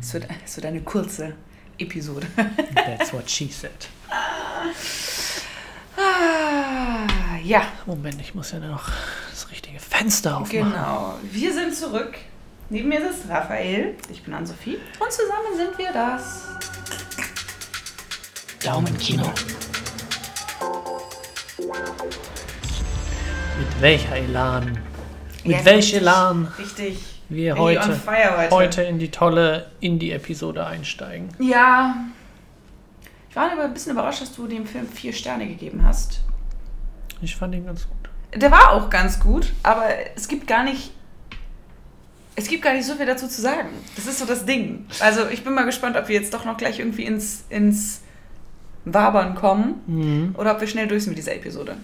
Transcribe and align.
Es, 0.00 0.12
wird, 0.14 0.26
es 0.44 0.56
wird 0.56 0.66
eine 0.66 0.80
kurze 0.82 1.34
Episode. 1.78 2.26
That's 2.74 3.12
what 3.12 3.28
she 3.30 3.48
said. 3.48 3.70
ah, 5.96 7.06
ja, 7.42 7.62
Moment, 7.86 8.20
ich 8.20 8.34
muss 8.34 8.52
ja 8.52 8.58
noch 8.58 8.90
das 9.30 9.50
richtige 9.50 9.78
Fenster 9.78 10.36
aufmachen. 10.38 10.70
genau. 10.72 11.18
Wir 11.22 11.52
sind 11.52 11.74
zurück. 11.74 12.14
Neben 12.68 12.88
mir 12.88 13.00
sitzt 13.00 13.28
Raphael. 13.28 13.94
Ich 14.10 14.22
bin 14.22 14.32
Ann-Sophie. 14.34 14.78
Und 14.98 15.12
zusammen 15.12 15.56
sind 15.56 15.76
wir 15.78 15.92
das. 15.92 16.48
Daumenkino. 18.64 19.24
Mit 23.58 23.80
welcher 23.80 24.16
Elan? 24.16 24.78
Mit 25.44 25.56
Ja, 25.58 25.64
welchem 25.64 25.98
Elan 25.98 26.46
Richtig. 26.58 26.98
Wir 27.34 27.56
heute, 27.56 27.98
heute. 28.06 28.50
heute 28.50 28.82
in 28.82 28.98
die 28.98 29.10
tolle 29.10 29.70
Indie-Episode 29.80 30.66
einsteigen? 30.66 31.28
Ja. 31.38 31.96
Ich 33.30 33.36
war 33.36 33.50
aber 33.52 33.64
ein 33.64 33.72
bisschen 33.72 33.92
überrascht, 33.92 34.20
dass 34.22 34.34
du 34.34 34.46
dem 34.46 34.66
Film 34.66 34.86
vier 34.86 35.12
Sterne 35.12 35.46
gegeben 35.46 35.84
hast. 35.84 36.20
Ich 37.22 37.34
fand 37.36 37.54
ihn 37.54 37.64
ganz 37.64 37.86
gut. 37.88 38.10
Der 38.40 38.50
war 38.50 38.72
auch 38.72 38.90
ganz 38.90 39.20
gut, 39.20 39.52
aber 39.62 39.84
es 40.16 40.28
gibt 40.28 40.46
gar 40.46 40.64
nicht. 40.64 40.92
Es 42.34 42.48
gibt 42.48 42.62
gar 42.62 42.72
nicht 42.72 42.86
so 42.86 42.94
viel 42.94 43.04
dazu 43.06 43.28
zu 43.28 43.40
sagen. 43.42 43.68
Das 43.94 44.06
ist 44.06 44.18
so 44.18 44.24
das 44.24 44.44
Ding. 44.46 44.86
Also 45.00 45.28
ich 45.28 45.44
bin 45.44 45.52
mal 45.54 45.64
gespannt, 45.66 45.96
ob 45.96 46.08
wir 46.08 46.18
jetzt 46.18 46.32
doch 46.32 46.44
noch 46.46 46.56
gleich 46.56 46.78
irgendwie 46.78 47.04
ins, 47.04 47.44
ins 47.50 48.00
Wabern 48.86 49.34
kommen 49.34 49.74
Mhm. 49.86 50.34
oder 50.38 50.52
ob 50.54 50.60
wir 50.60 50.66
schnell 50.66 50.88
durch 50.88 51.02
sind 51.04 51.10
mit 51.10 51.18
dieser 51.18 51.34
Episode. 51.34 51.76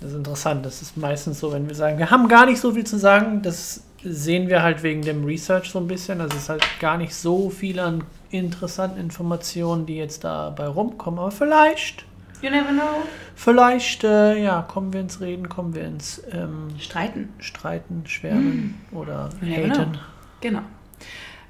Das 0.00 0.10
ist 0.10 0.16
interessant. 0.16 0.66
Das 0.66 0.82
ist 0.82 0.96
meistens 0.96 1.38
so, 1.38 1.52
wenn 1.52 1.68
wir 1.68 1.74
sagen, 1.76 1.98
wir 1.98 2.10
haben 2.10 2.26
gar 2.28 2.46
nicht 2.46 2.60
so 2.60 2.72
viel 2.74 2.84
zu 2.84 2.98
sagen. 2.98 3.42
Das 3.42 3.82
sehen 4.02 4.48
wir 4.48 4.62
halt 4.62 4.82
wegen 4.82 5.02
dem 5.02 5.24
Research 5.24 5.70
so 5.70 5.78
ein 5.78 5.86
bisschen. 5.86 6.18
Das 6.18 6.34
ist 6.34 6.48
halt 6.48 6.64
gar 6.80 6.96
nicht 6.96 7.14
so 7.14 7.50
viel 7.50 7.78
an 7.78 8.04
interessanten 8.30 8.98
Informationen, 8.98 9.86
die 9.86 9.96
jetzt 9.96 10.24
dabei 10.24 10.66
rumkommen. 10.66 11.20
Aber 11.20 11.30
vielleicht, 11.30 12.04
You 12.42 12.50
never 12.50 12.70
know. 12.70 13.02
vielleicht, 13.34 14.04
äh, 14.04 14.42
ja, 14.42 14.62
kommen 14.62 14.92
wir 14.92 15.00
ins 15.00 15.20
Reden, 15.20 15.48
kommen 15.48 15.74
wir 15.74 15.84
ins 15.84 16.22
ähm, 16.32 16.68
Streiten. 16.78 17.28
Streiten, 17.38 18.04
Schwärmen 18.06 18.80
oder 18.92 19.30
You 19.42 19.68
Haten. 19.68 19.98
Genau. 20.40 20.62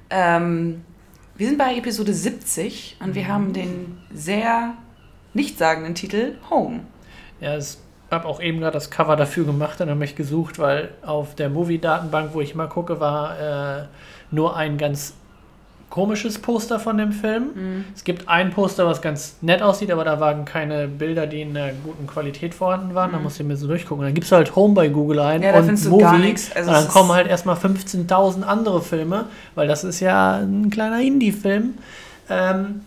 Ähm, 0.09 0.83
wir 1.37 1.47
sind 1.47 1.57
bei 1.57 1.75
Episode 1.75 2.13
70 2.13 2.97
und 2.99 3.15
wir 3.15 3.27
haben 3.27 3.53
den 3.53 3.97
sehr 4.13 4.73
nichtssagenden 5.33 5.95
Titel 5.95 6.35
Home. 6.49 6.81
Ja, 7.39 7.57
ich 7.57 7.77
habe 8.11 8.27
auch 8.27 8.41
eben 8.41 8.59
gerade 8.59 8.73
das 8.73 8.91
Cover 8.91 9.15
dafür 9.15 9.45
gemacht 9.45 9.79
und 9.81 9.89
habe 9.89 9.99
mich 9.99 10.15
gesucht, 10.15 10.59
weil 10.59 10.89
auf 11.01 11.35
der 11.35 11.49
Movie-Datenbank, 11.49 12.33
wo 12.33 12.41
ich 12.41 12.53
immer 12.53 12.67
gucke, 12.67 12.99
war 12.99 13.39
äh, 13.39 13.83
nur 14.31 14.55
ein 14.55 14.77
ganz 14.77 15.13
komisches 15.89 16.39
Poster 16.39 16.79
von 16.79 16.97
dem 16.97 17.11
Film. 17.11 17.43
Mhm. 17.53 17.85
Es 17.93 18.03
gibt 18.03 18.27
ein 18.27 18.51
Poster, 18.51 18.87
was 18.87 19.01
ganz 19.01 19.35
nett 19.41 19.61
aussieht, 19.61 19.91
aber 19.91 20.03
da 20.05 20.19
waren 20.19 20.45
keine 20.45 20.87
Bilder, 20.87 21.27
die 21.27 21.41
in 21.41 21.55
einer 21.55 21.73
guten 21.83 22.07
Qualität 22.07 22.55
vorhanden 22.55 22.95
waren. 22.95 23.11
Da 23.11 23.19
musst 23.19 23.39
du 23.39 23.43
mir 23.43 23.57
so 23.57 23.67
durchgucken. 23.67 24.05
Dann 24.05 24.13
gibst 24.13 24.31
du 24.31 24.37
halt 24.37 24.55
Home 24.55 24.73
bei 24.73 24.87
Google 24.87 25.19
ein 25.19 25.41
Mhm. 25.41 25.45
Ja, 25.45 25.51
da 25.51 25.59
und 25.59 25.89
Movie. 25.89 26.35
Also 26.55 26.69
und 26.69 26.75
dann 26.75 26.87
kommen 26.87 27.11
halt 27.11 27.27
erstmal 27.27 27.57
15.000 27.57 28.43
andere 28.43 28.81
Filme, 28.81 29.25
weil 29.53 29.67
das 29.67 29.83
ist 29.83 29.99
ja 29.99 30.37
ein 30.37 30.69
kleiner 30.69 31.01
Indie-Film. 31.01 31.75
Ähm, 32.29 32.81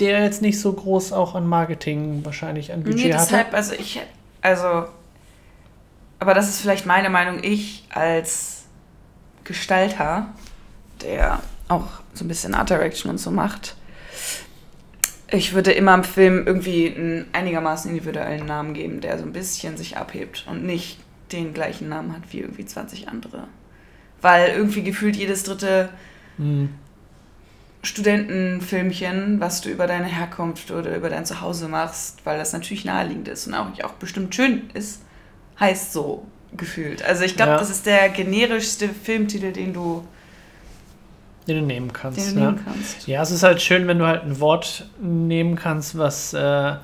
der 0.00 0.22
jetzt 0.22 0.42
nicht 0.42 0.60
so 0.60 0.72
groß 0.72 1.12
auch 1.12 1.34
an 1.34 1.46
Marketing 1.46 2.24
wahrscheinlich 2.24 2.72
an 2.72 2.82
Budget 2.82 3.06
Nee, 3.06 3.12
hatte. 3.12 3.24
deshalb, 3.24 3.52
also 3.54 3.74
ich, 3.74 4.00
also, 4.42 4.86
aber 6.18 6.34
das 6.34 6.48
ist 6.48 6.60
vielleicht 6.60 6.86
meine 6.86 7.10
Meinung, 7.10 7.42
ich 7.42 7.84
als 7.90 8.64
Gestalter, 9.44 10.28
der 11.02 11.40
auch 11.68 11.86
so 12.14 12.24
ein 12.24 12.28
bisschen 12.28 12.54
Art 12.54 12.70
Direction 12.70 13.10
und 13.10 13.18
so 13.18 13.30
macht, 13.30 13.76
ich 15.30 15.52
würde 15.52 15.72
immer 15.72 15.94
im 15.94 16.04
Film 16.04 16.46
irgendwie 16.46 16.94
einen 16.94 17.26
einigermaßen 17.32 17.90
individuellen 17.90 18.46
Namen 18.46 18.72
geben, 18.72 19.00
der 19.00 19.18
so 19.18 19.24
ein 19.24 19.32
bisschen 19.32 19.76
sich 19.76 19.96
abhebt 19.98 20.46
und 20.48 20.64
nicht 20.64 20.98
den 21.32 21.52
gleichen 21.52 21.90
Namen 21.90 22.14
hat 22.14 22.22
wie 22.30 22.40
irgendwie 22.40 22.64
20 22.64 23.08
andere. 23.08 23.48
Weil 24.22 24.50
irgendwie 24.50 24.82
gefühlt 24.82 25.16
jedes 25.16 25.42
dritte 25.42 25.90
Hm. 26.38 26.70
Studentenfilmchen, 27.82 29.40
was 29.40 29.60
du 29.60 29.68
über 29.70 29.86
deine 29.86 30.06
Herkunft 30.06 30.70
oder 30.70 30.96
über 30.96 31.10
dein 31.10 31.24
Zuhause 31.24 31.68
machst, 31.68 32.18
weil 32.24 32.38
das 32.38 32.52
natürlich 32.52 32.84
naheliegend 32.84 33.28
ist 33.28 33.46
und 33.46 33.54
auch, 33.54 33.66
auch 33.84 33.92
bestimmt 33.94 34.34
schön 34.34 34.70
ist, 34.74 35.02
heißt 35.60 35.92
so 35.92 36.26
gefühlt. 36.56 37.02
Also 37.04 37.24
ich 37.24 37.36
glaube, 37.36 37.52
Ja. 37.52 37.58
das 37.58 37.70
ist 37.70 37.86
der 37.86 38.08
generischste 38.08 38.88
Filmtitel, 38.88 39.52
den 39.52 39.72
du, 39.72 40.04
Den 41.46 41.60
du 41.60 41.62
nehmen 41.66 41.92
kannst. 41.92 42.18
den 42.18 42.34
du 42.34 42.40
ja. 42.40 42.46
nehmen 42.50 42.64
kannst. 42.64 43.06
ja, 43.06 43.22
es 43.22 43.30
ist 43.30 43.42
halt 43.42 43.60
schön, 43.62 43.86
wenn 43.86 43.98
du 43.98 44.06
halt 44.06 44.22
ein 44.24 44.40
Wort 44.40 44.88
nehmen 45.00 45.56
kannst, 45.56 45.96
was 45.98 46.32
äh, 46.34 46.74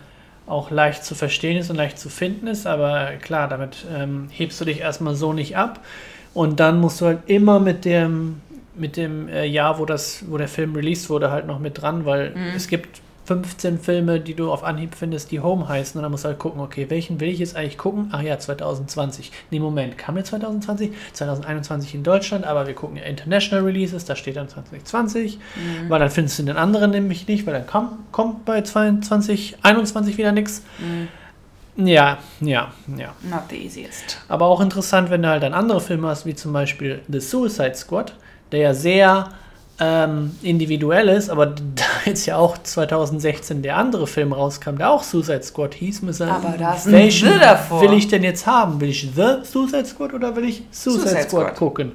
auch 0.47 0.71
leicht 0.71 1.05
zu 1.05 1.15
verstehen 1.15 1.57
ist 1.57 1.71
und 1.71 1.77
leicht 1.77 1.99
zu 1.99 2.09
finden 2.11 2.47
ist. 2.47 2.67
Aber 2.67 3.13
klar, 3.23 3.49
damit 3.49 3.87
ähm, 3.93 4.29
hebst 4.31 4.61
du 4.61 4.65
dich 4.67 4.81
erstmal 4.81 5.15
so 5.15 5.33
nicht 5.33 5.57
ab. 5.57 5.81
Und 6.35 6.61
dann 6.61 6.81
musst 6.81 7.01
du 7.01 7.07
halt 7.07 7.21
immer 7.27 7.61
mit 7.61 7.85
dem, 7.85 8.41
mit 8.77 8.97
dem 8.97 9.29
äh, 9.29 9.45
Jahr, 9.45 9.79
wo, 9.79 9.85
das, 9.87 10.25
wo 10.29 10.37
der 10.39 10.49
Film 10.49 10.75
released 10.75 11.09
wurde, 11.11 11.31
halt 11.31 11.47
noch 11.47 11.59
mit 11.59 11.81
dran, 11.81 12.05
weil 12.05 12.31
Mhm. 12.31 12.53
es 12.57 12.67
gibt 12.69 13.01
15 13.27 13.79
Filme, 13.79 14.21
die 14.21 14.35
du 14.35 14.53
auf 14.53 14.65
Anhieb 14.65 14.95
findest, 14.95 15.31
die 15.31 15.41
Home 15.41 15.67
heißen. 15.67 15.99
Und 15.99 16.03
dann 16.03 16.11
musst 16.11 16.25
du 16.25 16.29
halt 16.29 16.39
gucken, 16.39 16.61
okay, 16.61 16.91
welchen 16.91 17.21
will 17.21 17.29
ich 17.31 17.39
jetzt 17.39 17.57
eigentlich 17.57 17.79
gucken? 17.79 18.11
Ach 18.13 18.21
ja, 18.21 18.39
2020. 18.39 19.33
Nee, 19.51 19.61
Moment, 19.61 19.97
kam 19.97 20.17
der 20.17 20.25
2020? 20.25 20.91
2021 21.15 21.95
in 21.95 22.03
Deutschland, 22.03 22.45
aber 22.45 22.67
wir 22.67 22.75
gucken 22.75 22.99
ja 22.99 23.05
International 23.05 23.65
Releases, 23.65 24.05
da 24.05 24.15
steht 24.15 24.37
dann 24.37 24.51
2020. 24.51 25.39
Mhm. 25.39 25.89
Weil 25.89 26.01
dann 26.01 26.11
findest 26.11 26.39
du 26.39 26.43
den 26.43 26.57
anderen 26.59 26.91
nämlich 26.91 27.27
nicht, 27.27 27.47
weil 27.47 27.55
dann 27.55 27.67
kommt, 27.67 27.93
kommt 28.13 28.45
bei 28.45 28.61
2021 28.61 30.19
wieder 30.19 30.33
nichts. 30.33 30.63
Mhm. 30.79 31.09
Ja, 31.87 32.19
ja, 32.41 32.73
ja. 32.97 33.15
Not 33.23 33.45
the 33.51 33.57
easiest. 33.57 34.19
Aber 34.29 34.47
auch 34.47 34.61
interessant, 34.61 35.11
wenn 35.11 35.23
du 35.23 35.29
halt 35.29 35.43
dann 35.43 35.55
andere 35.55 35.81
Filme 35.81 36.09
hast, 36.09 36.25
wie 36.25 36.35
zum 36.35 36.53
Beispiel 36.53 37.01
The 37.09 37.19
Suicide 37.21 37.75
Squad, 37.75 38.15
der 38.55 38.63
ja 38.63 38.75
sehr 38.75 39.29
ähm, 39.81 40.37
individuell 40.43 41.09
ist, 41.09 41.29
aber 41.31 41.47
da 41.75 41.85
jetzt 42.05 42.27
ja 42.27 42.37
auch 42.37 42.57
2016 42.59 43.63
der 43.63 43.77
andere 43.77 44.07
Film 44.07 44.33
rauskam, 44.33 44.77
der 44.77 44.91
auch 44.91 45.03
Suicide 45.03 45.43
Squad 45.43 45.75
hieß, 45.75 46.03
muss 46.03 46.21
er, 46.21 46.31
Aber 46.33 46.57
da 46.57 46.75
ist 46.75 46.87
ein 46.87 46.93
welchen 46.93 47.33
The 47.33 47.39
davor. 47.41 47.83
will 47.83 47.93
ich 47.95 48.09
denn 48.09 48.23
jetzt 48.23 48.47
haben? 48.47 48.81
Will 48.81 48.91
ich 48.91 49.11
The 49.15 49.39
Suicide 49.43 49.85
Squad 49.87 50.15
oder 50.15 50.35
will 50.37 50.45
ich 50.45 50.63
Suicide, 50.71 51.03
Suicide 51.03 51.23
Squad, 51.29 51.43
Squad. 51.47 51.57
gucken? 51.57 51.93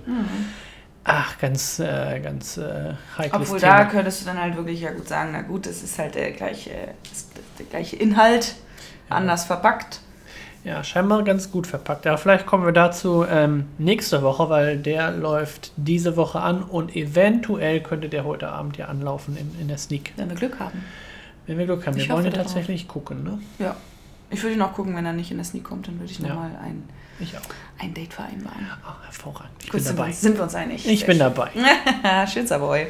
Ach, 1.06 1.38
ganz, 1.40 1.80
äh, 1.80 2.20
ganz 2.20 2.58
äh, 2.58 2.94
heikles 3.18 3.42
Obwohl 3.42 3.60
Thema. 3.60 3.78
da 3.78 3.86
könntest 3.86 4.22
du 4.22 4.26
dann 4.26 4.40
halt 4.40 4.56
wirklich 4.58 4.82
ja 4.82 4.92
gut 4.92 5.08
sagen, 5.08 5.30
na 5.32 5.42
gut, 5.42 5.66
das 5.66 5.82
ist 5.82 5.98
halt 5.98 6.14
der 6.16 6.32
gleiche, 6.32 6.72
der 7.58 7.66
gleiche 7.70 7.96
Inhalt, 7.96 8.56
anders 9.10 9.46
verpackt. 9.46 10.02
Ja, 10.66 10.84
scheinbar 10.84 11.24
ganz 11.24 11.52
gut 11.52 11.68
verpackt. 11.68 12.06
Aber 12.06 12.18
vielleicht 12.18 12.46
kommen 12.46 12.66
wir 12.66 12.74
dazu 12.74 13.26
ähm, 13.30 13.66
nächste 13.78 14.22
Woche, 14.22 14.50
weil 14.50 14.78
der 14.78 15.12
läuft 15.12 15.72
diese 15.78 16.18
Woche 16.18 16.42
an 16.42 16.64
und 16.64 16.96
eventuell 16.96 17.80
könnte 17.82 18.10
der 18.10 18.26
heute 18.26 18.50
Abend 18.50 18.78
ja 18.78 18.88
anlaufen 18.88 19.38
in, 19.38 19.50
in 19.62 19.68
der 19.70 19.78
Sneak. 19.78 20.14
Wenn 20.18 20.30
wir 20.30 20.36
Glück 20.36 20.60
haben. 20.60 20.84
Wenn 21.48 21.58
wir 21.58 21.66
Glück 21.66 21.88
haben. 21.88 21.98
Ich 21.98 22.10
Wir 22.10 22.16
wollen 22.16 22.26
ja 22.26 22.32
tatsächlich 22.32 22.88
gucken, 22.88 23.24
ne? 23.24 23.40
Ja. 23.58 23.76
Ich 24.32 24.44
würde 24.44 24.58
noch 24.58 24.74
gucken, 24.74 24.96
wenn 24.96 25.06
er 25.06 25.14
nicht 25.14 25.32
in 25.32 25.38
der 25.38 25.46
Sneak 25.46 25.64
kommt, 25.64 25.88
dann 25.88 26.00
würde 26.00 26.12
ich 26.12 26.20
Ja. 26.20 26.28
nochmal 26.28 26.52
ein, 26.64 26.84
auch. 27.22 27.82
ein 27.84 27.94
Date 27.94 28.14
vereinbaren. 28.14 28.68
Ach, 28.86 29.04
hervorragend. 29.06 29.52
Ich 29.60 29.66
Gut, 29.66 29.74
bin 29.74 29.82
sind, 29.84 29.94
wir 29.94 29.98
dabei. 29.98 30.10
uns, 30.10 30.22
sind 30.22 30.38
wir 30.38 30.44
uns 30.44 30.56
einig? 30.56 30.88
Ich 30.88 31.06
bin 31.06 31.18
Sehr 31.18 31.30
dabei. 31.30 31.50
schön. 32.28 32.28
Schützer 32.44 32.60
Boy. 32.60 32.88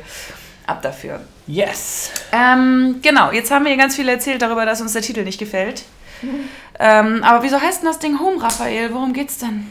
Ab 0.68 0.82
dafür. 0.82 1.22
Yes! 1.48 2.12
Ähm, 2.32 2.98
genau, 3.02 3.32
jetzt 3.32 3.50
haben 3.52 3.64
wir 3.64 3.70
hier 3.72 3.80
ganz 3.82 3.96
viel 3.96 4.08
erzählt 4.10 4.42
darüber, 4.42 4.66
dass 4.66 4.82
uns 4.82 4.94
der 4.94 5.02
Titel 5.02 5.24
nicht 5.24 5.40
gefällt. 5.40 5.84
Ähm, 6.80 7.24
aber 7.24 7.44
wieso 7.44 7.60
heißt 7.60 7.82
denn 7.82 7.88
das 7.90 8.00
Ding 8.00 8.20
Home, 8.20 8.42
Raphael? 8.42 8.94
Worum 8.94 9.14
geht's 9.14 9.38
denn? 9.38 9.66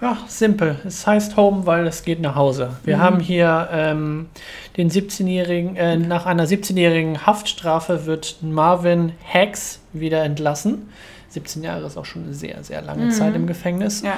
Ja, 0.00 0.16
simpel. 0.26 0.76
Es 0.86 1.06
heißt 1.06 1.36
Home, 1.36 1.66
weil 1.66 1.86
es 1.86 2.02
geht 2.04 2.20
nach 2.20 2.34
Hause. 2.34 2.70
Wir 2.84 2.96
Mhm. 2.96 3.00
haben 3.02 3.20
hier 3.20 3.68
ähm, 3.70 4.30
den 4.78 4.90
17-jährigen, 4.90 5.76
äh, 5.76 5.96
nach 5.98 6.24
einer 6.24 6.46
17-jährigen 6.46 7.26
Haftstrafe 7.26 8.06
wird 8.06 8.36
Marvin 8.40 9.12
Hacks 9.30 9.80
wieder 9.92 10.24
entlassen. 10.24 10.88
17 11.28 11.62
Jahre 11.62 11.84
ist 11.86 11.98
auch 11.98 12.06
schon 12.06 12.24
eine 12.24 12.32
sehr, 12.34 12.64
sehr 12.64 12.80
lange 12.80 13.04
Mhm. 13.06 13.10
Zeit 13.10 13.34
im 13.36 13.46
Gefängnis. 13.46 14.00
Ja. 14.02 14.14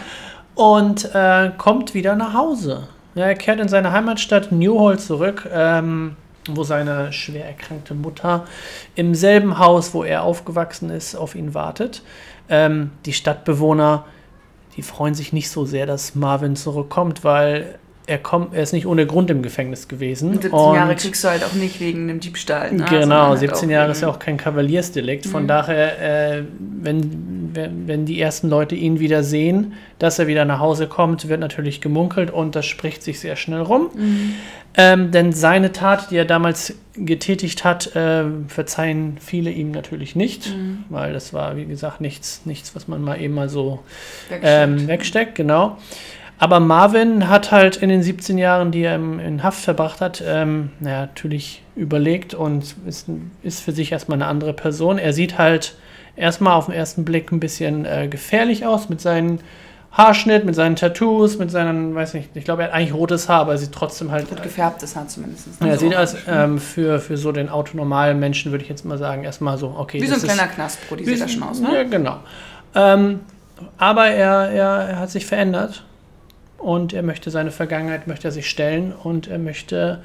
Und 0.54 1.12
äh, 1.14 1.50
kommt 1.58 1.94
wieder 1.94 2.14
nach 2.14 2.34
Hause. 2.34 2.84
Er 3.16 3.34
kehrt 3.34 3.58
in 3.58 3.68
seine 3.68 3.90
Heimatstadt 3.92 4.52
Newhall 4.52 4.98
zurück, 4.98 5.48
ähm, 5.52 6.16
wo 6.48 6.64
seine 6.64 7.12
schwer 7.12 7.46
erkrankte 7.46 7.94
Mutter 7.94 8.46
im 8.94 9.14
selben 9.14 9.58
Haus, 9.58 9.94
wo 9.94 10.04
er 10.04 10.22
aufgewachsen 10.22 10.90
ist, 10.90 11.14
auf 11.14 11.34
ihn 11.34 11.54
wartet. 11.54 12.02
Ähm, 12.48 12.90
die 13.06 13.12
Stadtbewohner, 13.12 14.04
die 14.76 14.82
freuen 14.82 15.14
sich 15.14 15.32
nicht 15.32 15.50
so 15.50 15.64
sehr, 15.64 15.86
dass 15.86 16.14
Marvin 16.14 16.56
zurückkommt, 16.56 17.24
weil 17.24 17.78
er, 18.12 18.18
kommt, 18.18 18.54
er 18.54 18.62
ist 18.62 18.72
nicht 18.72 18.86
ohne 18.86 19.06
Grund 19.06 19.30
im 19.30 19.40
Gefängnis 19.42 19.88
gewesen. 19.88 20.32
Und 20.32 20.42
17 20.42 20.52
und 20.52 20.74
Jahre 20.74 20.94
kriegst 20.94 21.24
du 21.24 21.28
halt 21.28 21.42
auch 21.44 21.54
nicht 21.54 21.80
wegen 21.80 22.10
einem 22.10 22.20
Diebstahl. 22.20 22.70
Ne? 22.70 22.84
Genau, 22.88 23.28
halt 23.28 23.38
17 23.38 23.70
Jahre 23.70 23.92
ist 23.92 24.02
ja 24.02 24.08
auch 24.08 24.18
kein 24.18 24.36
Kavaliersdelikt. 24.36 25.24
Von 25.24 25.44
mhm. 25.44 25.48
daher, 25.48 26.36
äh, 26.36 26.42
wenn, 26.58 27.50
wenn, 27.54 27.88
wenn 27.88 28.04
die 28.04 28.20
ersten 28.20 28.50
Leute 28.50 28.74
ihn 28.74 29.00
wieder 29.00 29.22
sehen, 29.22 29.72
dass 29.98 30.18
er 30.18 30.26
wieder 30.26 30.44
nach 30.44 30.58
Hause 30.58 30.88
kommt, 30.88 31.28
wird 31.28 31.40
natürlich 31.40 31.80
gemunkelt 31.80 32.30
und 32.30 32.54
das 32.54 32.66
spricht 32.66 33.02
sich 33.02 33.18
sehr 33.18 33.36
schnell 33.36 33.62
rum. 33.62 33.88
Mhm. 33.94 34.34
Ähm, 34.74 35.10
denn 35.10 35.32
seine 35.32 35.72
Tat, 35.72 36.10
die 36.10 36.16
er 36.16 36.24
damals 36.24 36.74
getätigt 36.94 37.64
hat, 37.64 37.96
äh, 37.96 38.24
verzeihen 38.48 39.16
viele 39.20 39.50
ihm 39.50 39.70
natürlich 39.70 40.16
nicht, 40.16 40.54
mhm. 40.54 40.84
weil 40.90 41.14
das 41.14 41.32
war, 41.32 41.56
wie 41.56 41.64
gesagt, 41.64 42.02
nichts, 42.02 42.42
nichts, 42.44 42.74
was 42.74 42.88
man 42.88 43.02
mal 43.02 43.20
eben 43.20 43.34
mal 43.34 43.48
so 43.48 43.80
wegsteckt, 44.28 44.44
ähm, 44.46 44.86
wegsteckt 44.86 45.34
genau. 45.34 45.78
Aber 46.42 46.58
Marvin 46.58 47.28
hat 47.28 47.52
halt 47.52 47.76
in 47.76 47.88
den 47.88 48.02
17 48.02 48.36
Jahren, 48.36 48.72
die 48.72 48.82
er 48.82 48.96
in 48.96 49.44
Haft 49.44 49.62
verbracht 49.62 50.00
hat, 50.00 50.20
ähm, 50.26 50.70
naja, 50.80 51.02
natürlich 51.02 51.62
überlegt 51.76 52.34
und 52.34 52.74
ist, 52.84 53.06
ist 53.44 53.60
für 53.60 53.70
sich 53.70 53.92
erstmal 53.92 54.16
eine 54.16 54.26
andere 54.26 54.52
Person. 54.52 54.98
Er 54.98 55.12
sieht 55.12 55.38
halt 55.38 55.76
erstmal 56.16 56.54
auf 56.54 56.66
den 56.66 56.74
ersten 56.74 57.04
Blick 57.04 57.30
ein 57.30 57.38
bisschen 57.38 57.84
äh, 57.84 58.08
gefährlich 58.08 58.66
aus 58.66 58.88
mit 58.88 59.00
seinen 59.00 59.38
Haarschnitt, 59.92 60.44
mit 60.44 60.56
seinen 60.56 60.74
Tattoos, 60.74 61.38
mit 61.38 61.52
seinen, 61.52 61.94
weiß 61.94 62.14
nicht, 62.14 62.30
ich 62.34 62.44
glaube, 62.44 62.62
er 62.62 62.70
hat 62.70 62.74
eigentlich 62.74 62.94
rotes 62.94 63.28
Haar, 63.28 63.42
aber 63.42 63.52
er 63.52 63.58
sieht 63.58 63.70
trotzdem 63.70 64.10
halt. 64.10 64.28
Gut 64.28 64.42
gefärbtes 64.42 64.96
Haar 64.96 65.06
zumindest. 65.06 65.60
Ne? 65.60 65.68
Ja, 65.68 65.74
er 65.74 65.78
sieht 65.78 65.94
als 65.94 66.16
ähm, 66.26 66.58
für, 66.58 66.98
für 66.98 67.16
so 67.18 67.30
den 67.30 67.50
autonormalen 67.50 68.18
Menschen, 68.18 68.50
würde 68.50 68.64
ich 68.64 68.68
jetzt 68.68 68.84
mal 68.84 68.98
sagen, 68.98 69.22
erstmal 69.22 69.58
so, 69.58 69.76
okay. 69.78 70.02
Wie 70.02 70.08
so 70.08 70.16
ein 70.16 70.20
kleiner 70.20 70.48
Knastbrot, 70.48 71.04
sieht 71.04 71.20
er 71.20 71.28
schon 71.28 71.44
aus, 71.44 71.60
ne? 71.60 71.72
Ja, 71.72 71.82
genau. 71.84 72.16
Ähm, 72.74 73.20
aber 73.78 74.08
er, 74.08 74.50
er, 74.50 74.88
er 74.88 74.98
hat 74.98 75.10
sich 75.12 75.24
verändert 75.24 75.84
und 76.62 76.92
er 76.92 77.02
möchte 77.02 77.30
seine 77.30 77.50
Vergangenheit, 77.50 78.06
möchte 78.06 78.28
er 78.28 78.32
sich 78.32 78.48
stellen 78.48 78.92
und 78.92 79.28
er 79.28 79.38
möchte 79.38 80.00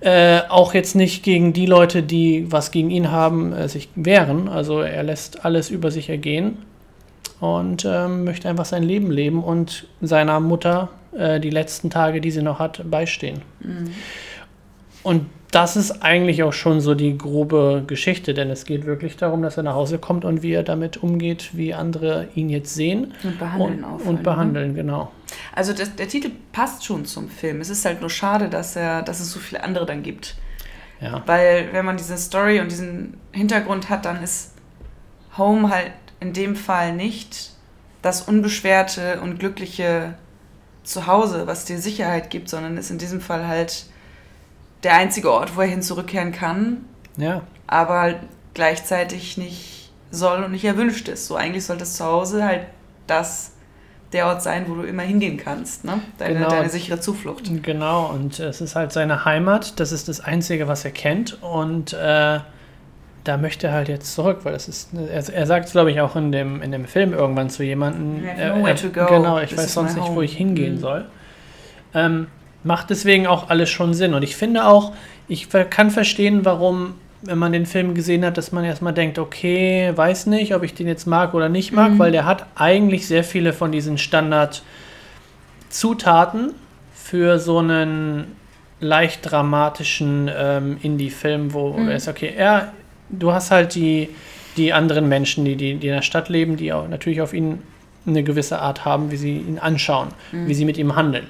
äh, 0.00 0.40
auch 0.48 0.74
jetzt 0.74 0.94
nicht 0.94 1.22
gegen 1.22 1.52
die 1.52 1.66
Leute, 1.66 2.02
die 2.02 2.50
was 2.50 2.70
gegen 2.70 2.90
ihn 2.90 3.10
haben, 3.10 3.52
äh, 3.52 3.68
sich 3.68 3.88
wehren. 3.94 4.48
Also 4.48 4.80
er 4.80 5.02
lässt 5.02 5.44
alles 5.44 5.70
über 5.70 5.90
sich 5.90 6.08
ergehen 6.08 6.58
und 7.40 7.84
ähm, 7.88 8.24
möchte 8.24 8.48
einfach 8.48 8.64
sein 8.64 8.82
Leben 8.82 9.10
leben 9.10 9.42
und 9.42 9.86
seiner 10.00 10.40
Mutter 10.40 10.90
äh, 11.16 11.40
die 11.40 11.50
letzten 11.50 11.90
Tage, 11.90 12.20
die 12.20 12.30
sie 12.30 12.42
noch 12.42 12.58
hat, 12.58 12.82
beistehen. 12.90 13.42
Mhm. 13.60 13.90
Und 15.02 15.26
das 15.54 15.76
ist 15.76 16.02
eigentlich 16.02 16.42
auch 16.42 16.52
schon 16.52 16.80
so 16.80 16.96
die 16.96 17.16
grobe 17.16 17.84
Geschichte, 17.86 18.34
denn 18.34 18.50
es 18.50 18.64
geht 18.64 18.86
wirklich 18.86 19.16
darum, 19.16 19.42
dass 19.42 19.56
er 19.56 19.62
nach 19.62 19.74
Hause 19.74 19.98
kommt 19.98 20.24
und 20.24 20.42
wie 20.42 20.52
er 20.52 20.64
damit 20.64 20.96
umgeht, 20.96 21.50
wie 21.52 21.72
andere 21.72 22.26
ihn 22.34 22.48
jetzt 22.48 22.74
sehen. 22.74 23.14
Und 23.22 23.38
behandeln 23.38 23.84
auch. 23.84 24.04
Und 24.04 24.24
behandeln, 24.24 24.72
ne? 24.72 24.74
genau. 24.74 25.12
Also 25.54 25.72
das, 25.72 25.94
der 25.94 26.08
Titel 26.08 26.32
passt 26.50 26.84
schon 26.84 27.04
zum 27.04 27.28
Film. 27.28 27.60
Es 27.60 27.70
ist 27.70 27.84
halt 27.84 28.00
nur 28.00 28.10
schade, 28.10 28.48
dass, 28.48 28.74
er, 28.74 29.02
dass 29.02 29.20
es 29.20 29.30
so 29.30 29.38
viele 29.38 29.62
andere 29.62 29.86
dann 29.86 30.02
gibt. 30.02 30.34
Ja. 31.00 31.22
Weil 31.26 31.68
wenn 31.70 31.84
man 31.84 31.96
diese 31.96 32.16
Story 32.16 32.58
und 32.58 32.72
diesen 32.72 33.16
Hintergrund 33.30 33.90
hat, 33.90 34.06
dann 34.06 34.24
ist 34.24 34.54
Home 35.38 35.70
halt 35.70 35.92
in 36.18 36.32
dem 36.32 36.56
Fall 36.56 36.96
nicht 36.96 37.50
das 38.02 38.22
unbeschwerte 38.22 39.20
und 39.20 39.38
glückliche 39.38 40.14
Zuhause, 40.82 41.46
was 41.46 41.64
dir 41.64 41.78
Sicherheit 41.78 42.30
gibt, 42.30 42.48
sondern 42.48 42.76
ist 42.76 42.90
in 42.90 42.98
diesem 42.98 43.20
Fall 43.20 43.46
halt 43.46 43.86
der 44.84 44.94
einzige 44.94 45.32
Ort, 45.32 45.56
wo 45.56 45.60
er 45.60 45.66
hin 45.66 45.82
zurückkehren 45.82 46.32
kann. 46.32 46.84
Ja. 47.16 47.42
Aber 47.66 48.14
gleichzeitig 48.52 49.36
nicht 49.36 49.92
soll 50.10 50.44
und 50.44 50.52
nicht 50.52 50.64
erwünscht 50.64 51.08
ist. 51.08 51.26
So 51.26 51.36
eigentlich 51.36 51.64
sollte 51.64 51.80
das 51.80 51.96
Zuhause 51.96 52.44
halt 52.44 52.66
das 53.06 53.52
der 54.12 54.26
Ort 54.26 54.42
sein, 54.42 54.66
wo 54.68 54.74
du 54.74 54.82
immer 54.82 55.02
hingehen 55.02 55.36
kannst, 55.36 55.84
ne? 55.84 56.00
Deine, 56.18 56.34
genau. 56.34 56.48
deine 56.48 56.70
sichere 56.70 57.00
Zuflucht. 57.00 57.50
Genau, 57.64 58.06
und 58.06 58.38
es 58.38 58.60
ist 58.60 58.76
halt 58.76 58.92
seine 58.92 59.24
Heimat, 59.24 59.80
das 59.80 59.90
ist 59.90 60.08
das 60.08 60.20
Einzige, 60.20 60.68
was 60.68 60.84
er 60.84 60.92
kennt. 60.92 61.42
Und 61.42 61.94
äh, 61.94 62.38
da 63.24 63.36
möchte 63.36 63.66
er 63.66 63.72
halt 63.72 63.88
jetzt 63.88 64.14
zurück, 64.14 64.40
weil 64.44 64.52
das 64.52 64.68
ist, 64.68 64.90
er, 64.94 65.28
er 65.34 65.46
sagt 65.46 65.66
es, 65.66 65.72
glaube 65.72 65.90
ich, 65.90 66.00
auch 66.00 66.14
in 66.14 66.30
dem, 66.30 66.62
in 66.62 66.70
dem 66.70 66.84
Film 66.84 67.12
irgendwann 67.12 67.50
zu 67.50 67.64
jemandem. 67.64 68.24
Äh, 68.24 68.50
äh, 68.50 68.74
genau, 68.92 69.40
ich 69.40 69.56
weiß 69.56 69.74
sonst 69.74 69.96
nicht, 69.96 70.08
wo 70.12 70.22
ich 70.22 70.36
hingehen 70.36 70.76
mhm. 70.76 70.80
soll. 70.80 71.06
Ähm, 71.92 72.28
macht 72.64 72.90
deswegen 72.90 73.26
auch 73.26 73.48
alles 73.50 73.70
schon 73.70 73.94
Sinn. 73.94 74.14
Und 74.14 74.22
ich 74.22 74.36
finde 74.36 74.66
auch, 74.66 74.92
ich 75.28 75.48
kann 75.70 75.90
verstehen, 75.90 76.44
warum, 76.44 76.94
wenn 77.22 77.38
man 77.38 77.52
den 77.52 77.66
Film 77.66 77.94
gesehen 77.94 78.24
hat, 78.24 78.36
dass 78.36 78.50
man 78.52 78.64
erstmal 78.64 78.92
denkt, 78.92 79.18
okay, 79.18 79.92
weiß 79.94 80.26
nicht, 80.26 80.54
ob 80.54 80.62
ich 80.62 80.74
den 80.74 80.86
jetzt 80.88 81.06
mag 81.06 81.34
oder 81.34 81.48
nicht 81.48 81.72
mag, 81.72 81.92
mhm. 81.92 81.98
weil 81.98 82.12
der 82.12 82.24
hat 82.24 82.46
eigentlich 82.56 83.06
sehr 83.06 83.24
viele 83.24 83.52
von 83.52 83.70
diesen 83.70 83.98
Standard-Zutaten 83.98 86.54
für 86.94 87.38
so 87.38 87.58
einen 87.58 88.36
leicht 88.80 89.30
dramatischen 89.30 90.30
ähm, 90.36 90.78
Indie-Film, 90.82 91.52
wo 91.52 91.74
mhm. 91.74 91.88
er 91.88 91.96
ist, 91.96 92.08
okay, 92.08 92.32
er, 92.36 92.72
du 93.08 93.32
hast 93.32 93.50
halt 93.50 93.74
die, 93.74 94.08
die 94.56 94.72
anderen 94.72 95.08
Menschen, 95.08 95.44
die, 95.44 95.56
die, 95.56 95.74
die 95.74 95.88
in 95.88 95.94
der 95.94 96.02
Stadt 96.02 96.28
leben, 96.28 96.56
die 96.56 96.72
auch 96.72 96.88
natürlich 96.88 97.20
auf 97.20 97.32
ihn 97.32 97.62
eine 98.06 98.22
gewisse 98.22 98.58
Art 98.58 98.84
haben, 98.84 99.10
wie 99.10 99.16
sie 99.16 99.38
ihn 99.38 99.58
anschauen, 99.58 100.08
mhm. 100.32 100.48
wie 100.48 100.54
sie 100.54 100.64
mit 100.64 100.76
ihm 100.76 100.96
handeln. 100.96 101.26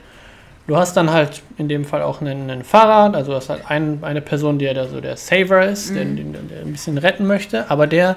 Du 0.67 0.77
hast 0.77 0.97
dann 0.97 1.13
halt 1.13 1.43
in 1.59 1.69
dem 1.69 1.85
Fall 1.85 2.03
auch 2.03 2.21
einen, 2.21 2.51
einen 2.51 2.65
Fahrer, 2.65 3.15
also 3.15 3.33
du 3.33 3.37
hast 3.37 3.51
halt 3.51 3.63
ein, 3.69 3.99
eine 4.03 4.23
Person, 4.23 4.59
die 4.59 4.65
ja 4.65 4.87
so 4.87 5.01
der 5.01 5.17
Saver 5.17 5.67
ist, 5.67 5.91
mhm. 5.91 5.95
der, 5.95 6.05
der, 6.05 6.43
der, 6.43 6.61
ein 6.63 6.73
bisschen 6.73 6.97
retten 6.97 7.27
möchte, 7.27 7.71
aber 7.71 7.87
der 7.87 8.17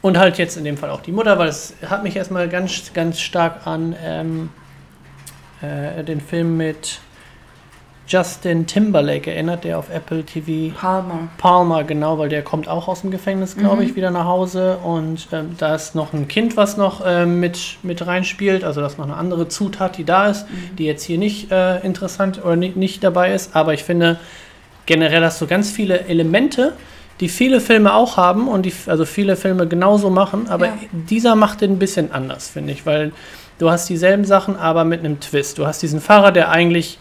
und 0.00 0.18
halt 0.18 0.38
jetzt 0.38 0.56
in 0.56 0.64
dem 0.64 0.76
Fall 0.76 0.90
auch 0.90 1.00
die 1.00 1.12
Mutter, 1.12 1.38
weil 1.38 1.48
es 1.48 1.74
hat 1.86 2.02
mich 2.02 2.16
erstmal 2.16 2.48
ganz, 2.48 2.92
ganz 2.92 3.20
stark 3.20 3.66
an 3.66 3.94
ähm, 4.04 4.50
äh, 5.60 6.02
den 6.02 6.20
Film 6.20 6.56
mit 6.56 6.98
Justin 8.12 8.66
Timberlake 8.66 9.30
erinnert, 9.30 9.64
der 9.64 9.78
auf 9.78 9.88
Apple 9.88 10.22
TV. 10.22 10.76
Palmer. 10.78 11.28
Palmer, 11.38 11.82
genau, 11.84 12.18
weil 12.18 12.28
der 12.28 12.42
kommt 12.42 12.68
auch 12.68 12.86
aus 12.86 13.00
dem 13.00 13.10
Gefängnis, 13.10 13.56
glaube 13.56 13.76
mhm. 13.76 13.82
ich, 13.88 13.96
wieder 13.96 14.10
nach 14.10 14.26
Hause. 14.26 14.76
Und 14.84 15.28
ähm, 15.32 15.54
da 15.56 15.74
ist 15.74 15.94
noch 15.94 16.12
ein 16.12 16.28
Kind, 16.28 16.58
was 16.58 16.76
noch 16.76 17.02
äh, 17.06 17.24
mit, 17.24 17.78
mit 17.82 18.06
reinspielt. 18.06 18.64
Also 18.64 18.82
das 18.82 18.92
ist 18.92 18.98
noch 18.98 19.06
eine 19.06 19.16
andere 19.16 19.48
Zutat, 19.48 19.96
die 19.96 20.04
da 20.04 20.28
ist, 20.28 20.46
mhm. 20.50 20.76
die 20.76 20.84
jetzt 20.84 21.04
hier 21.04 21.16
nicht 21.16 21.50
äh, 21.50 21.78
interessant 21.80 22.44
oder 22.44 22.54
nicht, 22.54 22.76
nicht 22.76 23.02
dabei 23.02 23.32
ist. 23.32 23.56
Aber 23.56 23.72
ich 23.72 23.82
finde, 23.82 24.20
generell 24.84 25.24
hast 25.24 25.40
du 25.40 25.46
ganz 25.46 25.70
viele 25.70 26.00
Elemente, 26.00 26.74
die 27.20 27.30
viele 27.30 27.62
Filme 27.62 27.94
auch 27.94 28.18
haben 28.18 28.46
und 28.46 28.66
die 28.66 28.74
also 28.88 29.06
viele 29.06 29.36
Filme 29.36 29.66
genauso 29.66 30.10
machen. 30.10 30.50
Aber 30.50 30.66
ja. 30.66 30.74
dieser 30.92 31.34
macht 31.34 31.62
den 31.62 31.72
ein 31.72 31.78
bisschen 31.78 32.12
anders, 32.12 32.50
finde 32.50 32.72
ich, 32.74 32.84
weil 32.84 33.12
du 33.56 33.70
hast 33.70 33.88
dieselben 33.88 34.26
Sachen, 34.26 34.54
aber 34.56 34.84
mit 34.84 35.00
einem 35.00 35.18
Twist. 35.20 35.56
Du 35.56 35.66
hast 35.66 35.80
diesen 35.80 36.02
Fahrer, 36.02 36.30
der 36.30 36.50
eigentlich 36.50 36.98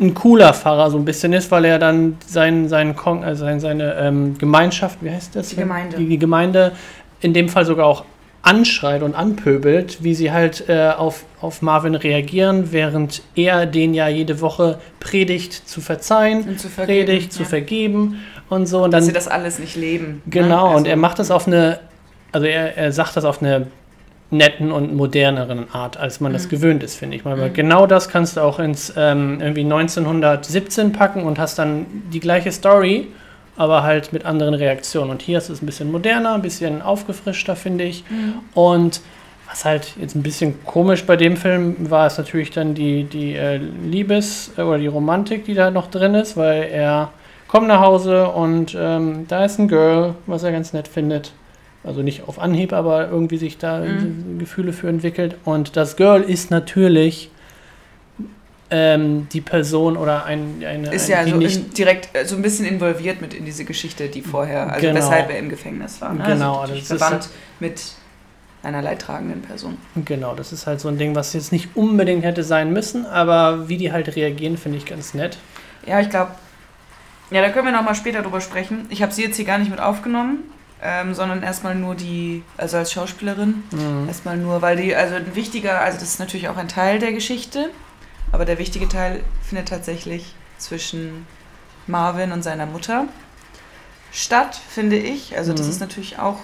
ein 0.00 0.14
cooler 0.14 0.52
Pfarrer 0.52 0.90
so 0.90 0.98
ein 0.98 1.04
bisschen 1.04 1.32
ist, 1.32 1.50
weil 1.50 1.64
er 1.64 1.78
dann 1.78 2.18
sein, 2.26 2.68
sein 2.68 2.96
also 2.98 3.58
seine 3.58 3.94
ähm, 3.94 4.36
Gemeinschaft, 4.38 4.98
wie 5.02 5.10
heißt 5.10 5.36
das? 5.36 5.50
Die 5.50 5.56
Gemeinde. 5.56 5.96
Die, 5.96 6.08
die, 6.08 6.18
Gemeinde 6.18 6.72
in 7.20 7.32
dem 7.32 7.48
Fall 7.48 7.64
sogar 7.64 7.86
auch 7.86 8.04
anschreit 8.42 9.02
und 9.02 9.14
anpöbelt, 9.14 10.02
wie 10.02 10.14
sie 10.14 10.30
halt 10.30 10.68
äh, 10.68 10.90
auf, 10.90 11.24
auf 11.40 11.62
Marvin 11.62 11.94
reagieren, 11.94 12.72
während 12.72 13.22
er 13.34 13.66
den 13.66 13.94
ja 13.94 14.08
jede 14.08 14.40
Woche 14.40 14.78
predigt 15.00 15.68
zu 15.68 15.80
verzeihen, 15.80 16.58
zu 16.58 16.68
vergeben, 16.68 17.06
predigt 17.06 17.32
ja. 17.32 17.38
zu 17.38 17.44
vergeben 17.44 18.20
und 18.50 18.66
so. 18.66 18.84
Und 18.84 18.90
dann, 18.90 19.00
Dass 19.00 19.06
sie 19.06 19.12
das 19.12 19.28
alles 19.28 19.58
nicht 19.58 19.76
leben. 19.76 20.06
Ne? 20.06 20.20
Genau, 20.26 20.48
ne? 20.48 20.62
also, 20.62 20.76
und 20.76 20.86
er 20.86 20.96
macht 20.96 21.18
das 21.18 21.30
auf 21.30 21.46
eine, 21.46 21.80
also 22.32 22.46
er, 22.46 22.76
er 22.76 22.92
sagt 22.92 23.16
das 23.16 23.24
auf 23.24 23.40
eine 23.40 23.68
netten 24.36 24.72
und 24.72 24.94
moderneren 24.94 25.72
Art, 25.72 25.96
als 25.96 26.20
man 26.20 26.32
mhm. 26.32 26.34
das 26.34 26.48
gewöhnt 26.48 26.82
ist, 26.82 26.96
finde 26.96 27.16
ich 27.16 27.24
mal. 27.24 27.36
Mhm. 27.36 27.52
Genau 27.52 27.86
das 27.86 28.08
kannst 28.08 28.36
du 28.36 28.40
auch 28.40 28.58
ins 28.58 28.92
ähm, 28.96 29.40
irgendwie 29.40 29.62
1917 29.62 30.92
packen 30.92 31.22
und 31.22 31.38
hast 31.38 31.58
dann 31.58 31.86
die 32.12 32.20
gleiche 32.20 32.52
Story, 32.52 33.08
aber 33.56 33.82
halt 33.82 34.12
mit 34.12 34.24
anderen 34.24 34.54
Reaktionen. 34.54 35.10
Und 35.10 35.22
hier 35.22 35.38
ist 35.38 35.48
es 35.48 35.62
ein 35.62 35.66
bisschen 35.66 35.90
moderner, 35.90 36.34
ein 36.34 36.42
bisschen 36.42 36.82
aufgefrischter, 36.82 37.56
finde 37.56 37.84
ich. 37.84 38.04
Mhm. 38.10 38.34
Und 38.54 39.00
was 39.48 39.64
halt 39.64 39.92
jetzt 40.00 40.14
ein 40.16 40.22
bisschen 40.22 40.64
komisch 40.64 41.04
bei 41.04 41.16
dem 41.16 41.36
Film 41.36 41.90
war, 41.90 42.06
ist 42.06 42.18
natürlich 42.18 42.50
dann 42.50 42.74
die, 42.74 43.04
die 43.04 43.34
äh, 43.34 43.56
Liebes- 43.56 44.50
oder 44.56 44.78
die 44.78 44.86
Romantik, 44.86 45.44
die 45.44 45.54
da 45.54 45.70
noch 45.70 45.88
drin 45.88 46.14
ist, 46.14 46.36
weil 46.36 46.64
er 46.64 47.10
kommt 47.46 47.68
nach 47.68 47.80
Hause 47.80 48.28
und 48.28 48.76
ähm, 48.76 49.26
da 49.28 49.44
ist 49.44 49.60
ein 49.60 49.68
Girl, 49.68 50.14
was 50.26 50.42
er 50.42 50.50
ganz 50.50 50.72
nett 50.72 50.88
findet. 50.88 51.32
Also 51.84 52.02
nicht 52.02 52.26
auf 52.26 52.38
Anhieb, 52.38 52.72
aber 52.72 53.08
irgendwie 53.08 53.36
sich 53.36 53.58
da 53.58 53.80
mhm. 53.80 54.38
Gefühle 54.38 54.72
für 54.72 54.88
entwickelt. 54.88 55.36
Und 55.44 55.76
das 55.76 55.96
Girl 55.96 56.22
ist 56.22 56.50
natürlich 56.50 57.30
ähm, 58.70 59.28
die 59.32 59.40
Person 59.40 59.96
oder 59.96 60.24
ein, 60.24 60.64
eine. 60.66 60.92
Ist 60.92 61.08
ja 61.08 61.26
so 61.26 61.36
nicht 61.36 61.76
direkt 61.76 62.08
äh, 62.16 62.24
so 62.24 62.36
ein 62.36 62.42
bisschen 62.42 62.64
involviert 62.66 63.20
mit 63.20 63.34
in 63.34 63.44
diese 63.44 63.64
Geschichte, 63.64 64.08
die 64.08 64.22
vorher, 64.22 64.72
also 64.72 64.80
genau. 64.80 64.98
weshalb 64.98 65.30
er 65.30 65.38
im 65.38 65.48
Gefängnis 65.48 66.00
war. 66.00 66.14
Ne? 66.14 66.24
Genau, 66.26 66.60
also, 66.60 66.74
also 66.74 66.96
verwandt 66.96 67.28
mit 67.60 67.82
einer 68.62 68.80
leidtragenden 68.82 69.42
Person. 69.42 69.76
Genau, 70.04 70.34
das 70.34 70.52
ist 70.52 70.66
halt 70.66 70.80
so 70.80 70.88
ein 70.88 70.96
Ding, 70.96 71.14
was 71.14 71.34
jetzt 71.34 71.52
nicht 71.52 71.76
unbedingt 71.76 72.24
hätte 72.24 72.42
sein 72.42 72.72
müssen, 72.72 73.04
aber 73.04 73.68
wie 73.68 73.76
die 73.76 73.92
halt 73.92 74.16
reagieren, 74.16 74.56
finde 74.56 74.78
ich 74.78 74.86
ganz 74.86 75.12
nett. 75.12 75.36
Ja, 75.86 76.00
ich 76.00 76.08
glaube, 76.08 76.32
ja, 77.30 77.42
da 77.42 77.50
können 77.50 77.66
wir 77.66 77.72
nochmal 77.72 77.94
später 77.94 78.22
drüber 78.22 78.40
sprechen. 78.40 78.86
Ich 78.88 79.02
habe 79.02 79.12
sie 79.12 79.22
jetzt 79.22 79.36
hier 79.36 79.44
gar 79.44 79.58
nicht 79.58 79.70
mit 79.70 79.80
aufgenommen, 79.80 80.38
ähm, 80.82 81.14
sondern 81.14 81.42
erstmal 81.42 81.74
nur 81.74 81.94
die, 81.94 82.42
also 82.56 82.76
als 82.76 82.92
Schauspielerin, 82.92 83.62
mhm. 83.70 84.08
erstmal 84.08 84.36
nur, 84.36 84.60
weil 84.62 84.76
die, 84.76 84.94
also 84.94 85.14
ein 85.14 85.34
wichtiger, 85.34 85.80
also 85.80 85.98
das 85.98 86.08
ist 86.10 86.18
natürlich 86.20 86.48
auch 86.48 86.56
ein 86.56 86.68
Teil 86.68 86.98
der 86.98 87.12
Geschichte, 87.12 87.70
Aber 88.32 88.44
der 88.44 88.58
wichtige 88.58 88.88
Teil 88.88 89.22
findet 89.48 89.68
tatsächlich 89.68 90.34
zwischen 90.58 91.24
Marvin 91.86 92.32
und 92.32 92.42
seiner 92.42 92.66
Mutter 92.66 93.06
statt, 94.10 94.60
finde 94.68 94.96
ich. 94.96 95.36
Also 95.36 95.52
das 95.52 95.66
Mhm. 95.66 95.72
ist 95.72 95.80
natürlich 95.80 96.18
auch 96.18 96.38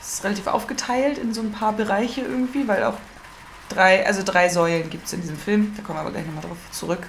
es 0.00 0.14
ist 0.14 0.24
relativ 0.24 0.46
aufgeteilt 0.46 1.18
in 1.18 1.32
so 1.34 1.40
ein 1.40 1.50
paar 1.50 1.72
Bereiche 1.72 2.20
irgendwie, 2.20 2.68
weil 2.68 2.84
auch 2.84 2.98
drei, 3.70 4.06
also 4.06 4.22
drei 4.22 4.48
Säulen 4.50 4.88
gibt 4.90 5.06
es 5.06 5.12
in 5.14 5.22
diesem 5.22 5.36
Film, 5.38 5.72
da 5.76 5.82
kommen 5.82 5.96
wir 5.96 6.02
aber 6.02 6.10
gleich 6.12 6.26
nochmal 6.26 6.44
drauf 6.44 6.58
zurück, 6.70 7.06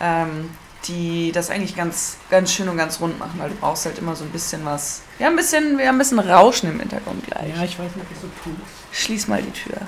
ähm, 0.00 0.50
die 0.86 1.32
das 1.32 1.50
eigentlich 1.50 1.76
ganz, 1.76 2.18
ganz 2.30 2.52
schön 2.52 2.68
und 2.68 2.76
ganz 2.76 3.00
rund 3.00 3.18
machen, 3.18 3.34
weil 3.38 3.50
du 3.50 3.56
brauchst 3.56 3.84
halt 3.84 3.98
immer 3.98 4.14
so 4.14 4.24
ein 4.24 4.30
bisschen 4.30 4.64
was. 4.64 5.02
Wir 5.18 5.26
haben 5.26 5.34
ein 5.34 5.36
bisschen, 5.36 5.78
wir 5.78 5.88
haben 5.88 5.96
ein 5.96 5.98
bisschen 5.98 6.18
Rauschen 6.18 6.70
im 6.70 6.78
Hintergrund 6.78 7.26
gleich. 7.26 7.48
Ja, 7.48 7.64
ich 7.64 7.78
weiß 7.78 7.94
nicht, 7.96 8.06
ob 8.06 8.12
ich 8.12 8.18
so 8.20 8.28
tue. 8.44 8.54
Schließ 8.92 9.28
mal 9.28 9.42
die 9.42 9.50
Tür. 9.50 9.78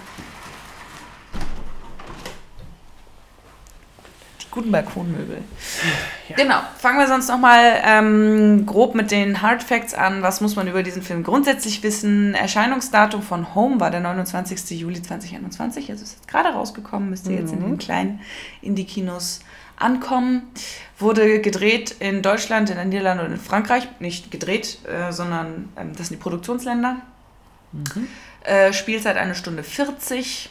Die 4.41 4.51
guten 4.51 4.73
Balkonmöbel. 4.73 5.43
Ja. 6.29 6.37
Genau. 6.37 6.61
Fangen 6.79 6.99
wir 6.99 7.07
sonst 7.07 7.29
nochmal 7.29 7.81
ähm, 7.85 8.67
grob 8.67 8.97
mit 8.97 9.13
den 9.13 9.43
Hard 9.43 9.63
Facts 9.63 9.95
an. 9.95 10.23
Was 10.23 10.41
muss 10.41 10.57
man 10.57 10.67
über 10.67 10.83
diesen 10.83 11.03
Film 11.03 11.23
grundsätzlich 11.23 11.85
wissen? 11.85 12.35
Erscheinungsdatum 12.35 13.23
von 13.23 13.55
Home 13.55 13.79
war 13.79 13.93
der 13.93 14.01
29. 14.01 14.71
Juli 14.81 15.01
2021. 15.01 15.89
Also 15.89 16.03
ist 16.03 16.17
jetzt 16.17 16.29
gerade 16.29 16.49
rausgekommen. 16.49 17.11
Müsste 17.11 17.33
jetzt 17.33 17.53
in 17.53 17.61
den 17.61 17.79
kleinen 17.79 18.21
Indie-Kinos 18.61 19.41
ankommen. 19.81 20.43
Wurde 20.99 21.41
gedreht 21.41 21.97
in 21.99 22.23
Deutschland, 22.23 22.71
in 22.71 22.77
den 22.77 22.91
Niederlanden 22.91 23.27
und 23.27 23.33
in 23.33 23.39
Frankreich. 23.41 23.89
Nicht 24.01 24.31
gedreht, 24.31 24.79
äh, 24.87 25.13
sondern 25.13 25.71
ähm, 25.77 25.93
das 25.97 26.09
sind 26.09 26.19
die 26.19 26.23
Produktionsländer. 26.23 26.97
Äh, 28.45 28.73
Spielzeit 28.73 29.17
eine 29.17 29.35
Stunde 29.35 29.63
40 29.63 30.51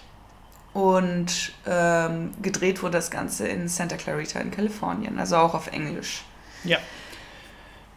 und 0.73 1.51
ähm, 1.67 2.31
gedreht 2.41 2.81
wurde 2.81 2.93
das 2.93 3.11
Ganze 3.11 3.47
in 3.47 3.67
Santa 3.67 3.97
Clarita 3.97 4.39
in 4.39 4.51
Kalifornien, 4.51 5.19
also 5.19 5.35
auch 5.37 5.53
auf 5.53 5.67
Englisch. 5.71 6.23
Ja. 6.63 6.77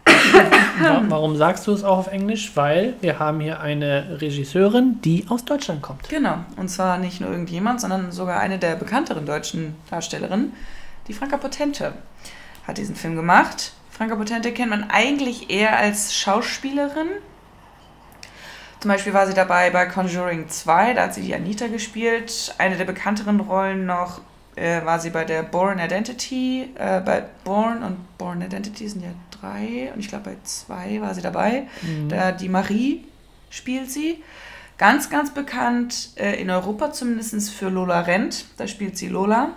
Wa- 0.07 1.03
Warum 1.09 1.37
sagst 1.37 1.67
du 1.67 1.73
es 1.73 1.85
auch 1.85 1.99
auf 1.99 2.07
Englisch? 2.09 2.53
Weil 2.55 2.95
wir 3.01 3.19
haben 3.19 3.41
hier 3.41 3.61
eine 3.61 4.21
Regisseurin, 4.21 5.01
die 5.03 5.27
aus 5.29 5.45
Deutschland 5.45 5.83
kommt. 5.83 6.09
Genau, 6.09 6.39
und 6.57 6.69
zwar 6.69 6.99
nicht 6.99 7.21
nur 7.21 7.31
irgendjemand, 7.31 7.81
sondern 7.81 8.11
sogar 8.13 8.41
eine 8.41 8.59
der 8.59 8.75
bekannteren 8.77 9.27
deutschen 9.27 9.75
Darstellerinnen, 9.91 10.53
die 11.09 11.13
Franka 11.13 11.37
Potente, 11.37 11.95
hat 12.67 12.79
diesen 12.79 12.97
Film 12.97 13.17
gemacht. 13.17 13.73
Franka 13.91 14.17
Potente 14.17 14.53
kennt 14.53 14.71
man 14.71 14.91
eigentlich 14.91 15.51
eher 15.51 15.77
als 15.77 16.15
Schauspielerin. 16.15 17.09
Zum 18.81 18.91
Beispiel 18.91 19.13
war 19.13 19.27
sie 19.27 19.35
dabei 19.35 19.71
bei 19.71 19.87
Conjuring 19.87 20.49
2, 20.49 20.95
da 20.95 21.05
hat 21.05 21.15
sie 21.15 21.23
die 21.23 21.35
Anita 21.35 21.69
gespielt. 21.69 22.55
Eine 22.59 22.77
der 22.77 22.85
bekannteren 22.85 23.39
Rollen 23.39 23.87
noch 23.87 24.21
äh, 24.57 24.85
war 24.85 24.99
sie 24.99 25.11
bei 25.11 25.25
der 25.25 25.43
Born 25.45 25.79
Identity. 25.79 26.69
Äh, 26.75 27.01
bei 27.01 27.25
Born 27.45 27.83
und 27.83 28.19
Born 28.19 28.43
Identity 28.43 28.89
sind 28.89 29.03
ja 29.03 29.11
drei 29.31 29.93
und 29.95 30.01
ich 30.01 30.09
glaube 30.09 30.31
bei 30.31 30.37
zwei 30.43 31.01
war 31.01 31.15
sie 31.15 31.23
dabei. 31.23 31.69
Da 32.09 32.33
die 32.33 32.49
Marie 32.49 33.05
spielt 33.51 33.91
sie. 33.91 34.23
Ganz, 34.79 35.11
ganz 35.11 35.33
bekannt 35.33 36.11
äh, 36.17 36.41
in 36.41 36.51
Europa 36.51 36.93
zumindest 36.93 37.51
für 37.51 37.69
Lola 37.69 38.01
Rent. 38.01 38.47
Da 38.57 38.67
spielt 38.67 38.99
sie 38.99 39.09
Lola. 39.09 39.51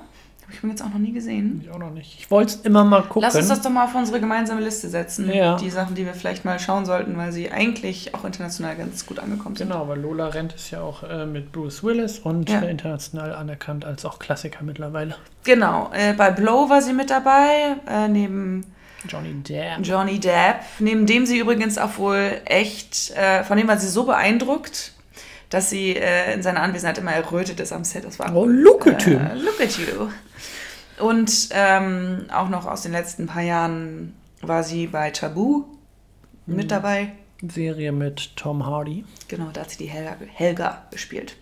Habe 0.56 0.58
ich 0.58 0.64
mir 0.64 0.70
jetzt 0.70 0.82
auch 0.84 0.90
noch 0.94 1.00
nie 1.00 1.12
gesehen. 1.12 1.62
Ich 1.64 1.70
auch 1.72 1.78
noch 1.80 1.92
nicht. 1.92 2.16
Ich 2.20 2.32
wollte 2.32 2.54
es 2.56 2.62
immer 2.62 2.84
mal 2.84 3.02
gucken. 3.04 3.22
Lass 3.24 3.36
uns 3.36 3.48
das 3.50 3.62
doch 3.62 3.70
mal 3.70 3.86
auf 3.86 3.96
unsere 3.96 4.20
gemeinsame 4.20 4.62
Liste 4.62 4.88
setzen. 4.90 5.32
Ja. 5.32 5.56
Die 5.58 5.70
Sachen, 5.70 5.96
die 5.96 6.06
wir 6.06 6.14
vielleicht 6.14 6.46
mal 6.46 6.60
schauen 6.60 6.86
sollten, 6.86 7.18
weil 7.18 7.32
sie 7.32 7.52
eigentlich 7.52 8.16
auch 8.16 8.24
international 8.26 8.76
ganz 8.76 9.06
gut 9.06 9.20
angekommen 9.20 9.56
sind. 9.56 9.68
Genau, 9.70 9.88
weil 9.88 10.00
Lola 10.00 10.28
Rent 10.28 10.54
ist 10.54 10.72
ja 10.72 10.82
auch 10.82 11.04
äh, 11.04 11.26
mit 11.26 11.52
Bruce 11.52 11.84
Willis 11.84 12.20
und 12.20 12.50
Ja. 12.50 12.60
international 12.62 13.34
anerkannt 13.36 13.86
als 13.86 14.06
auch 14.06 14.20
Klassiker 14.20 14.64
mittlerweile. 14.64 15.16
Genau. 15.44 15.92
Äh, 15.94 16.14
bei 16.14 16.32
Blow 16.32 16.70
war 16.70 16.82
sie 16.82 16.94
mit 16.94 17.10
dabei, 17.10 17.76
äh, 17.88 18.08
neben 18.08 18.66
Johnny 19.08 19.34
Depp. 19.34 19.80
Johnny 19.84 20.20
Depp, 20.20 20.62
neben 20.80 21.06
dem 21.06 21.26
sie 21.26 21.38
übrigens 21.38 21.78
auch 21.78 21.98
wohl 21.98 22.42
echt, 22.46 23.12
äh, 23.12 23.44
von 23.44 23.58
dem 23.58 23.68
war 23.68 23.78
sie 23.78 23.88
so 23.88 24.06
beeindruckt, 24.06 24.94
dass 25.50 25.70
sie 25.70 25.96
äh, 25.96 26.34
in 26.34 26.42
seiner 26.44 26.62
Anwesenheit 26.62 26.98
immer 26.98 27.12
errötet 27.14 27.60
ist 27.60 27.72
am 27.72 27.84
Set. 27.84 28.06
Das 28.06 28.20
war 28.20 28.36
Oh, 28.36 28.46
look 28.46 28.88
at 28.88 29.04
him. 29.04 29.20
Äh, 29.26 29.36
look 29.36 29.60
at 29.62 29.78
you. 29.78 30.10
Und 31.06 31.50
ähm, 31.52 32.26
auch 32.32 32.50
noch 32.50 32.66
aus 32.66 32.82
den 32.84 32.92
letzten 32.94 33.28
paar 33.28 33.42
Jahren 33.44 34.16
war 34.42 34.64
sie 34.64 34.88
bei 34.88 35.12
Tabu 35.12 35.66
Mhm. 36.48 36.56
mit 36.56 36.72
dabei. 36.72 37.12
Serie 37.48 37.92
mit 37.92 38.36
Tom 38.38 38.66
Hardy. 38.66 39.04
Genau, 39.28 39.50
da 39.52 39.62
hat 39.62 39.72
sie 39.72 39.78
die 39.78 39.86
Helga, 39.90 40.16
Helga 40.34 40.84
gespielt. 40.92 41.36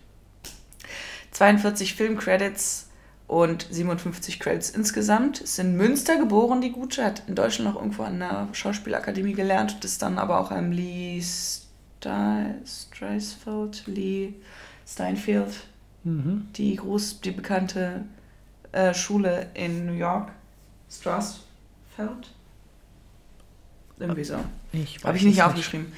42 1.32 1.94
Filmcredits 1.94 2.88
und 3.26 3.66
57 3.70 4.38
Credits 4.40 4.70
insgesamt. 4.70 5.40
Ist 5.40 5.58
in 5.58 5.76
Münster 5.76 6.16
geboren, 6.18 6.60
die 6.60 6.72
Gute. 6.72 7.04
Hat 7.04 7.22
in 7.26 7.34
Deutschland 7.34 7.70
noch 7.72 7.80
irgendwo 7.80 8.02
an 8.04 8.18
der 8.20 8.48
Schauspielakademie 8.52 9.32
gelernt 9.34 9.74
und 9.74 9.84
ist 9.84 10.02
dann 10.02 10.18
aber 10.18 10.40
auch 10.40 10.50
am 10.50 10.72
Lee 10.72 11.20
Sta- 11.22 11.63
Streisfeld, 12.66 13.86
Lee 13.86 14.34
Steinfield, 14.86 15.54
Mhm. 16.04 16.48
die 16.54 16.76
groß, 16.76 17.22
die 17.22 17.30
bekannte 17.30 18.04
äh, 18.72 18.92
Schule 18.92 19.48
in 19.54 19.86
New 19.86 19.94
York. 19.94 20.30
Strassfeld? 20.90 22.30
Irgendwie 23.98 24.24
so. 24.24 24.36
Ich 24.72 25.02
Habe 25.04 25.16
ich 25.16 25.22
nicht 25.24 25.38
es 25.38 25.44
aufgeschrieben. 25.44 25.92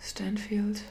Stanfield. 0.00 0.82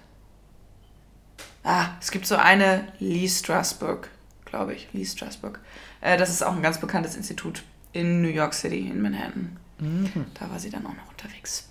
Ah, 1.63 1.89
es 2.01 2.11
gibt 2.11 2.25
so 2.25 2.35
eine 2.35 2.87
Lee 2.99 3.27
Strasberg, 3.27 4.09
glaube 4.45 4.73
ich. 4.73 4.87
Lee 4.93 5.05
Strasberg. 5.05 5.59
Äh, 6.01 6.17
das 6.17 6.29
ist 6.29 6.43
auch 6.43 6.55
ein 6.55 6.61
ganz 6.61 6.79
bekanntes 6.79 7.15
Institut 7.15 7.63
in 7.93 8.21
New 8.21 8.27
York 8.29 8.53
City, 8.53 8.87
in 8.87 9.01
Manhattan. 9.01 9.57
Mhm. 9.79 10.25
Da 10.39 10.49
war 10.49 10.59
sie 10.59 10.69
dann 10.69 10.85
auch 10.85 10.95
noch 10.95 11.09
unterwegs. 11.09 11.69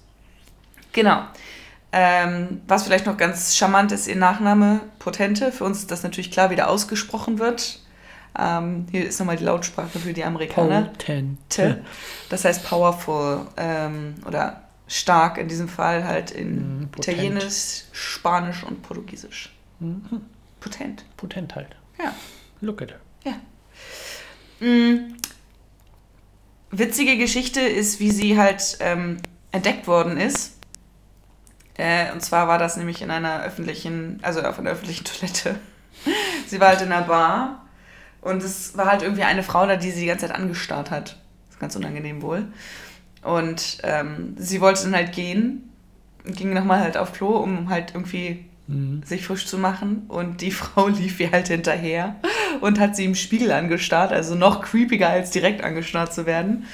Genau. 0.93 1.27
Ähm, 1.91 2.61
was 2.67 2.85
vielleicht 2.85 3.07
noch 3.07 3.17
ganz 3.17 3.57
charmant 3.57 3.93
ist, 3.93 4.07
ihr 4.07 4.17
Nachname 4.17 4.81
Potente. 4.99 5.53
Für 5.53 5.65
uns 5.65 5.79
ist 5.79 5.91
das 5.91 6.03
natürlich 6.03 6.31
klar, 6.31 6.51
wie 6.51 6.57
der 6.57 6.69
ausgesprochen 6.69 7.39
wird. 7.39 7.81
Ähm, 8.39 8.87
hier 8.91 9.07
ist 9.07 9.19
nochmal 9.19 9.37
die 9.37 9.45
Lautsprache 9.45 9.99
für 9.99 10.13
die 10.13 10.23
Amerikaner. 10.25 10.83
Potente. 10.83 11.83
Das 12.29 12.45
heißt 12.45 12.65
powerful 12.65 13.47
ähm, 13.57 14.17
oder 14.27 14.63
stark 14.87 15.39
in 15.39 15.49
diesem 15.49 15.69
Fall 15.69 16.05
halt 16.05 16.31
in 16.31 16.81
Mhm, 16.81 16.89
potent. 16.89 17.19
Italienisch, 17.19 17.85
Spanisch 17.93 18.65
und 18.65 18.83
Portugiesisch. 18.83 19.55
Mhm. 19.81 20.23
Potent. 20.61 21.05
Potent 21.17 21.55
halt. 21.55 21.69
Ja. 21.99 22.15
Look 22.61 22.83
at 22.83 22.91
her. 23.25 23.35
Mm. 24.61 25.15
Witzige 26.71 27.17
Geschichte 27.17 27.61
ist, 27.61 28.01
wie 28.01 28.11
sie 28.11 28.37
halt 28.39 28.77
ähm, 28.81 29.19
entdeckt 29.53 29.87
worden 29.87 30.19
ist. 30.19 30.58
Äh, 31.79 32.13
und 32.13 32.21
zwar 32.21 32.47
war 32.49 32.59
das 32.59 32.77
nämlich 32.77 33.01
in 33.01 33.11
einer 33.11 33.43
öffentlichen, 33.43 34.19
also 34.23 34.43
auf 34.43 34.59
einer 34.59 34.71
öffentlichen 34.71 35.05
Toilette. 35.07 35.57
sie 36.47 36.61
war 36.61 36.69
halt 36.69 36.83
in 36.83 36.93
einer 36.93 37.07
Bar 37.07 37.65
und 38.21 38.43
es 38.43 38.77
war 38.77 38.87
halt 38.87 39.03
irgendwie 39.03 39.23
eine 39.23 39.43
Frau 39.43 39.67
da, 39.67 39.77
die 39.77 39.91
sie 39.91 40.01
die 40.01 40.07
ganze 40.07 40.27
Zeit 40.27 40.37
angestarrt 40.37 40.91
hat. 40.91 41.17
Das 41.47 41.55
ist 41.55 41.61
ganz 41.61 41.77
unangenehm 41.77 42.21
wohl. 42.21 42.45
Und 43.23 43.79
ähm, 43.85 44.35
sie 44.37 44.61
wollte 44.61 44.83
dann 44.85 44.95
halt 44.95 45.13
gehen 45.13 45.71
und 46.27 46.37
ging 46.37 46.53
nochmal 46.53 46.81
halt 46.81 46.97
auf 46.99 47.13
Klo, 47.13 47.37
um 47.39 47.71
halt 47.71 47.95
irgendwie 47.95 48.45
Mhm. 48.71 49.03
sich 49.03 49.25
frisch 49.25 49.47
zu 49.47 49.57
machen 49.57 50.03
und 50.09 50.43
die 50.43 50.51
Frau 50.51 50.89
lief 50.89 51.19
ihr 51.21 51.31
halt 51.31 51.49
hinterher 51.49 52.17
und 52.61 52.79
hat 52.79 52.97
sie 52.97 53.07
im 53.07 53.15
Spiegel 53.15 53.51
angestarrt, 53.51 54.13
also 54.13 54.35
noch 54.35 54.61
creepiger 54.61 55.09
als 55.09 55.31
direkt 55.31 55.65
angestarrt 55.65 56.13
zu 56.13 56.27
werden. 56.27 56.67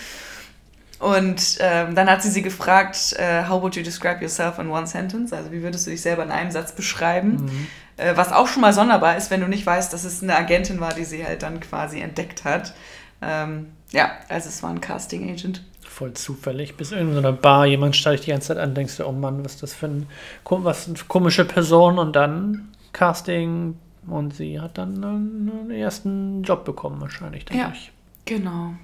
Und 1.01 1.59
ähm, 1.61 1.95
dann 1.95 2.09
hat 2.09 2.23
sie 2.23 2.31
sie 2.31 2.43
gefragt, 2.43 3.15
äh, 3.19 3.45
how 3.49 3.61
would 3.61 3.77
you 3.77 3.83
describe 3.83 4.21
yourself 4.21 4.59
in 4.59 4.69
one 4.69 4.87
sentence? 4.87 5.33
Also 5.33 5.51
wie 5.53 5.63
würdest 5.63 5.87
du 5.87 5.91
dich 5.91 6.01
selber 6.01 6.23
in 6.23 6.31
einem 6.31 6.51
Satz 6.51 6.73
beschreiben? 6.73 7.45
Mhm. 7.45 7.67
Äh, 7.97 8.17
was 8.17 8.33
auch 8.33 8.47
schon 8.47 8.63
mal 8.63 8.73
sonderbar 8.73 9.17
ist, 9.17 9.31
wenn 9.31 9.41
du 9.41 9.49
nicht 9.49 9.67
weißt, 9.67 9.93
dass 9.93 10.05
es 10.05 10.23
eine 10.23 10.37
Agentin 10.37 10.81
war, 10.81 10.95
die 10.95 11.05
sie 11.05 11.25
halt 11.25 11.43
dann 11.43 11.61
quasi 11.61 12.01
entdeckt 12.01 12.45
hat. 12.45 12.75
Ähm, 13.23 13.69
ja, 13.93 14.13
also 14.29 14.49
es 14.49 14.63
war 14.63 14.71
ein 14.71 14.81
Casting 14.81 15.31
Agent. 15.31 15.63
Voll 15.83 16.13
zufällig. 16.15 16.77
Bis 16.77 16.91
in 16.93 17.13
so 17.13 17.19
einer 17.19 17.33
Bar, 17.33 17.67
jemand 17.67 17.95
starrt 17.95 18.19
dich 18.19 18.25
die 18.25 18.31
ganze 18.33 18.49
Zeit 18.49 18.59
an, 18.59 18.75
denkst 18.75 18.97
du, 18.97 19.07
oh 19.07 19.13
Mann, 19.13 19.45
was 19.45 19.55
ist 19.55 19.63
das 19.63 19.75
für 19.75 19.87
ein, 19.87 20.07
was 20.45 20.89
eine 20.89 20.97
komische 21.07 21.45
Person 21.45 21.99
und 21.99 22.17
dann 22.17 22.69
Casting 22.93 23.77
und 24.07 24.35
sie 24.35 24.61
hat 24.61 24.79
dann 24.79 25.05
einen, 25.05 25.71
ersten 25.71 26.43
Job 26.43 26.65
bekommen 26.65 27.01
wahrscheinlich 27.01 27.45
dadurch. 27.45 27.93
Genau. 28.25 28.75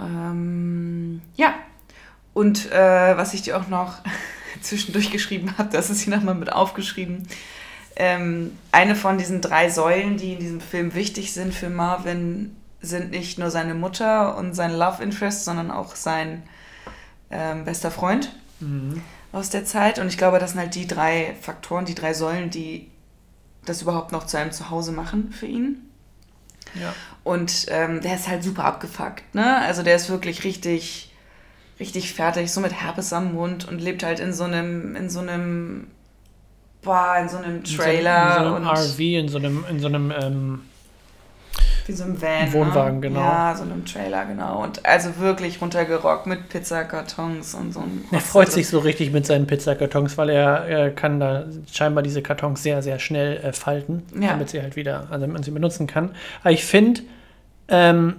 Ähm, 0.00 1.22
ja. 1.36 1.54
Und 2.34 2.70
äh, 2.70 3.16
was 3.16 3.34
ich 3.34 3.42
dir 3.42 3.58
auch 3.58 3.68
noch 3.68 3.94
zwischendurch 4.62 5.10
geschrieben 5.10 5.54
habe, 5.58 5.70
das 5.70 5.90
ist 5.90 6.02
hier 6.02 6.16
nochmal 6.16 6.34
mit 6.34 6.52
aufgeschrieben. 6.52 7.26
Ähm, 7.96 8.56
eine 8.70 8.94
von 8.94 9.18
diesen 9.18 9.40
drei 9.40 9.70
Säulen, 9.70 10.16
die 10.16 10.34
in 10.34 10.38
diesem 10.38 10.60
Film 10.60 10.94
wichtig 10.94 11.32
sind 11.32 11.52
für 11.52 11.68
Marvin, 11.68 12.54
sind 12.80 13.10
nicht 13.10 13.38
nur 13.38 13.50
seine 13.50 13.74
Mutter 13.74 14.36
und 14.36 14.54
sein 14.54 14.72
Love 14.72 15.02
Interest, 15.02 15.44
sondern 15.44 15.72
auch 15.72 15.96
sein 15.96 16.44
ähm, 17.30 17.64
bester 17.64 17.90
Freund 17.90 18.30
Mhm. 18.60 19.02
aus 19.32 19.50
der 19.50 19.64
Zeit. 19.64 19.98
Und 19.98 20.08
ich 20.08 20.18
glaube, 20.18 20.38
das 20.38 20.50
sind 20.52 20.60
halt 20.60 20.74
die 20.74 20.86
drei 20.86 21.36
Faktoren, 21.40 21.84
die 21.84 21.94
drei 21.94 22.14
Säulen, 22.14 22.50
die 22.50 22.90
das 23.64 23.82
überhaupt 23.82 24.12
noch 24.12 24.26
zu 24.26 24.38
einem 24.38 24.52
Zuhause 24.52 24.92
machen 24.92 25.32
für 25.32 25.46
ihn. 25.46 25.88
Ja. 26.74 26.94
Und 27.28 27.66
ähm, 27.68 28.00
der 28.00 28.14
ist 28.14 28.26
halt 28.26 28.42
super 28.42 28.64
abgefuckt, 28.64 29.34
ne? 29.34 29.58
Also 29.62 29.82
der 29.82 29.96
ist 29.96 30.08
wirklich 30.08 30.44
richtig, 30.44 31.12
richtig 31.78 32.14
fertig, 32.14 32.50
so 32.50 32.60
mit 32.60 32.72
Herpes 32.72 33.12
am 33.12 33.34
Mund 33.34 33.68
und 33.68 33.80
lebt 33.82 34.02
halt 34.02 34.18
in 34.18 34.32
so 34.32 34.44
einem, 34.44 34.96
in 34.96 35.10
so 35.10 35.20
einem, 35.20 35.88
boah, 36.80 37.16
in 37.20 37.28
so 37.28 37.36
einem 37.36 37.64
Trailer 37.64 38.38
In 38.38 38.44
so, 38.44 38.56
in 38.56 38.64
so 38.64 38.70
einem 38.70 38.78
RV, 38.78 38.98
in 39.00 39.28
so 39.28 39.38
einem, 39.38 39.64
in 39.68 39.80
so 39.80 39.86
einem 39.88 40.10
ähm, 40.18 40.60
wie 41.84 41.92
so 41.92 42.04
einem 42.04 42.20
Van. 42.20 42.52
Wohnwagen, 42.52 43.00
ne? 43.00 43.08
genau. 43.08 43.20
Ja, 43.20 43.54
so 43.56 43.62
einem 43.62 43.84
Trailer, 43.84 44.24
genau. 44.26 44.62
Und 44.62 44.84
also 44.86 45.16
wirklich 45.18 45.60
runtergerockt 45.60 46.26
mit 46.26 46.48
Pizzakartons 46.50 47.54
und 47.54 47.72
so. 47.72 47.82
Er 48.10 48.20
freut 48.20 48.52
sich 48.52 48.68
so 48.68 48.78
richtig 48.78 49.12
mit 49.12 49.26
seinen 49.26 49.46
Pizzakartons, 49.46 50.16
weil 50.18 50.28
er, 50.30 50.66
er 50.66 50.90
kann 50.90 51.18
da 51.20 51.44
scheinbar 51.72 52.02
diese 52.02 52.20
Kartons 52.22 52.62
sehr, 52.62 52.82
sehr 52.82 52.98
schnell 52.98 53.38
äh, 53.38 53.52
falten, 53.52 54.02
Ja. 54.18 54.28
damit 54.28 54.50
sie 54.50 54.60
halt 54.60 54.76
wieder, 54.76 55.00
also 55.10 55.20
damit 55.20 55.32
man 55.32 55.42
sie 55.42 55.50
benutzen 55.50 55.86
kann. 55.86 56.10
Aber 56.42 56.52
ich 56.52 56.64
finde, 56.64 57.00
ähm, 57.68 58.16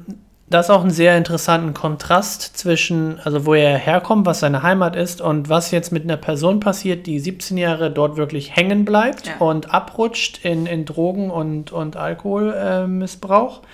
das 0.49 0.65
ist 0.65 0.69
auch 0.71 0.81
einen 0.81 0.89
sehr 0.89 1.15
interessanten 1.15 1.75
Kontrast 1.75 2.57
zwischen, 2.57 3.19
also 3.23 3.45
wo 3.45 3.53
er 3.53 3.77
herkommt, 3.77 4.25
was 4.25 4.39
seine 4.39 4.63
Heimat 4.63 4.95
ist 4.95 5.21
und 5.21 5.47
was 5.47 5.69
jetzt 5.69 5.91
mit 5.91 6.03
einer 6.03 6.17
Person 6.17 6.59
passiert, 6.59 7.05
die 7.05 7.19
17 7.19 7.55
Jahre 7.55 7.91
dort 7.91 8.17
wirklich 8.17 8.55
hängen 8.55 8.83
bleibt 8.83 9.27
Ja. 9.27 9.33
und 9.37 9.71
abrutscht 9.71 10.43
in, 10.43 10.65
in 10.65 10.85
Drogen 10.85 11.29
und, 11.29 11.71
und 11.71 11.97
Alkoholmissbrauch. 11.97 13.59
Äh. 13.61 13.65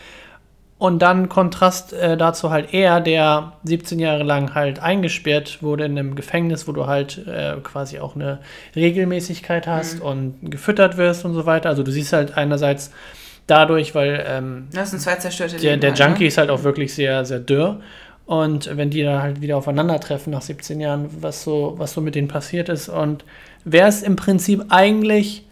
Und 0.78 1.02
dann 1.02 1.30
Kontrast 1.30 1.94
äh, 1.94 2.18
dazu 2.18 2.50
halt 2.52 2.74
er, 2.74 3.00
der 3.00 3.54
17 3.64 3.98
Jahre 3.98 4.24
lang 4.24 4.54
halt 4.54 4.80
eingesperrt 4.80 5.64
wurde 5.64 5.86
in 5.86 5.98
einem 5.98 6.16
Gefängnis, 6.16 6.68
wo 6.68 6.74
du 6.74 6.86
halt 6.86 7.26
äh, 7.26 7.56
quasi 7.64 8.00
auch 8.00 8.16
eine 8.16 8.40
Regelmäßigkeit 8.76 9.68
hast 9.68 10.02
und 10.02 10.36
gefüttert 10.42 10.98
wirst 10.98 11.24
und 11.24 11.34
so 11.34 11.46
weiter. 11.46 11.70
Also 11.70 11.84
du 11.84 11.92
siehst 11.92 12.12
halt 12.12 12.36
einerseits 12.36 12.92
dadurch, 13.48 13.94
weil 13.96 14.24
ähm, 14.28 14.68
Das 14.74 14.92
sind 14.92 15.00
zwei 15.02 15.16
zerstörte 15.16 15.58
der, 15.58 15.78
der 15.78 15.92
halt, 15.92 16.00
Junkie 16.00 16.24
ne? 16.24 16.28
ist 16.28 16.38
halt 16.38 16.50
auch 16.50 16.64
wirklich 16.64 16.94
sehr, 16.94 17.26
sehr 17.26 17.40
dürr. 17.40 17.80
Und 18.26 18.76
wenn 18.76 18.90
die 18.90 19.04
da 19.04 19.22
halt 19.22 19.42
wieder 19.42 19.56
aufeinandertreffen 19.58 20.32
nach 20.34 20.42
17 20.42 20.80
Jahren, 20.80 21.10
was 21.22 21.44
so, 21.44 21.76
was 21.78 21.94
so 21.94 22.02
mit 22.02 22.16
denen 22.16 22.28
passiert 22.28 22.70
ist 22.70 22.90
und 22.90 23.24
wer 23.66 23.88
es 23.88 24.02
im 24.02 24.16
Prinzip 24.16 24.66
eigentlich 24.70 25.44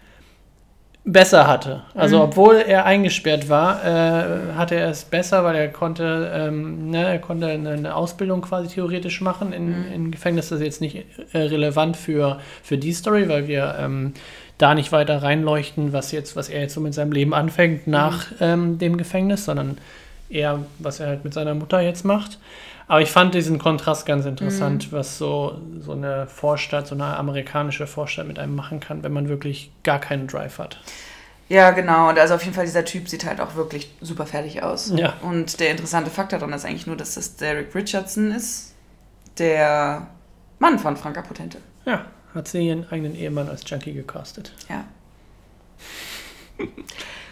besser 1.06 1.48
hatte. 1.48 1.82
Also 1.96 2.16
Mhm. 2.16 2.22
obwohl 2.24 2.56
er 2.66 2.86
eingesperrt 2.86 3.50
war, 3.50 3.84
äh, 3.84 4.54
hatte 4.56 4.76
er 4.76 4.90
es 4.90 5.04
besser, 5.04 5.44
weil 5.44 5.54
er 5.56 5.68
konnte, 5.68 6.32
ähm, 6.34 6.90
ne, 6.92 7.04
er 7.06 7.20
konnte 7.20 7.48
eine, 7.48 7.72
eine 7.72 7.94
Ausbildung 7.96 8.42
quasi 8.42 8.70
theoretisch 8.70 9.20
machen 9.20 9.52
in, 9.52 9.68
Mhm. 9.68 9.94
in 9.94 10.12
Gefängnis. 10.12 10.48
Das 10.48 10.60
ist 10.60 10.66
jetzt 10.66 10.82
nicht 10.82 11.04
äh, 11.34 11.38
relevant 11.38 11.98
für, 11.98 12.40
für 12.64 12.78
die 12.78 12.94
Story, 12.94 13.28
weil 13.28 13.50
wir 13.50 13.76
ähm, 13.80 14.14
da 14.58 14.76
nicht 14.76 14.92
weiter 14.92 15.22
reinleuchten, 15.24 15.94
was 15.94 16.12
jetzt, 16.12 16.36
was 16.36 16.50
er 16.50 16.62
jetzt 16.62 16.74
so 16.74 16.82
mit 16.82 16.94
seinem 16.94 17.12
Leben 17.12 17.34
anfängt 17.34 17.88
nach 17.88 18.28
ähm, 18.40 18.78
dem 18.78 18.98
Gefängnis, 18.98 19.46
sondern 19.46 19.78
eher, 20.30 20.60
was 20.80 21.00
er 21.00 21.08
halt 21.08 21.24
mit 21.24 21.34
seiner 21.34 21.54
Mutter 21.54 21.82
jetzt 21.82 22.06
macht. 22.06 22.40
Aber 22.88 23.02
ich 23.02 23.12
fand 23.12 23.34
diesen 23.34 23.60
Kontrast 23.60 24.06
ganz 24.06 24.26
interessant, 24.26 24.92
was 24.92 25.18
so, 25.18 25.60
so 25.80 25.94
eine 25.94 26.28
Vorstadt, 26.28 26.86
so 26.86 26.96
eine 26.96 27.18
amerikanische 27.18 27.88
Vorstadt 27.88 28.28
mit 28.28 28.40
einem 28.40 28.56
machen 28.56 28.80
kann, 28.80 29.04
wenn 29.04 29.14
man 29.14 29.30
wirklich 29.30 29.72
gar 29.84 30.00
keinen 30.00 30.28
Drive 30.28 30.60
hat. 30.60 30.82
Ja, 31.50 31.72
genau. 31.72 32.10
Und 32.10 32.20
also 32.20 32.36
auf 32.36 32.44
jeden 32.44 32.54
Fall, 32.54 32.66
dieser 32.66 32.84
Typ 32.84 33.08
sieht 33.08 33.26
halt 33.26 33.40
auch 33.40 33.56
wirklich 33.56 33.94
super 34.02 34.26
fertig 34.26 34.64
aus. 34.64 34.92
Ja. 34.96 35.14
Und 35.22 35.60
der 35.60 35.72
interessante 35.72 36.10
Fakt 36.10 36.34
daran 36.34 36.52
ist 36.52 36.66
eigentlich 36.66 36.88
nur, 36.88 36.98
dass 36.98 37.16
das 37.16 37.36
Derek 37.36 37.74
Richardson 37.74 38.32
ist, 38.32 38.74
der 39.38 40.08
Mann 40.60 40.78
von 40.78 40.98
Franka 40.98 41.22
Potente. 41.22 41.60
Ja, 41.86 42.06
hat 42.34 42.48
sie 42.48 42.68
ihren 42.68 42.90
eigenen 42.90 43.16
Ehemann 43.16 43.50
als 43.50 43.64
Junkie 43.70 43.94
gecastet. 43.94 44.52
Ja. 44.70 44.86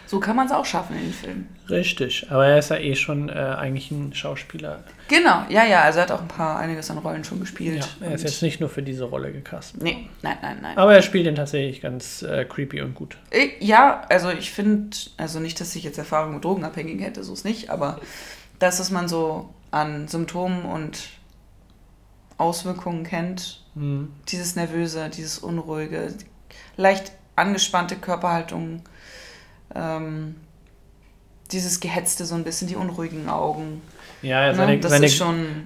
So 0.06 0.20
kann 0.20 0.36
man 0.36 0.44
es 0.44 0.52
auch 0.52 0.66
schaffen 0.66 0.94
in 0.96 1.04
den 1.04 1.12
Filmen. 1.14 1.48
Richtig, 1.70 2.26
aber 2.30 2.46
er 2.46 2.58
ist 2.58 2.68
ja 2.68 2.76
eh 2.76 2.94
schon 2.94 3.30
äh, 3.30 3.32
eigentlich 3.32 3.90
ein 3.90 4.12
Schauspieler. 4.12 4.84
Genau, 5.08 5.44
ja, 5.48 5.64
ja. 5.64 5.80
Also 5.84 6.00
er 6.00 6.02
hat 6.02 6.10
auch 6.12 6.20
ein 6.20 6.28
paar, 6.28 6.58
einiges 6.58 6.90
an 6.90 6.98
Rollen 6.98 7.24
schon 7.24 7.40
gespielt. 7.40 7.78
Ja, 8.00 8.06
er 8.08 8.14
ist 8.16 8.24
jetzt 8.24 8.42
nicht 8.42 8.60
nur 8.60 8.68
für 8.68 8.82
diese 8.82 9.04
Rolle 9.04 9.32
gecastet. 9.32 9.82
Nee, 9.82 10.08
nein, 10.20 10.36
nein, 10.42 10.58
nein. 10.60 10.76
Aber 10.76 10.94
er 10.94 11.00
spielt 11.00 11.26
ihn 11.26 11.34
tatsächlich 11.34 11.80
ganz 11.80 12.20
äh, 12.20 12.44
creepy 12.44 12.82
und 12.82 12.94
gut. 12.94 13.16
Ich- 13.30 13.54
Ja, 13.66 14.02
also 14.10 14.28
ich 14.28 14.50
finde, 14.50 14.94
also 15.16 15.40
nicht, 15.40 15.58
dass 15.62 15.74
ich 15.76 15.82
jetzt 15.84 15.96
Erfahrung 15.96 16.34
mit 16.34 16.44
Drogenabhängigen 16.44 17.00
hätte, 17.00 17.24
so 17.24 17.32
ist 17.32 17.46
nicht, 17.46 17.70
aber 17.70 17.98
das, 18.58 18.80
was 18.80 18.90
man 18.90 19.08
so 19.08 19.48
an 19.70 20.08
Symptomen 20.08 20.66
und 20.66 20.98
Auswirkungen 22.42 23.04
kennt, 23.04 23.62
Hm. 23.74 24.08
dieses 24.28 24.54
Nervöse, 24.56 25.08
dieses 25.08 25.38
Unruhige, 25.38 26.12
leicht 26.76 27.12
angespannte 27.36 27.96
Körperhaltung, 27.96 28.82
ähm, 29.74 30.34
dieses 31.50 31.80
Gehetzte 31.80 32.24
so 32.24 32.34
ein 32.34 32.44
bisschen, 32.44 32.68
die 32.68 32.76
unruhigen 32.76 33.28
Augen. 33.28 33.82
Ja, 34.22 34.48
Ne? 34.48 34.54
seine, 34.54 34.78
Das 34.78 34.92
seine, 34.92 35.08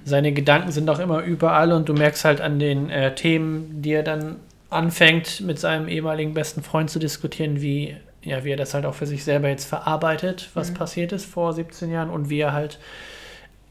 seine 0.05 0.31
Gedanken 0.33 0.71
sind 0.71 0.89
auch 0.89 0.99
immer 0.99 1.21
überall 1.23 1.71
und 1.71 1.87
du 1.89 1.93
merkst 1.93 2.25
halt 2.25 2.41
an 2.41 2.59
den 2.59 2.89
äh, 2.89 3.13
Themen, 3.15 3.81
die 3.81 3.91
er 3.93 4.03
dann 4.03 4.37
anfängt, 4.69 5.41
mit 5.41 5.59
seinem 5.59 5.87
ehemaligen 5.87 6.33
besten 6.33 6.61
Freund 6.63 6.89
zu 6.89 6.99
diskutieren, 6.99 7.61
wie, 7.61 7.95
ja, 8.23 8.43
wie 8.43 8.51
er 8.51 8.57
das 8.57 8.73
halt 8.73 8.85
auch 8.85 8.95
für 8.95 9.05
sich 9.07 9.23
selber 9.23 9.47
jetzt 9.49 9.65
verarbeitet, 9.65 10.49
was 10.55 10.71
Mhm. 10.71 10.75
passiert 10.75 11.11
ist 11.13 11.25
vor 11.25 11.53
17 11.53 11.89
Jahren 11.91 12.09
und 12.09 12.29
wie 12.29 12.39
er 12.39 12.51
halt 12.53 12.79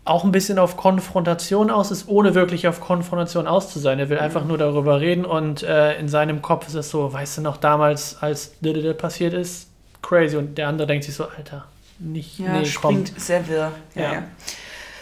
auch 0.07 0.25
ein 0.25 0.33
bisschen 0.33 0.59
auf 0.59 0.77
Konfrontation 0.77 1.71
aus 1.71 1.90
ist, 1.90 2.09
ohne 2.09 2.35
wirklich 2.35 2.69
auf 2.69 2.81
Konfrontation 2.81 3.47
aus 3.47 3.73
zu 3.73 3.79
sein. 3.79 3.99
Er 3.99 4.09
will 4.09 4.19
einfach 4.19 4.45
nur 4.45 4.57
darüber 4.57 5.01
reden 5.01 5.25
und 5.25 5.62
äh, 5.62 5.99
in 5.99 6.09
seinem 6.09 6.40
Kopf 6.42 6.69
ist 6.69 6.75
es 6.75 6.90
so, 6.90 7.12
weißt 7.12 7.38
du 7.38 7.42
noch 7.42 7.57
damals, 7.57 8.16
als 8.23 8.55
das 8.61 8.97
passiert 8.97 9.35
ist, 9.35 9.69
crazy. 10.03 10.37
Und 10.37 10.57
der 10.57 10.69
andere 10.69 10.87
denkt 10.87 11.05
sich 11.05 11.14
so, 11.14 11.25
Alter, 11.25 11.66
nicht, 11.99 12.38
ja, 12.38 12.53
nee, 12.53 12.59
komm. 12.81 13.05
springt 13.05 13.21
sehr 13.21 13.47
wirr. 13.49 13.73
Ja, 13.95 14.03
Ja. 14.03 14.12
ja. 14.14 14.23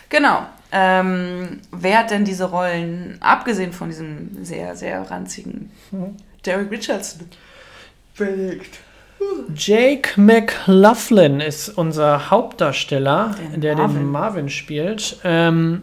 Genau. 0.08 0.46
Ähm, 0.72 1.60
wer 1.70 1.98
hat 1.98 2.10
denn 2.10 2.24
diese 2.24 2.44
Rollen, 2.44 3.18
abgesehen 3.20 3.72
von 3.72 3.88
diesem 3.90 4.44
sehr, 4.44 4.74
sehr 4.74 5.08
ranzigen 5.10 5.70
Mhm. 5.90 6.16
Derek 6.44 6.70
Richardson, 6.70 7.28
belegt? 8.16 8.78
Jake 9.54 10.20
McLaughlin 10.20 11.40
ist 11.40 11.68
unser 11.70 12.30
Hauptdarsteller, 12.30 13.34
Der 13.52 13.58
der, 13.58 13.74
den 13.74 13.82
Marvin. 13.86 14.10
Marvin 14.10 14.48
spielt. 14.48 15.18
Ähm, 15.24 15.82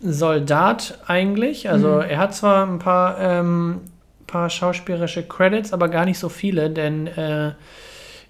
Soldat 0.00 0.98
eigentlich. 1.06 1.68
Also 1.70 1.88
Mhm. 1.88 2.00
er 2.02 2.18
hat 2.18 2.34
zwar 2.34 2.66
ein 2.66 2.78
paar, 2.78 3.18
ähm, 3.20 3.80
paar 4.26 4.50
schauspielerische 4.50 5.22
Credits, 5.22 5.72
aber 5.72 5.88
gar 5.88 6.04
nicht 6.04 6.18
so 6.18 6.28
viele, 6.28 6.70
denn 6.70 7.06
äh, 7.06 7.52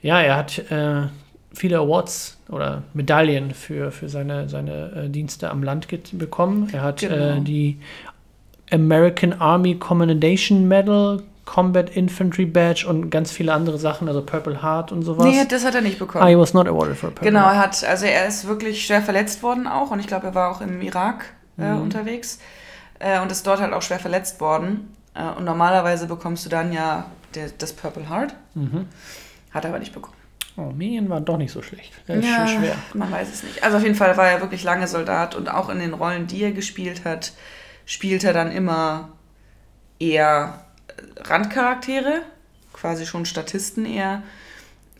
ja, 0.03 0.21
er 0.21 0.37
hat 0.37 0.59
äh, 0.71 1.03
viele 1.53 1.79
Awards 1.79 2.39
oder 2.49 2.83
Medaillen 2.93 3.53
für, 3.53 3.91
für 3.91 4.09
seine, 4.09 4.49
seine 4.49 5.05
äh, 5.07 5.09
Dienste 5.09 5.51
am 5.51 5.63
Land 5.63 5.89
bekommen. 6.13 6.69
Er 6.73 6.83
hat 6.83 7.01
Genau. 7.01 7.39
äh, 7.39 7.41
die 7.41 7.79
American 8.71 9.33
Army 9.35 9.75
Commendation 9.77 10.69
Medal, 10.69 11.23
Combat 11.45 11.91
Infantry 11.91 12.47
Badge 12.47 12.87
und 12.89 13.11
ganz 13.11 13.31
viele 13.31 13.53
andere 13.53 13.79
Sachen, 13.79 14.09
also 14.09 14.23
Purple 14.23 14.63
Heart 14.63 14.93
und 14.93 15.03
sowas. 15.03 15.27
Nee, 15.27 15.45
das 15.49 15.65
hat 15.65 15.75
er 15.75 15.83
nicht 15.83 15.99
bekommen. 15.99 16.27
I 16.27 16.39
was 16.39 16.55
not 16.55 16.67
awarded 16.67 16.97
for 16.97 17.11
Purple 17.11 17.27
Genau, 17.29 17.41
Heart. 17.45 17.55
er 17.55 17.59
hat, 17.61 17.85
also 17.85 18.07
er 18.07 18.27
ist 18.27 18.47
wirklich 18.49 18.85
schwer 18.87 19.03
verletzt 19.03 19.43
worden 19.43 19.67
auch 19.67 19.91
und 19.91 20.01
ich 20.01 20.07
glaube, 20.07 20.27
er 20.27 20.35
war 20.35 20.51
auch 20.51 20.61
im 20.61 20.81
Irak 20.81 21.27
äh, 21.59 21.71
Mhm. 21.75 21.83
unterwegs 21.83 22.39
äh, 22.99 23.21
und 23.21 23.31
ist 23.31 23.47
dort 23.47 23.61
halt 23.61 23.73
auch 23.73 23.83
schwer 23.83 23.99
verletzt 23.99 24.41
worden. 24.41 24.95
Äh, 25.15 25.25
und 25.39 25.45
normalerweise 25.45 26.07
bekommst 26.07 26.45
du 26.45 26.49
dann 26.51 26.73
ja 26.73 27.07
der, 27.35 27.49
das 27.59 27.73
Purple 27.73 28.09
Heart, 28.09 28.35
Mhm. 28.55 28.87
hat 29.53 29.65
er 29.65 29.71
aber 29.71 29.79
nicht 29.79 29.93
bekommen. 29.95 30.17
Oh, 30.57 30.71
Medien 30.73 31.09
waren 31.11 31.25
doch 31.25 31.37
nicht 31.37 31.51
so 31.53 31.63
schlecht. 31.63 31.93
Das 32.07 32.19
ist 32.19 32.29
schon 32.33 32.47
schwer. 32.49 32.77
man 32.95 33.11
weiß 33.11 33.29
es 33.33 33.43
nicht. 33.43 33.63
Also 33.65 33.77
auf 33.77 33.83
jeden 33.83 33.97
Fall 33.97 34.17
war 34.17 34.29
er 34.29 34.41
wirklich 34.41 34.63
lange 34.63 34.87
Soldat 34.87 35.35
und 35.35 35.49
auch 35.53 35.69
in 35.69 35.81
den 35.81 35.95
Rollen, 35.95 36.27
die 36.29 36.43
er 36.45 36.53
gespielt 36.53 37.05
hat, 37.05 37.33
spielt 37.87 38.23
er 38.25 38.33
dann 38.33 38.53
immer 38.53 39.09
eher 39.99 40.61
äh, 40.61 40.64
Randcharaktere, 41.17 42.23
quasi 42.73 43.07
schon 43.07 43.25
Statisten 43.25 43.87
eher 43.87 44.23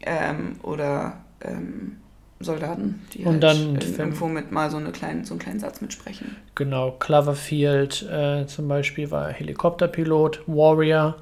ähm, 0.03 0.57
oder 0.63 1.19
ähm, 1.41 1.97
Soldaten, 2.41 3.03
die 3.13 3.25
Und 3.25 3.43
halt 3.45 3.99
irgendwo 3.99 4.27
mit 4.27 4.53
mal 4.53 4.71
so, 4.71 4.77
eine 4.77 4.93
kleinen, 4.93 5.25
so 5.25 5.35
einen 5.35 5.41
kleinen 5.41 5.61
Satz 5.61 5.81
mitsprechen. 5.81 6.37
Genau, 6.55 6.93
Cloverfield 6.93 8.03
äh, 8.11 8.47
zum 8.47 8.69
Beispiel 8.69 9.11
war 9.11 9.31
Helikopterpilot, 9.31 10.43
Warrior. 10.47 11.17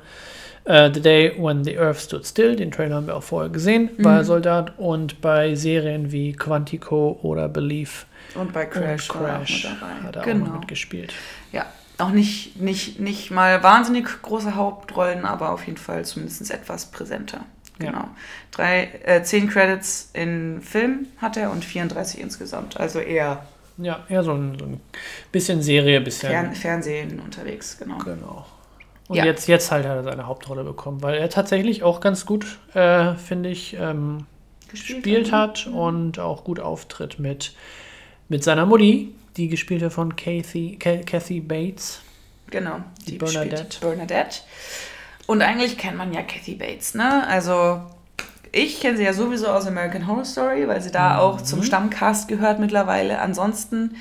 Äh, 0.65 0.91
the 0.95 1.01
Day 1.01 1.33
When 1.39 1.65
the 1.65 1.79
Earth 1.79 1.99
Stood 1.99 2.27
Still, 2.27 2.55
den 2.55 2.71
Trailer 2.71 2.97
haben 2.97 3.07
wir 3.07 3.17
auch 3.17 3.23
vorher 3.23 3.51
gesehen, 3.51 3.91
war 3.99 4.21
Mhm. 4.21 4.25
Soldat. 4.25 4.79
Und 4.79 5.21
bei 5.21 5.55
Serien 5.55 6.13
wie 6.13 6.33
Quantico 6.33 7.19
oder 7.23 7.49
Belief 7.49 8.07
Und 8.35 8.53
bei 8.53 8.67
Crash, 8.67 9.11
und 9.11 9.21
war 9.21 9.41
auch 9.41 9.45
Crash 9.45 9.67
hat 10.05 10.17
er 10.17 10.23
auch 10.23 10.25
genau. 10.25 10.47
noch 10.47 10.61
mitgespielt. 10.61 11.13
Ja, 11.51 11.67
auch 12.03 12.11
nicht, 12.11 12.61
nicht, 12.61 13.01
nicht 13.01 13.31
mal 13.31 13.63
wahnsinnig 13.63 14.07
große 14.23 14.55
Hauptrollen, 14.55 15.25
aber 15.25 15.51
auf 15.51 15.67
jeden 15.67 15.79
Fall 15.79 16.05
zumindest 16.05 16.51
etwas 16.51 16.87
präsenter. 16.91 17.45
Ja. 17.81 17.91
Genau. 17.91 18.05
Drei, 18.51 18.89
äh, 19.05 19.23
zehn 19.23 19.49
Credits 19.49 20.11
in 20.13 20.61
Film 20.63 21.07
hat 21.19 21.37
er 21.37 21.51
und 21.51 21.65
34 21.65 22.21
insgesamt. 22.21 22.79
Also 22.79 22.99
eher 23.01 23.45
Ja, 23.79 24.01
eher 24.09 24.23
so 24.23 24.33
ein, 24.33 24.59
so 24.59 24.67
ein 24.67 24.81
bisschen 25.33 25.63
Serie, 25.63 26.01
bisschen. 26.01 26.29
Fern 26.31 26.55
Fernsehen 26.55 27.19
unterwegs, 27.21 27.79
genau. 27.79 27.99
Genau. 27.99 28.47
Und 29.09 29.17
Ja. 29.17 29.25
jetzt, 29.25 29.49
jetzt 29.49 29.71
halt 29.73 29.87
hat 29.87 29.97
er 29.97 30.05
seine 30.05 30.27
Hauptrolle 30.27 30.63
bekommen, 30.65 31.03
weil 31.03 31.15
er 31.17 31.29
tatsächlich 31.29 31.83
auch 31.83 32.01
ganz 32.01 32.27
gut, 32.27 32.59
äh, 32.75 33.15
finde 33.15 33.49
ich, 33.49 33.75
ähm, 33.79 34.27
gespielt, 34.71 35.03
gespielt 35.03 35.33
hat 35.33 35.67
und 35.67 36.19
auch 36.19 36.45
gut 36.45 36.61
auftritt 36.61 37.19
mit, 37.19 37.55
mit 38.29 38.45
seiner 38.45 38.67
Mutti, 38.67 39.15
die 39.37 39.49
gespielt 39.49 39.81
wird 39.81 39.93
von 39.93 40.17
Kathy, 40.17 40.79
Kathy 40.79 41.41
Bates. 41.41 42.01
Genau, 42.51 42.81
die, 43.07 43.13
Die 43.13 43.19
Bernadette. 43.19 43.81
Bernadette. 43.81 44.41
Und 45.27 45.43
eigentlich 45.43 45.79
kennt 45.79 45.97
man 45.97 46.13
ja 46.13 46.23
Kathy 46.23 46.55
Bates, 46.55 46.95
ne? 46.95 47.27
Also 47.27 47.83
ich 48.53 48.81
kenne 48.81 48.99
sie 48.99 49.05
ja 49.05 49.15
sowieso 49.15 49.47
aus 49.49 49.67
American 49.67 50.07
Horror 50.07 50.27
Story, 50.27 50.69
weil 50.69 50.83
sie 50.83 50.91
da 50.91 51.19
auch 51.19 51.41
zum 51.41 51.63
Stammcast 51.63 52.29
gehört 52.29 52.61
mittlerweile. 52.61 53.19
Ansonsten 53.19 53.97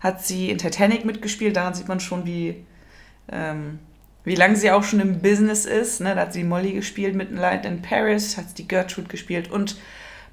hat 0.00 0.24
sie 0.24 0.50
in 0.50 0.58
Titanic 0.58 1.06
mitgespielt, 1.06 1.56
daran 1.56 1.72
sieht 1.72 1.88
man 1.88 2.00
schon, 2.00 2.26
wie, 2.26 2.66
ähm, 3.32 3.78
wie 4.24 4.34
lange 4.34 4.56
sie 4.56 4.70
auch 4.70 4.84
schon 4.84 5.00
im 5.00 5.20
Business 5.20 5.64
ist. 5.64 6.02
Ne? 6.02 6.14
Da 6.14 6.22
hat 6.22 6.34
sie 6.34 6.44
Molly 6.44 6.72
gespielt 6.72 7.14
mit 7.14 7.32
Light 7.32 7.64
in 7.64 7.80
Paris, 7.80 8.36
hat 8.36 8.50
sie 8.50 8.56
die 8.56 8.68
Gertrude 8.68 9.08
gespielt 9.08 9.50
und 9.50 9.76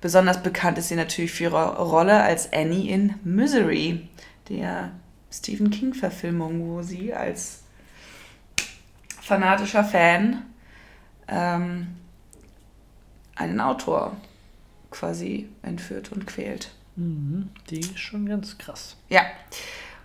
besonders 0.02 0.44
bekannt 0.44 0.78
ist 0.78 0.90
sie 0.90 0.96
natürlich 0.96 1.32
für 1.32 1.46
ihre 1.46 1.78
Rolle 1.78 2.22
als 2.22 2.52
Annie 2.52 2.90
in 2.90 3.14
Misery, 3.24 4.02
der 4.50 4.92
Stephen 5.32 5.70
King-Verfilmung, 5.70 6.68
wo 6.68 6.82
sie 6.82 7.14
als 7.14 7.64
fanatischer 9.22 9.84
Fan 9.84 10.44
ähm, 11.28 11.88
einen 13.36 13.62
Autor 13.62 14.16
quasi 14.90 15.48
entführt 15.62 16.12
und 16.12 16.28
quält. 16.28 16.72
Mhm, 16.96 17.50
die 17.70 17.80
ist 17.80 18.00
schon 18.00 18.26
ganz 18.26 18.58
krass. 18.58 18.98
Ja, 19.10 19.22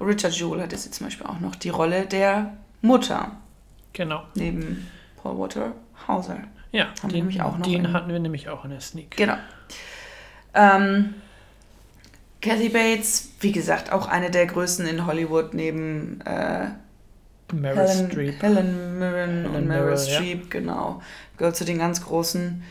Richard 0.00 0.32
Jewell 0.34 0.62
hat 0.62 0.72
jetzt 0.72 0.92
zum 0.94 1.06
Beispiel 1.06 1.26
auch 1.26 1.40
noch 1.40 1.56
die 1.56 1.70
Rolle 1.70 2.06
der 2.06 2.56
Mutter 2.82 3.32
Genau. 3.92 4.24
neben 4.34 4.86
Paul 5.16 5.38
Walter 5.38 5.72
Hauser. 6.06 6.38
Ja, 6.70 6.92
den, 7.10 7.28
den 7.30 7.92
hatten 7.92 8.12
wir 8.12 8.18
nämlich 8.18 8.48
auch 8.48 8.64
in 8.64 8.70
der 8.70 8.80
Sneak. 8.80 9.16
Genau. 9.16 9.36
Ähm, 10.52 11.14
Kathy 12.40 12.68
Bates, 12.68 13.30
wie 13.40 13.52
gesagt, 13.52 13.92
auch 13.92 14.08
eine 14.08 14.30
der 14.30 14.46
größten 14.46 14.86
in 14.86 15.06
Hollywood 15.06 15.54
neben 15.54 16.20
äh, 16.22 16.68
Meryl 17.52 17.88
Helen, 17.88 18.10
Streep. 18.10 18.42
Helen 18.42 18.98
Mirren 18.98 19.14
Helen 19.14 19.46
und 19.46 19.66
Meryl 19.66 19.90
ja. 19.90 19.96
Streep, 19.96 20.50
genau. 20.50 21.00
Gehört 21.36 21.56
zu 21.56 21.64
den 21.64 21.78
ganz 21.78 22.04
großen. 22.04 22.62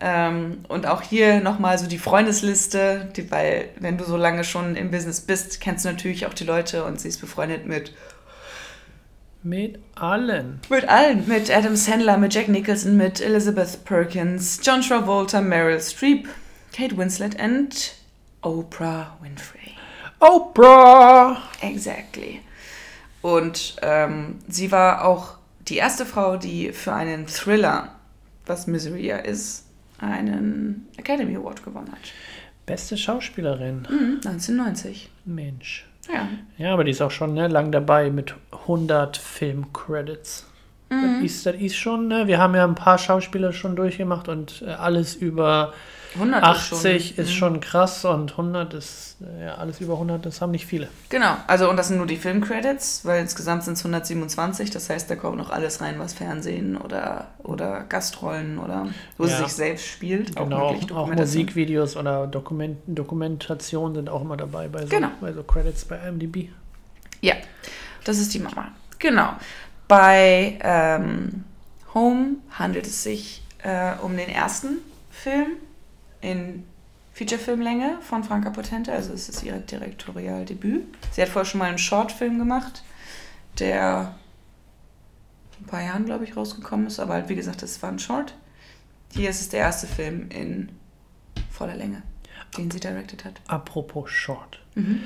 Ähm, 0.00 0.64
und 0.68 0.86
auch 0.86 1.02
hier 1.02 1.40
nochmal 1.40 1.78
so 1.78 1.86
die 1.86 1.98
Freundesliste, 1.98 3.12
die, 3.16 3.30
weil 3.30 3.68
wenn 3.78 3.96
du 3.96 4.04
so 4.04 4.16
lange 4.16 4.44
schon 4.44 4.76
im 4.76 4.90
Business 4.90 5.20
bist, 5.20 5.60
kennst 5.60 5.84
du 5.84 5.90
natürlich 5.90 6.26
auch 6.26 6.34
die 6.34 6.44
Leute 6.44 6.84
und 6.84 7.00
sie 7.00 7.08
ist 7.08 7.20
befreundet 7.20 7.66
mit, 7.66 7.92
Mit 9.44 9.78
allen. 9.94 10.60
mit 10.68 10.88
allen. 10.88 11.28
Mit 11.28 11.50
Adam 11.50 11.76
Sandler, 11.76 12.18
mit 12.18 12.34
Jack 12.34 12.48
Nicholson, 12.48 12.96
mit 12.96 13.20
Elizabeth 13.20 13.84
Perkins, 13.84 14.60
John 14.64 14.80
Travolta, 14.80 15.40
Meryl 15.40 15.80
Streep, 15.80 16.28
Kate 16.76 16.96
Winslet 16.96 17.40
und 17.40 17.94
Oprah 18.44 19.16
Winfrey. 19.22 19.72
Oprah! 20.20 21.38
Exactly. 21.62 22.40
Und 23.22 23.76
ähm, 23.80 24.38
sie 24.48 24.70
war 24.70 25.06
auch 25.06 25.38
die 25.60 25.76
erste 25.76 26.04
Frau, 26.04 26.36
die 26.36 26.72
für 26.72 26.92
einen 26.92 27.26
Thriller, 27.26 27.88
was 28.44 28.66
Misery 28.66 29.06
ja 29.06 29.16
ist, 29.16 29.66
einen 29.98 30.88
Academy 30.98 31.36
Award 31.36 31.64
gewonnen 31.64 31.90
hat. 31.90 32.12
Beste 32.66 32.98
Schauspielerin. 32.98 33.86
Mhm, 33.88 34.20
1990. 34.26 35.10
Mensch. 35.24 35.88
Ja. 36.12 36.28
Ja, 36.58 36.74
aber 36.74 36.84
die 36.84 36.90
ist 36.90 37.00
auch 37.00 37.10
schon 37.10 37.32
ne, 37.32 37.48
lang 37.48 37.72
dabei 37.72 38.10
mit 38.10 38.34
100 38.52 39.16
Filmcredits. 39.16 40.46
Mhm. 40.90 41.02
Das, 41.02 41.24
ist, 41.24 41.46
das 41.46 41.56
ist 41.56 41.76
schon, 41.76 42.08
ne, 42.08 42.26
wir 42.26 42.38
haben 42.38 42.54
ja 42.54 42.64
ein 42.64 42.74
paar 42.74 42.98
Schauspieler 42.98 43.54
schon 43.54 43.74
durchgemacht 43.74 44.28
und 44.28 44.62
äh, 44.66 44.70
alles 44.70 45.14
über 45.14 45.72
100 46.14 46.42
80 46.42 47.18
ist 47.18 47.30
mhm. 47.30 47.32
schon 47.32 47.60
krass 47.60 48.04
und 48.04 48.32
100 48.32 48.74
ist, 48.74 49.16
ja, 49.40 49.54
alles 49.56 49.80
über 49.80 49.94
100, 49.94 50.24
das 50.24 50.40
haben 50.40 50.52
nicht 50.52 50.66
viele. 50.66 50.88
Genau, 51.08 51.36
also 51.46 51.68
und 51.68 51.76
das 51.76 51.88
sind 51.88 51.96
nur 51.96 52.06
die 52.06 52.16
Filmcredits, 52.16 53.04
weil 53.04 53.20
insgesamt 53.20 53.64
sind 53.64 53.74
es 53.74 53.80
127, 53.80 54.70
das 54.70 54.88
heißt, 54.90 55.10
da 55.10 55.16
kommt 55.16 55.38
noch 55.38 55.50
alles 55.50 55.80
rein, 55.80 55.98
was 55.98 56.14
Fernsehen 56.14 56.76
oder, 56.76 57.28
oder 57.42 57.84
Gastrollen 57.88 58.58
oder 58.58 58.88
wo 59.18 59.24
sie 59.26 59.32
Ja. 59.32 59.38
sich 59.38 59.52
selbst 59.52 59.86
spielt. 59.86 60.36
Genau, 60.36 60.70
wirklich 60.72 60.92
auch, 60.92 61.08
auch. 61.08 61.14
Musikvideos 61.14 61.96
oder 61.96 62.26
Dokument, 62.26 62.78
Dokumentationen 62.86 63.96
sind 63.96 64.08
auch 64.08 64.22
immer 64.22 64.36
dabei 64.36 64.68
bei 64.68 64.82
so, 64.82 64.88
Genau. 64.88 65.08
bei 65.20 65.32
so 65.32 65.42
Credits 65.42 65.84
bei 65.84 65.96
IMDb. 66.06 66.48
Ja, 67.20 67.34
das 68.04 68.18
ist 68.18 68.32
die 68.34 68.38
Mama. 68.38 68.68
Genau. 68.98 69.30
Bei 69.88 70.58
ähm, 70.62 71.44
Home 71.94 72.36
handelt 72.50 72.86
es 72.86 73.02
sich 73.02 73.42
äh, 73.62 73.92
um 74.02 74.16
den 74.16 74.28
ersten 74.28 74.78
Film 75.10 75.52
in 76.24 76.64
Featurefilmlänge 77.12 77.98
von 78.00 78.24
Franka 78.24 78.50
Potente, 78.50 78.92
also 78.92 79.12
es 79.12 79.28
ist 79.28 79.42
ihr 79.44 79.58
Direktorialdebüt. 79.58 80.84
Sie 81.12 81.22
hat 81.22 81.28
vorher 81.28 81.48
schon 81.48 81.58
mal 81.60 81.68
einen 81.68 81.78
Shortfilm 81.78 82.38
gemacht, 82.38 82.82
der 83.58 84.16
vor 85.52 85.60
ein 85.60 85.66
paar 85.66 85.82
Jahren, 85.82 86.04
glaube 86.06 86.24
ich, 86.24 86.36
rausgekommen 86.36 86.86
ist, 86.86 86.98
aber 86.98 87.14
halt, 87.14 87.28
wie 87.28 87.36
gesagt, 87.36 87.62
das 87.62 87.80
war 87.82 87.90
ein 87.90 88.00
Short. 88.00 88.34
Hier 89.12 89.30
ist 89.30 89.40
es 89.40 89.48
der 89.50 89.60
erste 89.60 89.86
Film 89.86 90.28
in 90.30 90.70
voller 91.50 91.76
Länge, 91.76 92.02
den 92.58 92.70
sie 92.70 92.80
directed 92.80 93.24
hat. 93.24 93.40
Apropos 93.46 94.10
Short. 94.10 94.60
Mhm. 94.74 95.02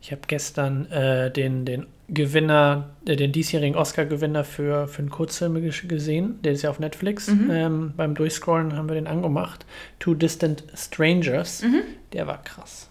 Ich 0.00 0.12
habe 0.12 0.22
gestern 0.28 0.86
äh, 0.90 1.30
den, 1.30 1.64
den 1.64 1.86
Gewinner, 2.08 2.90
äh, 3.06 3.16
den 3.16 3.32
diesjährigen 3.32 3.76
Oscar-Gewinner 3.76 4.44
für, 4.44 4.86
für 4.88 5.00
einen 5.00 5.10
Kurzfilm 5.10 5.56
ges- 5.56 5.86
gesehen. 5.88 6.38
Der 6.42 6.52
ist 6.52 6.62
ja 6.62 6.70
auf 6.70 6.78
Netflix. 6.78 7.28
Mhm. 7.28 7.50
Ähm, 7.50 7.92
beim 7.96 8.14
Durchscrollen 8.14 8.76
haben 8.76 8.88
wir 8.88 8.94
den 8.94 9.06
angemacht. 9.08 9.66
Two 9.98 10.14
Distant 10.14 10.62
Strangers. 10.74 11.62
Mhm. 11.62 11.82
Der 12.12 12.26
war 12.26 12.42
krass. 12.44 12.88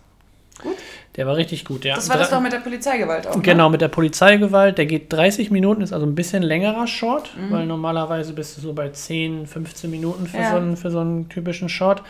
Gut. 0.61 0.75
Der 1.17 1.27
war 1.27 1.35
richtig 1.37 1.65
gut, 1.65 1.83
ja. 1.85 1.95
Das 1.95 2.07
war 2.09 2.17
das 2.17 2.29
doch 2.29 2.41
mit 2.41 2.51
der 2.53 2.59
Polizeigewalt 2.59 3.27
auch. 3.27 3.35
Ne? 3.35 3.41
Genau, 3.41 3.69
mit 3.69 3.81
der 3.81 3.87
Polizeigewalt. 3.89 4.77
Der 4.77 4.85
geht 4.85 5.11
30 5.11 5.51
Minuten, 5.51 5.81
ist 5.81 5.91
also 5.93 6.05
ein 6.05 6.15
bisschen 6.15 6.43
längerer 6.43 6.87
Short, 6.87 7.29
Mhm. 7.37 7.51
weil 7.51 7.65
normalerweise 7.65 8.33
bist 8.33 8.57
du 8.57 8.61
so 8.61 8.73
bei 8.73 8.89
10, 8.89 9.47
15 9.47 9.89
Minuten 9.91 10.27
für, 10.27 10.37
Ja. 10.37 10.51
so, 10.51 10.57
einen, 10.57 10.77
für 10.77 10.91
so 10.91 10.99
einen 10.99 11.27
typischen 11.29 11.67
Short. 11.69 12.03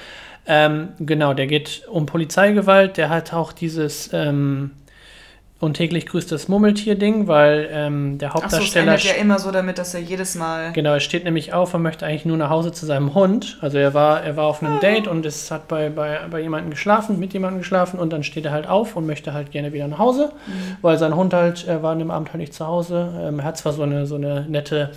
Ähm, 0.48 0.90
genau, 1.00 1.34
der 1.34 1.48
geht 1.48 1.84
um 1.90 2.06
Polizeigewalt. 2.06 2.98
Der 2.98 3.10
hat 3.10 3.34
auch 3.34 3.52
dieses 3.52 4.12
ähm, 4.14 4.72
und 5.62 5.76
täglich 5.76 6.06
grüßt 6.06 6.32
das 6.32 6.48
Murmeltier-Ding, 6.50 7.28
weil 7.28 7.70
ähm, 7.72 8.18
der 8.18 8.30
Achso, 8.30 8.40
es 8.40 8.44
Hauptdarsteller. 8.54 8.92
endet 8.92 9.06
ja 9.06 9.14
immer 9.14 9.40
so 9.40 9.52
damit, 9.52 9.78
dass 9.78 9.94
er 9.94 10.02
jedes 10.02 10.36
Mal. 10.36 10.74
Genau, 10.74 10.94
er 10.94 11.00
steht 11.00 11.24
nämlich 11.24 11.54
auf, 11.54 11.72
er 11.74 11.80
möchte 11.80 12.06
eigentlich 12.06 12.26
nur 12.26 12.36
nach 12.38 12.50
Hause 12.50 12.72
zu 12.74 12.86
seinem 12.86 13.16
Hund. 13.16 13.58
Also 13.62 13.78
er 13.78 13.94
war, 13.94 14.22
er 14.22 14.36
war 14.36 14.46
auf 14.46 14.62
Ah. 14.62 14.66
einem 14.68 14.80
Date 14.82 15.08
und 15.08 15.26
es 15.26 15.50
hat 15.52 15.68
bei, 15.68 15.90
bei, 15.90 16.20
bei 16.30 16.42
jemandem 16.42 16.72
geschlafen, 16.72 17.20
mit 17.20 17.34
jemandem 17.34 17.60
geschlafen 17.60 18.00
und 18.00 18.12
dann 18.12 18.24
steht 18.24 18.46
er 18.46 18.52
halt 18.52 18.68
auf 18.68 18.96
und 18.98 19.06
möchte 19.08 19.34
halt 19.34 19.52
gerne 19.52 19.72
wieder 19.72 19.88
nach 19.88 19.98
Hause, 20.00 20.32
Mhm. 20.46 20.52
weil 20.82 20.98
sein 20.98 21.16
Hund 21.16 21.34
halt, 21.34 21.66
er 21.68 21.82
war 21.82 21.94
an 21.94 22.00
dem 22.00 22.12
Abend 22.12 22.30
halt 22.34 22.40
nicht 22.42 22.54
zu 22.54 22.68
Hause. 22.68 23.14
Ähm, 23.22 23.40
er 23.40 23.46
hat 23.46 23.58
zwar 23.58 23.72
so 23.74 23.84
eine, 23.84 24.06
so 24.06 24.16
eine 24.16 24.46
nette, 24.50 24.92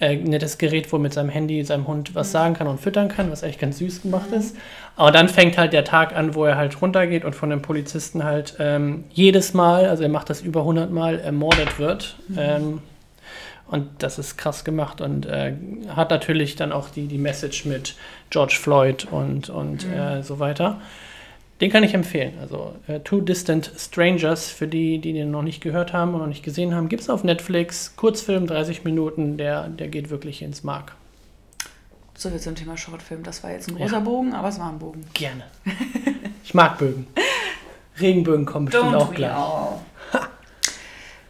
äh, 0.00 0.16
nettes 0.16 0.58
Gerät, 0.58 0.90
wo 0.92 0.96
er 0.96 1.00
mit 1.00 1.12
seinem 1.12 1.28
Handy 1.28 1.62
seinem 1.64 1.86
Hund 1.86 2.10
Mhm. 2.10 2.14
was 2.14 2.32
sagen 2.32 2.54
kann 2.54 2.66
und 2.66 2.80
füttern 2.80 3.08
kann, 3.08 3.30
was 3.30 3.42
echt 3.42 3.60
ganz 3.60 3.78
süß 3.78 4.02
gemacht 4.02 4.32
ist. 4.32 4.56
Aber 4.96 5.12
dann 5.12 5.28
fängt 5.28 5.56
halt 5.56 5.72
der 5.72 5.84
Tag 5.84 6.14
an, 6.16 6.34
wo 6.34 6.44
er 6.44 6.56
halt 6.56 6.80
runtergeht 6.82 7.24
und 7.24 7.34
von 7.34 7.50
den 7.50 7.62
Polizisten 7.62 8.24
halt 8.24 8.56
ähm, 8.58 9.04
jedes 9.10 9.54
Mal, 9.54 9.86
also 9.86 10.02
er 10.02 10.08
macht 10.08 10.30
das 10.30 10.40
über 10.40 10.60
100 10.60 10.90
Mal, 10.90 11.18
ermordet 11.20 11.78
wird. 11.78 12.16
Ähm, 12.36 12.80
und 13.66 13.86
das 13.98 14.18
ist 14.18 14.36
krass 14.36 14.64
gemacht 14.64 15.00
und 15.00 15.26
äh, 15.26 15.52
hat 15.94 16.10
natürlich 16.10 16.56
dann 16.56 16.72
auch 16.72 16.88
die, 16.88 17.06
die 17.06 17.18
Message 17.18 17.66
mit 17.66 17.94
George 18.30 18.56
Floyd 18.60 19.06
und, 19.10 19.48
und 19.48 19.86
äh, 19.86 20.22
so 20.22 20.40
weiter. 20.40 20.80
Den 21.60 21.70
kann 21.70 21.84
ich 21.84 21.92
empfehlen. 21.94 22.38
Also 22.40 22.74
äh, 22.86 23.00
Two 23.00 23.20
Distant 23.20 23.70
Strangers, 23.76 24.48
für 24.48 24.66
die, 24.66 24.98
die 24.98 25.12
den 25.12 25.30
noch 25.30 25.42
nicht 25.42 25.60
gehört 25.60 25.92
haben 25.92 26.14
und 26.14 26.20
noch 26.20 26.26
nicht 26.26 26.42
gesehen 26.42 26.74
haben, 26.74 26.88
gibt 26.88 27.02
es 27.02 27.10
auf 27.10 27.22
Netflix. 27.22 27.94
Kurzfilm, 27.96 28.46
30 28.46 28.84
Minuten, 28.84 29.36
der, 29.36 29.68
der 29.68 29.88
geht 29.88 30.08
wirklich 30.10 30.40
ins 30.42 30.64
Mark. 30.64 30.94
So 32.16 32.30
viel 32.30 32.40
zum 32.40 32.54
Thema 32.54 32.76
Shortfilm. 32.76 33.22
Das 33.22 33.42
war 33.42 33.50
jetzt 33.50 33.68
ein 33.68 33.76
Ja. 33.76 33.84
großer 33.84 34.00
Bogen, 34.00 34.32
aber 34.34 34.48
es 34.48 34.58
war 34.58 34.68
ein 34.70 34.78
Bogen. 34.78 35.04
Gerne. 35.14 35.44
Ich 36.44 36.54
mag 36.54 36.78
Bögen. 36.78 37.06
Regenbögen 38.00 38.46
kommen 38.46 38.66
bestimmt 38.66 38.94
auch 38.94 39.10
we 39.10 39.14
gleich. 39.14 39.32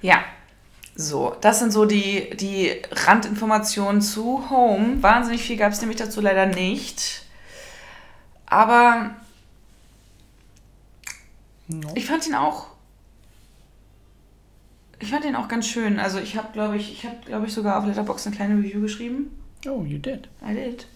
ja. 0.02 0.18
So, 0.94 1.34
das 1.40 1.58
sind 1.60 1.72
so 1.72 1.86
die, 1.86 2.30
die 2.36 2.72
Randinformationen 3.06 4.02
zu 4.02 4.50
Home. 4.50 5.02
Wahnsinnig 5.02 5.42
viel 5.42 5.56
gab 5.56 5.72
es 5.72 5.80
nämlich 5.80 5.98
dazu 5.98 6.20
leider 6.20 6.46
nicht. 6.46 7.22
Aber 8.46 9.10
No. 11.70 11.92
ich 11.94 12.06
fand 12.06 12.26
ihn 12.26 12.34
auch. 12.34 12.66
Ich 14.98 15.10
fand 15.10 15.24
ihn 15.24 15.36
auch 15.36 15.48
ganz 15.48 15.66
schön. 15.66 15.98
Also 15.98 16.18
ich 16.18 16.36
habe, 16.36 16.48
glaube 16.52 16.76
ich, 16.76 16.92
ich 16.92 17.06
habe, 17.06 17.16
glaube 17.24 17.46
ich, 17.46 17.54
sogar 17.54 17.78
auf 17.78 17.86
Letterboxd 17.86 18.26
eine 18.26 18.36
kleine 18.36 18.54
Review 18.56 18.80
geschrieben. 18.80 19.30
Oh, 19.66 19.84
you 19.84 19.98
did. 19.98 20.28
I 20.46 20.52
did. 20.54 20.86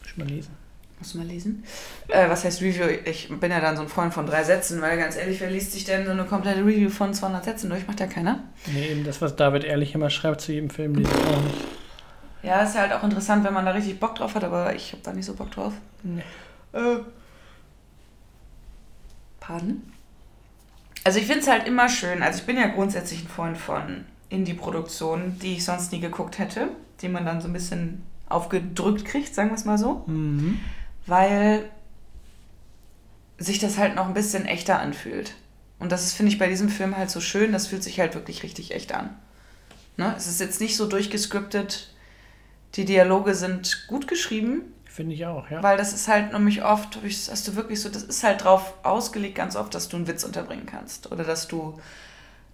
Muss 0.00 0.10
ich 0.10 0.16
mal 0.16 0.28
lesen. 0.28 0.50
Musst 0.98 1.14
du 1.14 1.18
mal 1.18 1.26
lesen. 1.26 1.64
Äh, 2.08 2.28
was 2.28 2.44
heißt 2.44 2.62
Review? 2.62 2.84
Ich 3.04 3.28
bin 3.28 3.50
ja 3.50 3.60
dann 3.60 3.76
so 3.76 3.82
ein 3.82 3.88
Freund 3.88 4.14
von 4.14 4.26
drei 4.26 4.44
Sätzen, 4.44 4.80
weil 4.80 4.96
ganz 4.98 5.16
ehrlich, 5.16 5.40
wer 5.40 5.50
liest 5.50 5.72
sich 5.72 5.84
denn 5.84 6.04
so 6.04 6.12
eine 6.12 6.24
komplette 6.24 6.60
Review 6.60 6.90
von 6.90 7.12
200 7.12 7.44
Sätzen 7.44 7.70
durch? 7.70 7.86
Macht 7.86 7.98
ja 7.98 8.06
keiner. 8.06 8.44
Nee, 8.66 8.88
eben 8.92 9.04
das, 9.04 9.20
was 9.20 9.34
David 9.34 9.64
ehrlich 9.64 9.94
immer 9.94 10.10
schreibt 10.10 10.40
zu 10.40 10.52
jedem 10.52 10.70
Film, 10.70 10.94
lese 10.94 11.10
ich 11.10 11.34
auch 11.34 11.42
nicht. 11.42 11.56
Ja, 12.42 12.62
ist 12.62 12.74
ja 12.74 12.82
halt 12.82 12.92
auch 12.92 13.02
interessant, 13.02 13.42
wenn 13.42 13.54
man 13.54 13.64
da 13.64 13.72
richtig 13.72 13.98
Bock 13.98 14.14
drauf 14.14 14.34
hat, 14.34 14.44
aber 14.44 14.74
ich 14.74 14.92
habe 14.92 15.02
da 15.02 15.12
nicht 15.12 15.24
so 15.24 15.34
Bock 15.34 15.50
drauf. 15.50 15.72
Nee. 16.02 16.22
Äh, 16.72 16.98
Pardon? 19.40 19.82
Also 21.04 21.18
ich 21.18 21.26
finde 21.26 21.40
es 21.40 21.48
halt 21.48 21.66
immer 21.66 21.88
schön, 21.88 22.22
also 22.22 22.38
ich 22.38 22.46
bin 22.46 22.56
ja 22.56 22.66
grundsätzlich 22.66 23.22
ein 23.22 23.28
Freund 23.28 23.58
von 23.58 24.06
Indie-Produktionen, 24.30 25.38
die 25.38 25.54
ich 25.54 25.64
sonst 25.64 25.92
nie 25.92 26.00
geguckt 26.00 26.38
hätte, 26.38 26.68
die 27.02 27.08
man 27.08 27.26
dann 27.26 27.42
so 27.42 27.48
ein 27.48 27.52
bisschen 27.52 28.02
aufgedrückt 28.28 29.04
kriegt, 29.04 29.34
sagen 29.34 29.50
wir 29.50 29.54
es 29.54 29.66
mal 29.66 29.78
so. 29.78 30.04
Mhm. 30.06 30.58
Weil 31.06 31.68
sich 33.36 33.58
das 33.58 33.76
halt 33.76 33.94
noch 33.94 34.06
ein 34.06 34.14
bisschen 34.14 34.46
echter 34.46 34.80
anfühlt. 34.80 35.34
Und 35.78 35.92
das 35.92 36.12
finde 36.14 36.32
ich 36.32 36.38
bei 36.38 36.48
diesem 36.48 36.70
Film 36.70 36.96
halt 36.96 37.10
so 37.10 37.20
schön, 37.20 37.52
das 37.52 37.66
fühlt 37.66 37.82
sich 37.82 38.00
halt 38.00 38.14
wirklich 38.14 38.42
richtig 38.42 38.74
echt 38.74 38.94
an. 38.94 39.10
Ne? 39.96 40.14
Es 40.16 40.26
ist 40.26 40.40
jetzt 40.40 40.60
nicht 40.60 40.76
so 40.76 40.86
durchgescriptet, 40.86 41.92
die 42.74 42.84
Dialoge 42.84 43.34
sind 43.34 43.86
gut 43.86 44.08
geschrieben, 44.08 44.62
Finde 44.94 45.16
ich 45.16 45.26
auch, 45.26 45.50
ja. 45.50 45.60
weil 45.60 45.76
das 45.76 45.92
ist 45.92 46.06
halt 46.06 46.32
nämlich 46.32 46.62
oft, 46.62 47.00
hast 47.02 47.48
du 47.48 47.56
wirklich 47.56 47.80
so, 47.80 47.88
das 47.88 48.04
ist 48.04 48.22
halt 48.22 48.44
drauf 48.44 48.74
ausgelegt 48.84 49.34
ganz 49.34 49.56
oft, 49.56 49.74
dass 49.74 49.88
du 49.88 49.96
einen 49.96 50.06
Witz 50.06 50.22
unterbringen 50.22 50.66
kannst 50.66 51.10
oder 51.10 51.24
dass 51.24 51.48
du 51.48 51.80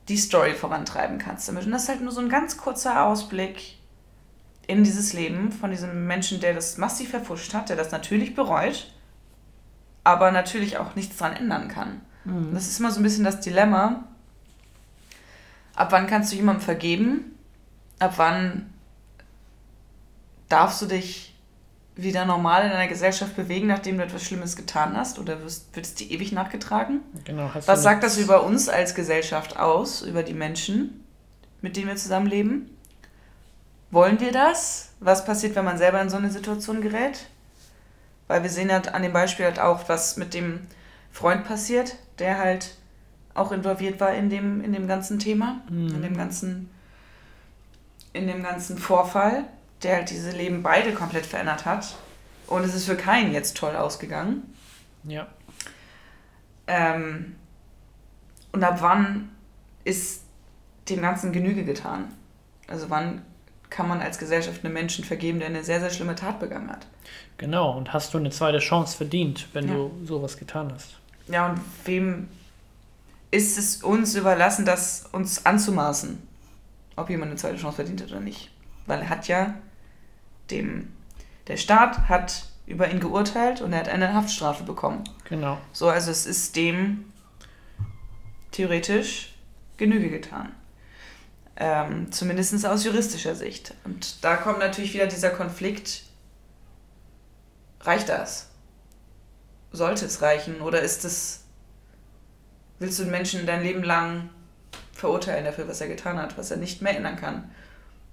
die 0.09 0.17
Story 0.17 0.55
vorantreiben 0.55 1.19
kannst 1.19 1.47
damit. 1.49 1.67
Und 1.67 1.73
das 1.73 1.83
ist 1.83 1.89
halt 1.91 2.01
nur 2.01 2.13
so 2.13 2.23
ein 2.23 2.31
ganz 2.31 2.57
kurzer 2.57 3.05
Ausblick 3.05 3.77
in 4.67 4.85
dieses 4.85 5.13
Leben 5.13 5.53
von 5.53 5.71
diesem 5.71 6.07
Menschen, 6.07 6.41
der 6.41 6.55
das 6.55 6.79
massiv 6.79 7.11
verfuscht 7.11 7.53
hat, 7.53 7.69
der 7.69 7.77
das 7.77 7.91
natürlich 7.91 8.35
bereut, 8.35 8.91
aber 10.03 10.31
natürlich 10.31 10.79
auch 10.79 10.95
nichts 10.95 11.19
dran 11.19 11.37
ändern 11.37 11.69
kann. 11.69 12.01
Und 12.25 12.55
das 12.55 12.69
ist 12.69 12.81
immer 12.81 12.91
so 12.91 13.01
ein 13.01 13.03
bisschen 13.03 13.25
das 13.25 13.41
Dilemma. 13.41 14.05
Ab 15.75 15.93
wann 15.93 16.07
kannst 16.07 16.33
du 16.33 16.37
jemandem 16.37 16.65
vergeben? 16.65 17.39
Ab 17.99 18.15
wann 18.17 18.73
darfst 20.49 20.81
du 20.81 20.87
dich 20.87 21.30
wieder 21.97 22.25
normal 22.25 22.65
in 22.65 22.73
einer 22.73 22.89
Gesellschaft 22.89 23.37
bewegen, 23.37 23.67
nachdem 23.67 23.99
du 23.99 24.05
etwas 24.05 24.25
Schlimmes 24.25 24.57
getan 24.57 24.97
hast? 24.97 25.19
Oder 25.19 25.43
wirst, 25.43 25.75
wird 25.75 25.87
es 25.87 25.95
dir 25.95 26.11
ewig 26.11 26.33
nachgetragen? 26.33 27.01
Genau, 27.25 27.51
Was 27.67 27.83
sagt 27.83 28.03
das 28.03 28.17
über 28.19 28.45
uns 28.45 28.69
als 28.69 28.95
Gesellschaft 28.95 29.59
aus, 29.59 30.03
über 30.03 30.23
die 30.23 30.35
Menschen, 30.35 31.05
mit 31.61 31.77
denen 31.77 31.89
wir 31.89 31.97
zusammenleben? 31.97 32.77
Wollen 33.91 34.21
wir 34.21 34.33
das? 34.33 34.91
Was 35.01 35.25
passiert, 35.25 35.57
wenn 35.57 35.65
man 35.65 35.79
selber 35.79 36.01
in 36.01 36.11
so 36.11 36.17
eine 36.17 36.31
Situation 36.31 36.81
gerät? 36.81 37.27
Weil 38.29 38.43
wir 38.43 38.51
sehen 38.51 38.71
halt 38.71 38.95
an 38.95 39.03
dem 39.03 39.13
Beispiel 39.13 39.45
halt 39.47 39.59
auch, 39.59 39.89
was 39.89 40.17
mit 40.17 40.35
dem 40.35 40.61
Freund 41.11 41.45
passiert, 41.45 41.97
der 42.21 42.39
halt 42.39 42.77
auch 43.35 43.53
involviert 43.53 44.01
war 44.01 44.15
in 44.15 44.31
dem, 44.31 44.63
in 44.63 44.73
dem 44.73 44.87
ganzen 44.87 45.19
Thema, 45.19 45.61
in 45.69 46.03
dem 46.03 46.17
ganzen, 46.17 46.71
in 48.13 48.27
dem 48.27 48.43
ganzen 48.43 48.79
Vorfall, 48.79 49.45
der 49.83 49.97
halt 49.97 50.11
diese 50.11 50.31
Leben 50.31 50.63
beide 50.63 50.93
komplett 50.93 51.27
verändert 51.27 51.65
hat. 51.65 51.97
Und 52.47 52.65
es 52.65 52.75
ist 52.75 52.87
für 52.87 52.97
keinen 52.97 53.33
jetzt 53.33 53.57
toll 53.57 53.77
ausgegangen. 53.77 54.43
Ja. 55.05 55.27
Ähm, 56.67 57.37
und 58.53 58.65
ab 58.65 58.79
wann 58.81 59.31
ist 59.85 60.23
dem 60.89 61.01
Ganzen 61.01 61.33
Genüge 61.33 61.65
getan? 61.65 62.09
Also 62.67 62.91
wann 62.91 63.23
kann 63.71 63.89
man 63.89 64.01
als 64.01 64.19
Gesellschaft 64.19 64.65
einem 64.65 64.75
Menschen 64.75 65.05
vergeben, 65.05 65.39
der 65.39 65.49
eine 65.49 65.63
sehr, 65.63 65.81
sehr 65.81 65.91
schlimme 65.91 66.17
Tat 66.17 66.41
begangen 66.41 66.71
hat? 66.71 66.87
Genau, 67.39 67.77
und 67.77 67.93
hast 67.93 68.13
du 68.13 68.19
eine 68.19 68.31
zweite 68.31 68.59
Chance 68.59 68.97
verdient, 68.97 69.49
wenn 69.53 69.69
Ja. 69.69 69.75
du 69.75 69.93
sowas 70.05 70.37
getan 70.37 70.73
hast. 70.75 70.97
Ja, 71.29 71.47
und 71.51 71.61
wem 71.85 72.29
ist 73.31 73.57
es 73.57 73.83
uns 73.85 74.17
überlassen, 74.17 74.65
das 74.65 75.07
uns 75.13 75.47
anzumaßen, 75.47 76.21
ob 76.97 77.09
jemand 77.09 77.31
eine 77.31 77.39
zweite 77.39 77.57
Chance 77.59 77.77
verdient 77.77 78.03
hat 78.03 78.11
oder 78.11 78.21
nicht? 78.21 78.51
Weil 78.87 79.01
er 79.03 79.09
hat 79.09 79.29
ja 79.29 79.55
dem, 80.51 80.93
der 81.47 81.57
Staat 81.57 82.09
hat 82.09 82.47
über 82.67 82.89
ihn 82.91 83.01
geurteilt 83.01 83.61
und 83.61 83.73
er 83.73 83.81
hat 83.81 83.89
eine 83.89 84.15
Haftstrafe 84.15 84.63
bekommen. 84.65 85.05
Genau. 85.29 85.59
So, 85.73 85.89
also 85.89 86.11
es 86.11 86.27
ist 86.27 86.57
dem 86.57 87.05
theoretisch 88.53 89.35
Genüge 89.77 90.11
getan. 90.11 90.53
Ähm, 91.57 92.11
Zumindest 92.13 92.65
aus 92.65 92.85
juristischer 92.85 93.35
Sicht. 93.35 93.75
Und 93.85 94.25
da 94.25 94.37
kommt 94.37 94.61
natürlich 94.61 94.95
wieder 94.95 95.07
dieser 95.07 95.31
Konflikt. 95.31 96.05
Reicht 97.81 98.09
das? 98.09 98.49
Sollte 99.73 100.07
es 100.07 100.23
reichen? 100.23 100.61
Oder 100.61 100.81
ist 100.81 101.05
es. 101.05 101.45
Willst 102.79 102.99
du 102.99 103.03
den 103.03 103.11
Menschen 103.11 103.47
dein 103.47 103.63
Leben 103.63 103.83
lang 103.83 104.31
verurteilen 104.93 105.45
dafür, 105.45 105.69
was 105.69 105.81
er 105.81 105.89
getan 105.89 106.19
hat, 106.19 106.39
was 106.39 106.51
er 106.51 106.57
nicht 106.57 106.83
mehr 106.83 106.97
ändern 106.97 107.17
kann? 107.17 107.51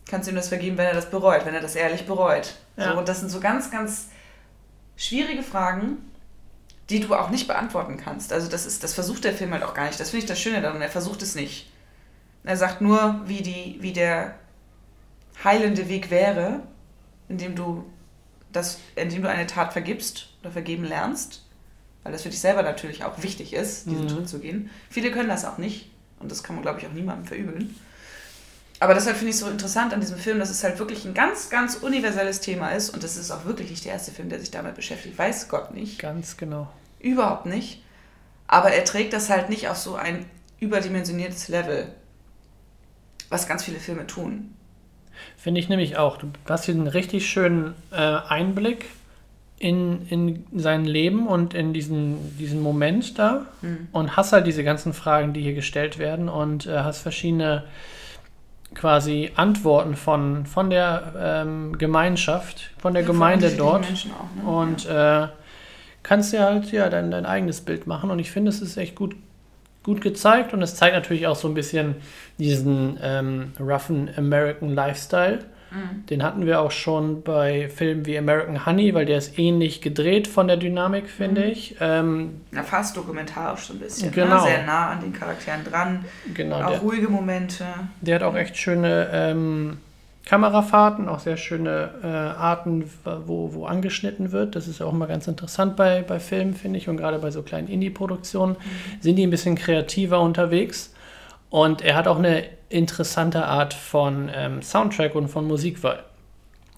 Kannst 0.08 0.28
du 0.28 0.32
ihm 0.32 0.36
das 0.36 0.48
vergeben, 0.50 0.78
wenn 0.78 0.86
er 0.88 0.94
das 0.94 1.10
bereut, 1.10 1.46
wenn 1.46 1.54
er 1.54 1.62
das 1.62 1.76
ehrlich 1.76 2.06
bereut? 2.06 2.56
Ja. 2.78 2.94
So, 2.94 3.00
und 3.00 3.08
das 3.08 3.20
sind 3.20 3.30
so 3.30 3.40
ganz, 3.40 3.72
ganz 3.72 4.08
schwierige 4.96 5.44
Fragen, 5.44 5.98
die 6.90 7.00
du 7.02 7.14
auch 7.14 7.30
nicht 7.30 7.48
beantworten 7.48 7.98
kannst. 7.98 8.32
Also 8.32 8.48
das 8.50 8.66
ist, 8.66 8.84
das 8.84 8.94
versucht 8.94 9.26
der 9.26 9.34
Film 9.34 9.52
halt 9.52 9.64
auch 9.64 9.74
gar 9.74 9.86
nicht. 9.88 10.00
Das 10.00 10.12
finde 10.12 10.24
ich 10.24 10.30
das 10.30 10.40
Schöne 10.40 10.62
daran. 10.62 10.82
Er 10.82 10.90
versucht 10.90 11.22
es 11.22 11.36
nicht. 11.36 11.70
Er 12.44 12.56
sagt 12.56 12.80
nur, 12.82 13.22
wie 13.26 13.42
die, 13.42 13.78
wie 13.82 13.92
der 13.92 14.36
heilende 15.44 15.90
Weg 15.90 16.10
wäre, 16.10 16.62
indem 17.28 17.56
du 17.56 17.86
das, 18.54 18.80
indem 18.96 19.22
du 19.24 19.30
eine 19.30 19.46
Tat 19.48 19.74
vergibst 19.74 20.30
oder 20.42 20.52
vergeben 20.52 20.86
lernst, 20.86 21.44
weil 22.04 22.14
das 22.14 22.24
für 22.24 22.30
dich 22.30 22.40
selber 22.40 22.64
natürlich 22.64 23.04
auch 23.04 23.22
wichtig 23.22 23.54
ist, 23.54 23.86
diesen 23.88 24.06
Mhm. 24.06 24.10
Schritt 24.10 24.30
zu 24.30 24.40
gehen. 24.40 24.70
Viele 24.90 25.12
können 25.12 25.28
das 25.28 25.44
auch 25.44 25.58
nicht 25.58 25.92
und 26.22 26.32
das 26.32 26.42
kann 26.42 26.56
man, 26.56 26.64
glaube 26.64 26.80
ich, 26.80 26.88
auch 26.88 26.94
niemandem 26.94 27.26
verübeln. 27.28 27.76
Aber 28.80 28.94
deshalb 28.94 29.18
finde 29.18 29.30
ich 29.32 29.36
es 29.36 29.42
so 29.42 29.50
interessant 29.50 29.92
an 29.94 30.02
diesem 30.02 30.18
Film, 30.18 30.38
dass 30.40 30.50
es 30.52 30.64
halt 30.64 30.78
wirklich 30.78 31.04
ein 31.06 31.14
ganz, 31.16 31.50
ganz 31.50 31.76
universelles 31.76 32.42
Thema 32.42 32.70
ist 32.70 32.92
und 32.92 33.04
das 33.04 33.18
ist 33.18 33.32
auch 33.32 33.46
wirklich 33.46 33.70
nicht 33.72 33.86
der 33.86 33.94
erste 33.94 34.12
Film, 34.12 34.30
der 34.30 34.40
sich 34.40 34.52
damit 34.52 34.76
beschäftigt. 34.76 35.18
Weiß 35.18 35.50
Gott 35.50 35.74
nicht. 35.74 35.98
Ganz 36.00 36.38
genau. 36.38 36.68
Überhaupt 37.00 37.48
nicht. 37.48 37.82
Aber 38.48 38.72
er 38.72 38.86
trägt 38.86 39.14
das 39.14 39.30
halt 39.30 39.50
nicht 39.50 39.68
auf 39.68 39.78
so 39.78 39.96
ein 39.96 40.26
überdimensioniertes 40.60 41.48
Level, 41.50 41.88
was 43.30 43.48
ganz 43.48 43.64
viele 43.64 43.80
Filme 43.80 44.06
tun. 44.08 44.54
Finde 45.36 45.60
ich 45.60 45.70
nämlich 45.70 45.98
auch. 45.98 46.18
Du 46.18 46.28
hast 46.48 46.66
hier 46.66 46.76
einen 46.76 46.88
richtig 46.88 47.28
schönen 47.28 47.74
äh, 47.92 47.96
Einblick 47.96 48.86
in, 49.60 50.06
in 50.08 50.46
sein 50.56 50.86
Leben 50.86 51.28
und 51.28 51.56
in 51.56 51.74
diesen, 51.74 52.38
diesen 52.38 52.62
Moment 52.62 53.18
da 53.18 53.48
Mhm. 53.64 53.88
und 53.92 54.16
hast 54.16 54.34
halt 54.34 54.46
diese 54.46 54.64
ganzen 54.64 54.94
Fragen, 54.94 55.34
die 55.34 55.42
hier 55.42 55.56
gestellt 55.56 55.98
werden 55.98 56.30
und 56.30 56.68
äh, 56.68 56.78
hast 56.80 57.00
verschiedene 57.00 57.64
quasi 58.76 59.32
Antworten 59.36 59.96
von, 59.96 60.46
von 60.46 60.70
der 60.70 61.14
ähm, 61.20 61.78
Gemeinschaft, 61.78 62.72
von 62.78 62.94
der 62.94 63.04
Ja, 63.04 63.08
Gemeinde 63.08 63.52
dort 63.52 63.86
auch, 63.86 64.44
ne? 64.44 64.50
und 64.50 64.86
äh, 64.86 65.28
kannst 66.04 66.34
dir 66.34 66.44
halt 66.44 66.72
ja 66.72 66.90
dein, 66.90 67.12
dein 67.12 67.26
eigenes 67.26 67.62
Bild 67.62 67.88
machen 67.88 68.12
und 68.12 68.20
ich 68.20 68.32
finde, 68.32 68.50
es 68.50 68.62
ist 68.62 68.78
echt 68.78 68.96
gut, 68.96 69.16
gut 69.84 70.02
gezeigt 70.02 70.54
und 70.54 70.62
es 70.62 70.76
zeigt 70.76 70.96
natürlich 70.96 71.28
auch 71.28 71.36
so 71.36 71.48
ein 71.48 71.54
bisschen 71.54 71.96
diesen 72.38 72.98
ähm, 73.02 73.54
roughen 73.60 74.10
American 74.16 74.76
Lifestyle. 74.76 75.40
Mhm. 75.72 76.06
Den 76.08 76.24
hatten 76.24 76.46
wir 76.46 76.62
auch 76.62 76.72
schon 76.72 77.24
bei 77.24 77.70
Filmen 77.70 78.06
wie 78.06 78.18
American 78.18 78.66
Honey, 78.66 78.94
weil 78.94 79.06
der 79.06 79.18
ist 79.18 79.38
ähnlich 79.38 79.82
gedreht 79.82 80.28
von 80.28 80.48
der 80.48 80.58
Dynamik, 80.58 81.10
finde 81.10 81.42
Mhm. 81.42 81.48
ich. 81.48 81.76
Ähm, 81.82 82.42
Na, 82.52 82.64
fast 82.64 82.96
dokumentarisch 82.96 83.66
so 83.68 83.74
ein 83.74 83.80
bisschen. 83.80 84.12
Genau. 84.12 84.36
Ne? 84.36 84.42
Sehr 84.42 84.66
nah 84.66 84.90
an 84.92 85.02
den 85.02 85.14
Charakteren 85.14 85.64
dran. 85.64 86.06
genau, 86.34 86.62
auch 86.64 86.70
der, 86.72 86.80
ruhige 86.80 87.10
Momente. 87.10 87.66
der 88.02 88.16
hat 88.16 88.24
auch 88.24 88.36
echt 88.36 88.56
schöne 88.58 89.10
ähm, 89.12 89.78
Kamerafahrten, 90.26 91.08
auch 91.08 91.20
sehr 91.20 91.38
schöne 91.38 91.90
äh, 92.04 92.08
Arten, 92.08 92.90
wo, 93.26 93.54
wo 93.54 93.66
angeschnitten 93.66 94.34
wird. 94.34 94.56
Das 94.58 94.68
ist 94.68 94.82
auch 94.82 94.92
immer 94.92 95.08
ganz 95.08 95.26
interessant 95.28 95.78
bei, 95.78 96.02
bei 96.02 96.20
Filmen, 96.20 96.54
finde 96.54 96.80
ich. 96.80 96.90
Und 96.90 96.98
gerade 96.98 97.18
bei 97.20 97.32
so 97.32 97.44
kleinen 97.44 97.70
Indie-Produktionen 97.70 98.58
sind 99.00 99.16
die 99.16 99.26
ein 99.26 99.30
bisschen 99.30 99.56
kreativer 99.56 100.20
unterwegs. 100.20 100.94
Und 101.50 101.82
er 101.82 101.96
hat 101.96 102.08
auch 102.08 102.18
eine 102.18 102.44
interessante 102.70 103.46
Art 103.46 103.74
von 103.74 104.30
ähm, 104.34 104.62
Soundtrack 104.62 105.16
und 105.16 105.30
von 105.30 105.46
Musikwahl. 105.46 106.04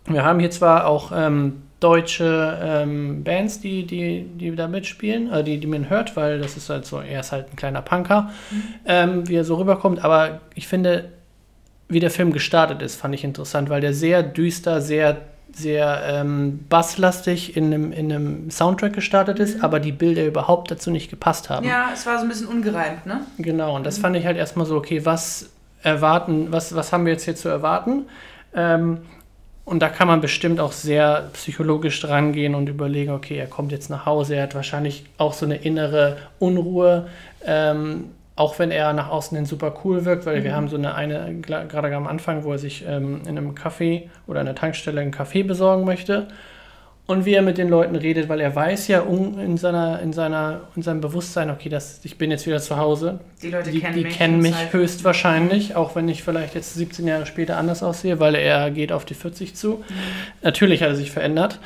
Wir 0.05 0.23
haben 0.23 0.39
hier 0.39 0.51
zwar 0.51 0.87
auch 0.87 1.11
ähm, 1.13 1.63
deutsche 1.79 2.59
ähm, 2.61 3.23
Bands, 3.23 3.61
die, 3.61 3.85
die, 3.85 4.23
die 4.23 4.55
da 4.55 4.67
mitspielen, 4.67 5.31
äh, 5.31 5.43
die, 5.43 5.59
die 5.59 5.67
man 5.67 5.89
hört, 5.89 6.15
weil 6.15 6.39
das 6.39 6.57
ist 6.57 6.69
halt 6.69 6.85
so, 6.85 6.99
er 6.99 7.21
ist 7.21 7.31
halt 7.31 7.51
ein 7.51 7.55
kleiner 7.55 7.81
Punker, 7.81 8.31
ähm, 8.85 9.27
wie 9.27 9.35
er 9.35 9.43
so 9.43 9.55
rüberkommt, 9.55 10.03
aber 10.03 10.41
ich 10.55 10.67
finde, 10.67 11.09
wie 11.87 11.99
der 11.99 12.11
Film 12.11 12.33
gestartet 12.33 12.81
ist, 12.81 12.95
fand 12.95 13.15
ich 13.15 13.23
interessant, 13.23 13.69
weil 13.69 13.81
der 13.81 13.93
sehr 13.93 14.21
düster, 14.23 14.81
sehr, 14.81 15.21
sehr 15.53 16.01
ähm, 16.05 16.65
basslastig 16.69 17.55
in 17.57 17.65
einem, 17.65 17.91
in 17.91 18.11
einem 18.11 18.51
Soundtrack 18.51 18.93
gestartet 18.93 19.39
ist, 19.39 19.63
aber 19.63 19.79
die 19.79 19.91
Bilder 19.91 20.25
überhaupt 20.25 20.71
dazu 20.71 20.91
nicht 20.91 21.09
gepasst 21.09 21.49
haben. 21.49 21.67
Ja, 21.67 21.89
es 21.93 22.05
war 22.05 22.17
so 22.17 22.23
ein 22.23 22.29
bisschen 22.29 22.47
ungereimt, 22.47 23.05
ne? 23.05 23.21
Genau, 23.37 23.75
und 23.75 23.85
das 23.85 23.97
fand 23.97 24.15
ich 24.15 24.25
halt 24.25 24.37
erstmal 24.37 24.65
so, 24.65 24.75
okay, 24.75 25.05
was 25.05 25.49
erwarten, 25.81 26.51
was, 26.51 26.75
was 26.75 26.91
haben 26.91 27.05
wir 27.05 27.13
jetzt 27.13 27.25
hier 27.25 27.35
zu 27.35 27.49
erwarten? 27.49 28.03
Ähm, 28.53 28.99
und 29.65 29.81
da 29.81 29.89
kann 29.89 30.07
man 30.07 30.19
bestimmt 30.19 30.59
auch 30.59 30.71
sehr 30.71 31.29
psychologisch 31.33 32.01
dran 32.01 32.33
gehen 32.33 32.55
und 32.55 32.69
überlegen, 32.69 33.11
okay, 33.11 33.37
er 33.37 33.45
kommt 33.45 33.71
jetzt 33.71 33.89
nach 33.89 34.05
Hause, 34.05 34.35
er 34.35 34.43
hat 34.43 34.55
wahrscheinlich 34.55 35.05
auch 35.19 35.33
so 35.33 35.45
eine 35.45 35.57
innere 35.57 36.17
Unruhe, 36.39 37.07
ähm, 37.45 38.05
auch 38.39 38.57
wenn 38.57 38.71
er 38.71 38.93
nach 38.93 39.09
außen 39.09 39.35
hin 39.35 39.45
super 39.45 39.73
cool 39.83 40.05
wirkt, 40.05 40.25
weil 40.25 40.45
wir 40.45 40.55
haben 40.55 40.69
so 40.69 40.77
eine, 40.77 40.95
eine 40.95 41.41
gerade 41.41 41.93
am 41.93 42.07
Anfang, 42.07 42.45
wo 42.45 42.53
er 42.53 42.57
sich 42.57 42.85
ähm, 42.87 43.19
in 43.27 43.37
einem 43.37 43.53
Café 43.53 44.03
oder 44.27 44.39
einer 44.39 44.55
Tankstelle 44.55 45.01
einen 45.01 45.11
Kaffee 45.11 45.43
besorgen 45.43 45.83
möchte. 45.83 46.29
und 47.05 47.25
wie 47.25 47.33
er 47.33 47.41
mit 47.41 47.57
den 47.57 47.67
Leuten 47.67 47.97
redet, 47.97 48.29
weil 48.29 48.39
er 48.39 48.55
weiß 48.55 48.87
ja 48.87 49.01
in, 49.01 49.57
seiner, 49.57 49.99
in, 49.99 50.13
seiner, 50.13 50.61
in 50.73 50.83
seinem 50.83 51.01
Bewusstsein, 51.01 51.49
okay, 51.49 51.67
das, 51.67 51.99
ich 52.05 52.17
bin 52.17 52.31
jetzt 52.31 52.47
wieder 52.47 52.61
zu 52.61 52.77
Hause. 52.77 53.19
Die 53.41 53.49
Leute 53.49 53.71
die, 53.71 53.81
kennen 53.81 53.97
die 53.97 54.03
mich. 54.03 54.17
kennen 54.17 54.39
mich 54.39 54.55
Zeit. 54.55 54.71
höchstwahrscheinlich, 54.71 55.75
auch 55.75 55.97
wenn 55.97 56.07
ich 56.07 56.23
vielleicht 56.23 56.55
jetzt 56.55 56.75
17 56.75 57.07
Jahre 57.07 57.25
später 57.25 57.57
anders 57.57 57.83
aussehe, 57.83 58.21
weil 58.21 58.35
er 58.35 58.71
geht 58.71 58.93
auf 58.93 59.03
die 59.03 59.15
40 59.15 59.53
zu. 59.55 59.69
Mhm. 59.69 59.83
Natürlich 60.43 60.81
hat 60.81 60.89
er 60.89 60.95
sich 60.95 61.11
verändert, 61.11 61.59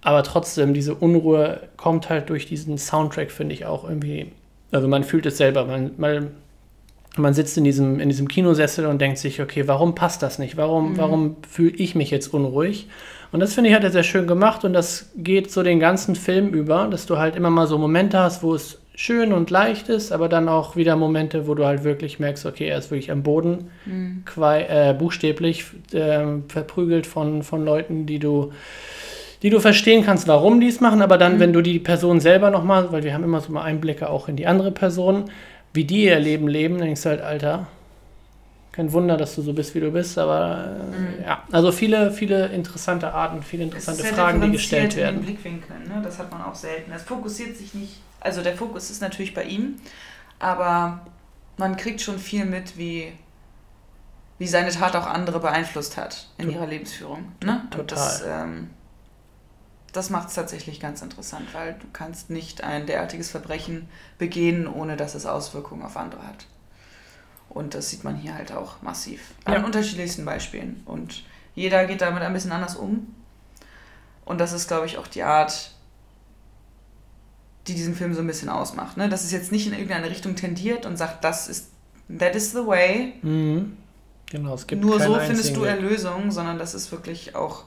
aber 0.00 0.24
trotzdem, 0.24 0.74
diese 0.74 0.96
Unruhe 0.96 1.60
kommt 1.76 2.10
halt 2.10 2.30
durch 2.30 2.46
diesen 2.46 2.78
Soundtrack, 2.78 3.30
finde 3.30 3.54
ich 3.54 3.64
auch 3.64 3.88
irgendwie. 3.88 4.32
Also 4.76 4.88
man 4.88 5.04
fühlt 5.04 5.26
es 5.26 5.38
selber, 5.38 5.64
man, 5.64 5.90
man, 5.96 6.30
man 7.16 7.34
sitzt 7.34 7.56
in 7.56 7.64
diesem, 7.64 7.98
in 7.98 8.08
diesem 8.08 8.28
Kinosessel 8.28 8.86
und 8.86 9.00
denkt 9.00 9.18
sich, 9.18 9.40
okay, 9.40 9.66
warum 9.66 9.94
passt 9.94 10.22
das 10.22 10.38
nicht? 10.38 10.56
Warum, 10.56 10.92
Mhm. 10.92 10.96
warum 10.98 11.36
fühle 11.48 11.74
ich 11.76 11.94
mich 11.94 12.10
jetzt 12.10 12.32
unruhig? 12.32 12.88
Und 13.32 13.40
das 13.40 13.54
finde 13.54 13.70
ich, 13.70 13.76
hat 13.76 13.84
er 13.84 13.90
sehr 13.90 14.02
schön 14.04 14.26
gemacht 14.26 14.64
und 14.64 14.72
das 14.72 15.10
geht 15.16 15.50
so 15.50 15.62
den 15.62 15.80
ganzen 15.80 16.14
Film 16.14 16.50
über, 16.50 16.86
dass 16.90 17.06
du 17.06 17.18
halt 17.18 17.34
immer 17.36 17.50
mal 17.50 17.66
so 17.66 17.76
Momente 17.78 18.18
hast, 18.18 18.42
wo 18.42 18.54
es 18.54 18.78
schön 18.94 19.32
und 19.32 19.50
leicht 19.50 19.88
ist, 19.88 20.12
aber 20.12 20.28
dann 20.28 20.48
auch 20.48 20.76
wieder 20.76 20.96
Momente, 20.96 21.46
wo 21.46 21.54
du 21.54 21.66
halt 21.66 21.84
wirklich 21.84 22.18
merkst, 22.18 22.46
okay, 22.46 22.66
er 22.68 22.78
ist 22.78 22.90
wirklich 22.90 23.10
am 23.10 23.22
Boden, 23.22 23.68
Mhm. 23.84 24.22
äh, 24.42 24.94
buchstäblich 24.94 25.64
äh, 25.92 26.24
verprügelt 26.48 27.06
von, 27.06 27.42
von 27.42 27.64
Leuten, 27.64 28.06
die 28.06 28.18
du, 28.18 28.52
die 29.46 29.50
du 29.50 29.60
verstehen 29.60 30.04
kannst, 30.04 30.26
warum 30.26 30.58
die 30.60 30.66
es 30.66 30.80
machen, 30.80 31.02
aber 31.02 31.18
dann, 31.18 31.38
wenn 31.38 31.52
du 31.52 31.62
die 31.62 31.78
Person 31.78 32.18
selber 32.18 32.50
nochmal, 32.50 32.90
weil 32.90 33.04
wir 33.04 33.14
haben 33.14 33.22
immer 33.22 33.40
so 33.40 33.52
mal 33.52 33.62
Einblicke 33.62 34.10
auch 34.10 34.26
in 34.26 34.34
die 34.34 34.48
andere 34.48 34.72
Person, 34.72 35.30
wie 35.72 35.84
die 35.84 36.02
ihr 36.06 36.18
Leben 36.18 36.48
leben, 36.48 36.78
dann 36.78 36.86
denkst 36.86 37.02
du 37.04 37.10
halt, 37.10 37.20
Alter, 37.20 37.68
kein 38.72 38.92
Wunder, 38.92 39.16
dass 39.16 39.36
du 39.36 39.42
so 39.42 39.52
bist, 39.52 39.76
wie 39.76 39.78
du 39.78 39.92
bist, 39.92 40.18
aber 40.18 40.80
äh, 41.20 41.24
ja, 41.24 41.44
also 41.52 41.70
viele, 41.70 42.10
viele 42.10 42.46
interessante 42.46 43.14
Arten, 43.14 43.40
viele 43.40 43.66
Es 43.66 43.68
interessante 43.68 44.02
Fragen, 44.02 44.40
die 44.40 44.50
gestellt 44.50 44.94
in 44.94 44.98
werden. 44.98 45.16
den 45.18 45.26
Blickwinkeln, 45.26 45.84
ne? 45.84 46.00
Das 46.02 46.18
hat 46.18 46.32
man 46.32 46.42
auch 46.42 46.56
selten. 46.56 46.90
Es 46.90 47.04
fokussiert 47.04 47.56
sich 47.56 47.72
nicht, 47.72 48.00
also 48.18 48.42
der 48.42 48.56
Fokus 48.56 48.90
ist 48.90 49.00
natürlich 49.00 49.32
bei 49.32 49.44
ihm, 49.44 49.76
aber 50.40 51.06
man 51.56 51.76
kriegt 51.76 52.00
schon 52.00 52.18
viel 52.18 52.46
mit, 52.46 52.76
wie, 52.76 53.12
wie 54.38 54.48
seine 54.48 54.70
Tat 54.70 54.96
auch 54.96 55.06
andere 55.06 55.38
beeinflusst 55.38 55.96
hat 55.96 56.26
in 56.36 56.50
ihrer 56.50 56.66
Lebensführung. 56.66 57.26
Ne? 57.44 57.60
Und 57.62 57.70
total. 57.70 57.86
das, 57.86 58.24
ähm, 58.26 58.70
das 59.96 60.10
macht 60.10 60.28
es 60.28 60.34
tatsächlich 60.34 60.78
ganz 60.80 61.02
interessant, 61.02 61.46
weil 61.52 61.74
du 61.74 61.86
kannst 61.92 62.30
nicht 62.30 62.62
ein 62.62 62.86
derartiges 62.86 63.30
Verbrechen 63.30 63.88
begehen, 64.18 64.66
ohne 64.66 64.96
dass 64.96 65.14
es 65.14 65.26
Auswirkungen 65.26 65.82
auf 65.82 65.96
andere 65.96 66.26
hat. 66.26 66.46
Und 67.48 67.74
das 67.74 67.90
sieht 67.90 68.04
man 68.04 68.16
hier 68.16 68.34
halt 68.34 68.52
auch 68.52 68.82
massiv. 68.82 69.20
An 69.44 69.54
Ja. 69.54 69.64
unterschiedlichsten 69.64 70.24
Beispielen. 70.24 70.82
Und 70.84 71.24
jeder 71.54 71.86
geht 71.86 72.02
damit 72.02 72.22
ein 72.22 72.32
bisschen 72.32 72.52
anders 72.52 72.76
um. 72.76 73.14
Und 74.24 74.38
das 74.38 74.52
ist, 74.52 74.68
glaube 74.68 74.86
ich, 74.86 74.98
auch 74.98 75.06
die 75.06 75.22
Art, 75.22 75.70
die 77.66 77.74
diesen 77.74 77.94
Film 77.94 78.14
so 78.14 78.20
ein 78.20 78.26
bisschen 78.26 78.48
ausmacht. 78.48 78.96
Ne? 78.96 79.08
Dass 79.08 79.24
es 79.24 79.32
jetzt 79.32 79.52
nicht 79.52 79.66
in 79.66 79.72
irgendeine 79.72 80.10
Richtung 80.10 80.36
tendiert 80.36 80.86
und 80.86 80.96
sagt, 80.96 81.24
das 81.24 81.48
ist, 81.48 81.70
that 82.18 82.34
is 82.36 82.52
the 82.52 82.66
way. 82.66 83.14
Mhm. 83.22 83.76
Genau, 84.30 84.54
es 84.54 84.66
gibt 84.66 84.82
Nur 84.82 85.00
so 85.00 85.18
findest 85.20 85.56
du. 85.56 85.62
Erlösung, 85.64 86.30
sondern 86.32 86.58
dass 86.58 86.74
es 86.74 86.90
wirklich 86.90 87.34
auch 87.36 87.64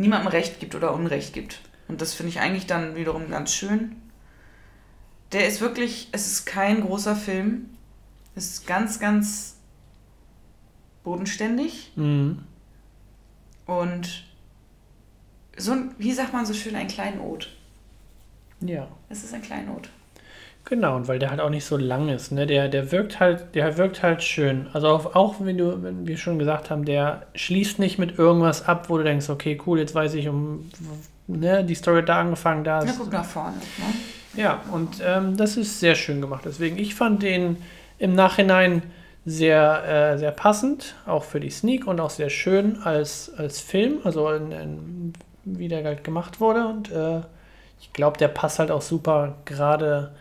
niemandem 0.00 0.28
Recht 0.28 0.60
gibt 0.60 0.74
oder 0.74 0.92
Unrecht 0.94 1.32
gibt. 1.32 1.60
Und 1.88 2.00
das 2.00 2.14
finde 2.14 2.30
ich 2.30 2.40
eigentlich 2.40 2.66
dann 2.66 2.94
wiederum 2.94 3.30
ganz 3.30 3.52
schön. 3.52 3.96
Der 5.32 5.46
ist 5.46 5.60
wirklich, 5.60 6.08
es 6.12 6.26
ist 6.26 6.44
kein 6.46 6.80
großer 6.82 7.14
Film. 7.16 7.70
Es 8.34 8.46
ist 8.50 8.66
ganz, 8.66 8.98
ganz 8.98 9.56
bodenständig 11.02 11.92
Mhm. 11.96 12.44
und 13.66 14.24
so 15.56 15.72
ein, 15.72 15.94
wie 15.98 16.12
sagt 16.12 16.32
man 16.32 16.46
so 16.46 16.54
schön, 16.54 16.74
ein 16.76 16.88
Kleinod. 16.88 17.54
Ja. 18.60 18.88
Es 19.08 19.24
ist 19.24 19.34
ein 19.34 19.42
Kleinod. 19.42 19.90
Genau, 20.70 20.94
und 20.94 21.08
weil 21.08 21.18
der 21.18 21.30
halt 21.32 21.40
auch 21.40 21.50
nicht 21.50 21.64
so 21.64 21.76
lang 21.76 22.08
ist, 22.10 22.30
ne? 22.30 22.46
Der, 22.46 22.68
der 22.68 22.92
wirkt 22.92 23.18
halt, 23.18 23.56
der 23.56 23.76
wirkt 23.76 24.04
halt 24.04 24.22
schön. 24.22 24.68
Also 24.72 24.86
auch, 24.86 25.16
auch 25.16 25.34
wenn 25.40 25.58
du, 25.58 25.82
wenn 25.82 26.06
wir 26.06 26.16
schon 26.16 26.38
gesagt 26.38 26.70
haben, 26.70 26.84
der 26.84 27.22
schließt 27.34 27.80
nicht 27.80 27.98
mit 27.98 28.20
irgendwas 28.20 28.68
ab, 28.68 28.88
wo 28.88 28.96
du 28.96 29.02
denkst, 29.02 29.28
okay, 29.30 29.60
cool, 29.66 29.80
jetzt 29.80 29.96
weiß 29.96 30.14
ich 30.14 30.28
um, 30.28 30.70
ne, 31.26 31.64
die 31.64 31.74
Story 31.74 31.98
hat 32.02 32.08
da 32.08 32.20
angefangen, 32.20 32.62
da 32.62 32.84
Ja, 32.84 32.88
ist. 32.88 32.98
guck 33.00 33.12
nach 33.12 33.24
vorne. 33.24 33.56
Ne? 33.56 34.40
Ja, 34.40 34.60
und 34.70 35.02
ähm, 35.04 35.36
das 35.36 35.56
ist 35.56 35.80
sehr 35.80 35.96
schön 35.96 36.20
gemacht. 36.20 36.42
Deswegen, 36.44 36.78
ich 36.78 36.94
fand 36.94 37.24
den 37.24 37.56
im 37.98 38.14
Nachhinein 38.14 38.84
sehr, 39.26 40.12
äh, 40.14 40.18
sehr 40.18 40.30
passend, 40.30 40.94
auch 41.04 41.24
für 41.24 41.40
die 41.40 41.50
Sneak 41.50 41.88
und 41.88 41.98
auch 41.98 42.10
sehr 42.10 42.30
schön 42.30 42.80
als, 42.84 43.32
als 43.36 43.58
Film, 43.58 43.98
also 44.04 44.30
in, 44.30 44.52
in, 44.52 45.12
wie 45.44 45.66
der 45.66 45.82
halt 45.82 46.04
gemacht 46.04 46.40
wurde. 46.40 46.64
Und 46.68 46.92
äh, 46.92 47.22
ich 47.80 47.92
glaube, 47.92 48.18
der 48.18 48.28
passt 48.28 48.60
halt 48.60 48.70
auch 48.70 48.82
super 48.82 49.34
gerade 49.46 50.12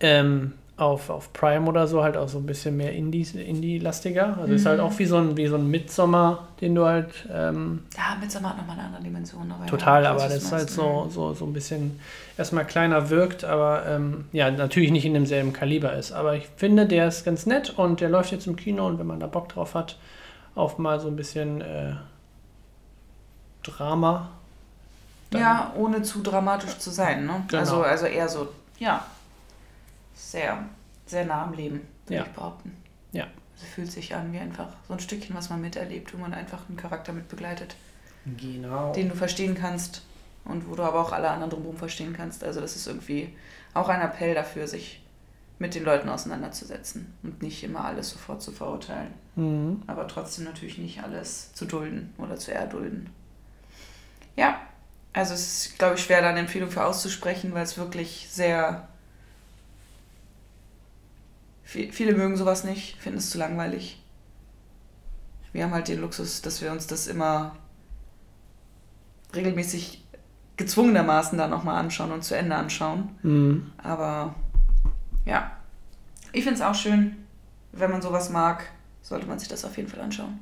ähm, 0.00 0.52
auf, 0.76 1.10
auf 1.10 1.32
Prime 1.34 1.68
oder 1.68 1.86
so, 1.86 2.02
halt 2.02 2.16
auch 2.16 2.28
so 2.28 2.38
ein 2.38 2.46
bisschen 2.46 2.74
mehr 2.74 2.92
Indie- 2.94 3.36
Indie-lastiger. 3.38 4.38
also 4.40 4.54
ist 4.54 4.64
halt 4.64 4.80
auch 4.80 4.98
wie 4.98 5.04
so 5.04 5.18
ein, 5.18 5.36
wie 5.36 5.46
so 5.46 5.56
ein 5.56 5.66
Midsommer, 5.70 6.48
den 6.62 6.74
du 6.74 6.86
halt 6.86 7.28
ähm, 7.30 7.84
Ja, 7.94 8.16
Midsommar 8.18 8.52
hat 8.52 8.58
nochmal 8.58 8.78
eine 8.78 8.86
andere 8.88 9.02
Dimension. 9.02 9.52
Aber 9.52 9.66
Total, 9.66 10.04
ja, 10.04 10.10
aber 10.10 10.20
das 10.24 10.36
ist 10.36 10.52
halt 10.52 10.70
so, 10.70 11.08
so, 11.10 11.34
so 11.34 11.44
ein 11.44 11.52
bisschen 11.52 12.00
erstmal 12.38 12.64
kleiner 12.66 13.10
wirkt, 13.10 13.44
aber 13.44 13.84
ähm, 13.86 14.24
ja, 14.32 14.50
natürlich 14.50 14.90
nicht 14.90 15.04
in 15.04 15.12
demselben 15.12 15.52
Kaliber 15.52 15.92
ist. 15.92 16.12
Aber 16.12 16.34
ich 16.34 16.48
finde, 16.56 16.86
der 16.86 17.08
ist 17.08 17.26
ganz 17.26 17.44
nett 17.44 17.70
und 17.78 18.00
der 18.00 18.08
läuft 18.08 18.32
jetzt 18.32 18.46
im 18.46 18.56
Kino 18.56 18.86
und 18.86 18.98
wenn 18.98 19.06
man 19.06 19.20
da 19.20 19.26
Bock 19.26 19.50
drauf 19.50 19.74
hat, 19.74 19.98
auf 20.54 20.78
mal 20.78 20.98
so 20.98 21.08
ein 21.08 21.16
bisschen 21.16 21.60
äh, 21.60 21.92
Drama. 23.62 24.30
Ja, 25.34 25.72
ohne 25.76 26.02
zu 26.02 26.22
dramatisch 26.22 26.78
zu 26.78 26.90
sein, 26.90 27.26
ne? 27.26 27.44
Genau. 27.48 27.60
Also, 27.60 27.82
also 27.82 28.06
eher 28.06 28.28
so, 28.28 28.48
ja, 28.78 29.04
sehr, 30.20 30.64
sehr 31.06 31.24
nah 31.24 31.44
am 31.44 31.52
Leben, 31.54 31.80
würde 32.06 32.14
Ja. 32.14 32.22
ich 32.26 32.32
behaupten. 32.32 32.76
Ja. 33.12 33.24
Also 33.54 33.66
fühlt 33.74 33.90
sich 33.92 34.14
an 34.14 34.32
wie 34.32 34.38
einfach 34.38 34.68
so 34.88 34.94
ein 34.94 35.00
Stückchen, 35.00 35.34
was 35.36 35.50
man 35.50 35.60
miterlebt, 35.60 36.12
wo 36.14 36.18
man 36.18 36.32
einfach 36.34 36.68
einen 36.68 36.76
Charakter 36.76 37.12
mit 37.12 37.28
begleitet, 37.28 37.76
Genau. 38.36 38.92
den 38.92 39.08
du 39.08 39.14
verstehen 39.14 39.54
kannst 39.54 40.02
und 40.44 40.68
wo 40.68 40.74
du 40.74 40.82
aber 40.82 41.00
auch 41.00 41.12
alle 41.12 41.30
anderen 41.30 41.50
drumherum 41.50 41.76
verstehen 41.76 42.12
kannst. 42.16 42.44
Also 42.44 42.60
das 42.60 42.76
ist 42.76 42.86
irgendwie 42.86 43.34
auch 43.74 43.88
ein 43.88 44.00
Appell 44.00 44.34
dafür, 44.34 44.66
sich 44.66 45.02
mit 45.58 45.74
den 45.74 45.84
Leuten 45.84 46.08
auseinanderzusetzen 46.08 47.12
und 47.22 47.42
nicht 47.42 47.62
immer 47.64 47.84
alles 47.84 48.10
sofort 48.10 48.40
zu 48.42 48.50
verurteilen. 48.52 49.12
Mhm. 49.36 49.82
aber 49.86 50.08
trotzdem 50.08 50.44
natürlich 50.44 50.76
nicht 50.78 51.02
alles 51.04 51.54
zu 51.54 51.64
dulden 51.64 52.12
oder 52.18 52.36
zu 52.36 52.52
erdulden. 52.52 53.08
Ja, 54.36 54.60
also 55.12 55.34
es 55.34 55.66
ist, 55.66 55.78
glaube 55.78 55.94
ich, 55.96 56.02
schwer, 56.02 56.20
da 56.22 56.30
eine 56.30 56.40
Empfehlung 56.40 56.70
für 56.70 56.84
auszusprechen, 56.84 57.52
weil 57.54 57.62
es 57.64 57.76
wirklich 57.78 58.28
sehr. 58.30 58.88
Vi- 61.72 61.92
Viele 61.92 62.14
mögen 62.14 62.36
sowas 62.36 62.64
nicht, 62.64 62.96
finden 62.98 63.18
es 63.18 63.30
zu 63.30 63.38
langweilig. 63.38 64.02
Wir 65.52 65.64
haben 65.64 65.72
halt 65.72 65.88
den 65.88 66.00
Luxus, 66.00 66.42
dass 66.42 66.60
wir 66.62 66.70
uns 66.70 66.86
das 66.86 67.06
immer 67.06 67.56
regelmäßig 69.34 70.04
gezwungenermaßen 70.56 71.38
dann 71.38 71.50
nochmal 71.50 71.76
anschauen 71.76 72.12
und 72.12 72.22
zu 72.22 72.36
Ende 72.36 72.54
anschauen. 72.54 73.10
Mhm. 73.22 73.72
Aber 73.82 74.34
ja, 75.24 75.50
ich 76.32 76.44
finde 76.44 76.56
es 76.60 76.62
auch 76.64 76.74
schön, 76.74 77.16
wenn 77.72 77.90
man 77.90 78.02
sowas 78.02 78.30
mag, 78.30 78.64
sollte 79.02 79.26
man 79.26 79.38
sich 79.38 79.48
das 79.48 79.64
auf 79.64 79.76
jeden 79.76 79.88
Fall 79.88 80.00
anschauen. 80.00 80.38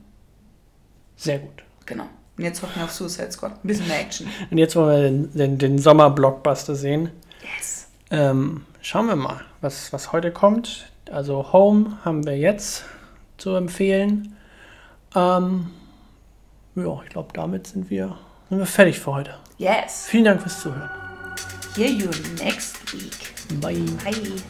Sehr 1.16 1.38
gut. 1.38 1.62
Genau. 1.86 2.06
Und 2.36 2.44
jetzt 2.44 2.62
hoffen 2.62 2.76
wir 2.76 2.84
auf 2.84 2.92
Suicide 2.92 3.32
Squad. 3.32 3.52
Ein 3.52 3.66
bisschen 3.68 3.88
mehr 3.88 4.00
Action. 4.00 4.28
Und 4.50 4.58
jetzt 4.58 4.76
wollen 4.76 4.88
wir 4.88 5.02
den, 5.02 5.32
den, 5.32 5.58
den 5.58 5.78
Sommer-Blockbuster 5.78 6.74
sehen. 6.74 7.10
Yes. 7.56 7.88
Ähm, 8.10 8.64
schauen 8.80 9.06
wir 9.06 9.16
mal, 9.16 9.40
was, 9.60 9.92
was 9.92 10.12
heute 10.12 10.32
kommt. 10.32 10.90
Also 11.10 11.52
Home 11.52 11.98
haben 12.04 12.24
wir 12.26 12.36
jetzt 12.36 12.84
zu 13.36 13.54
empfehlen. 13.54 14.36
Ähm, 15.14 15.70
ja, 16.74 17.00
ich 17.02 17.10
glaube, 17.10 17.30
damit 17.32 17.66
sind 17.66 17.90
wir, 17.90 18.16
sind 18.48 18.58
wir 18.58 18.66
fertig 18.66 18.98
für 19.00 19.12
heute. 19.12 19.34
Yes. 19.58 20.06
Vielen 20.08 20.24
Dank 20.24 20.42
fürs 20.42 20.60
Zuhören. 20.60 20.90
Hear 21.74 21.90
you 21.90 22.10
next 22.42 22.92
week. 22.92 23.34
Bye. 23.60 23.84
Bye. 24.04 24.42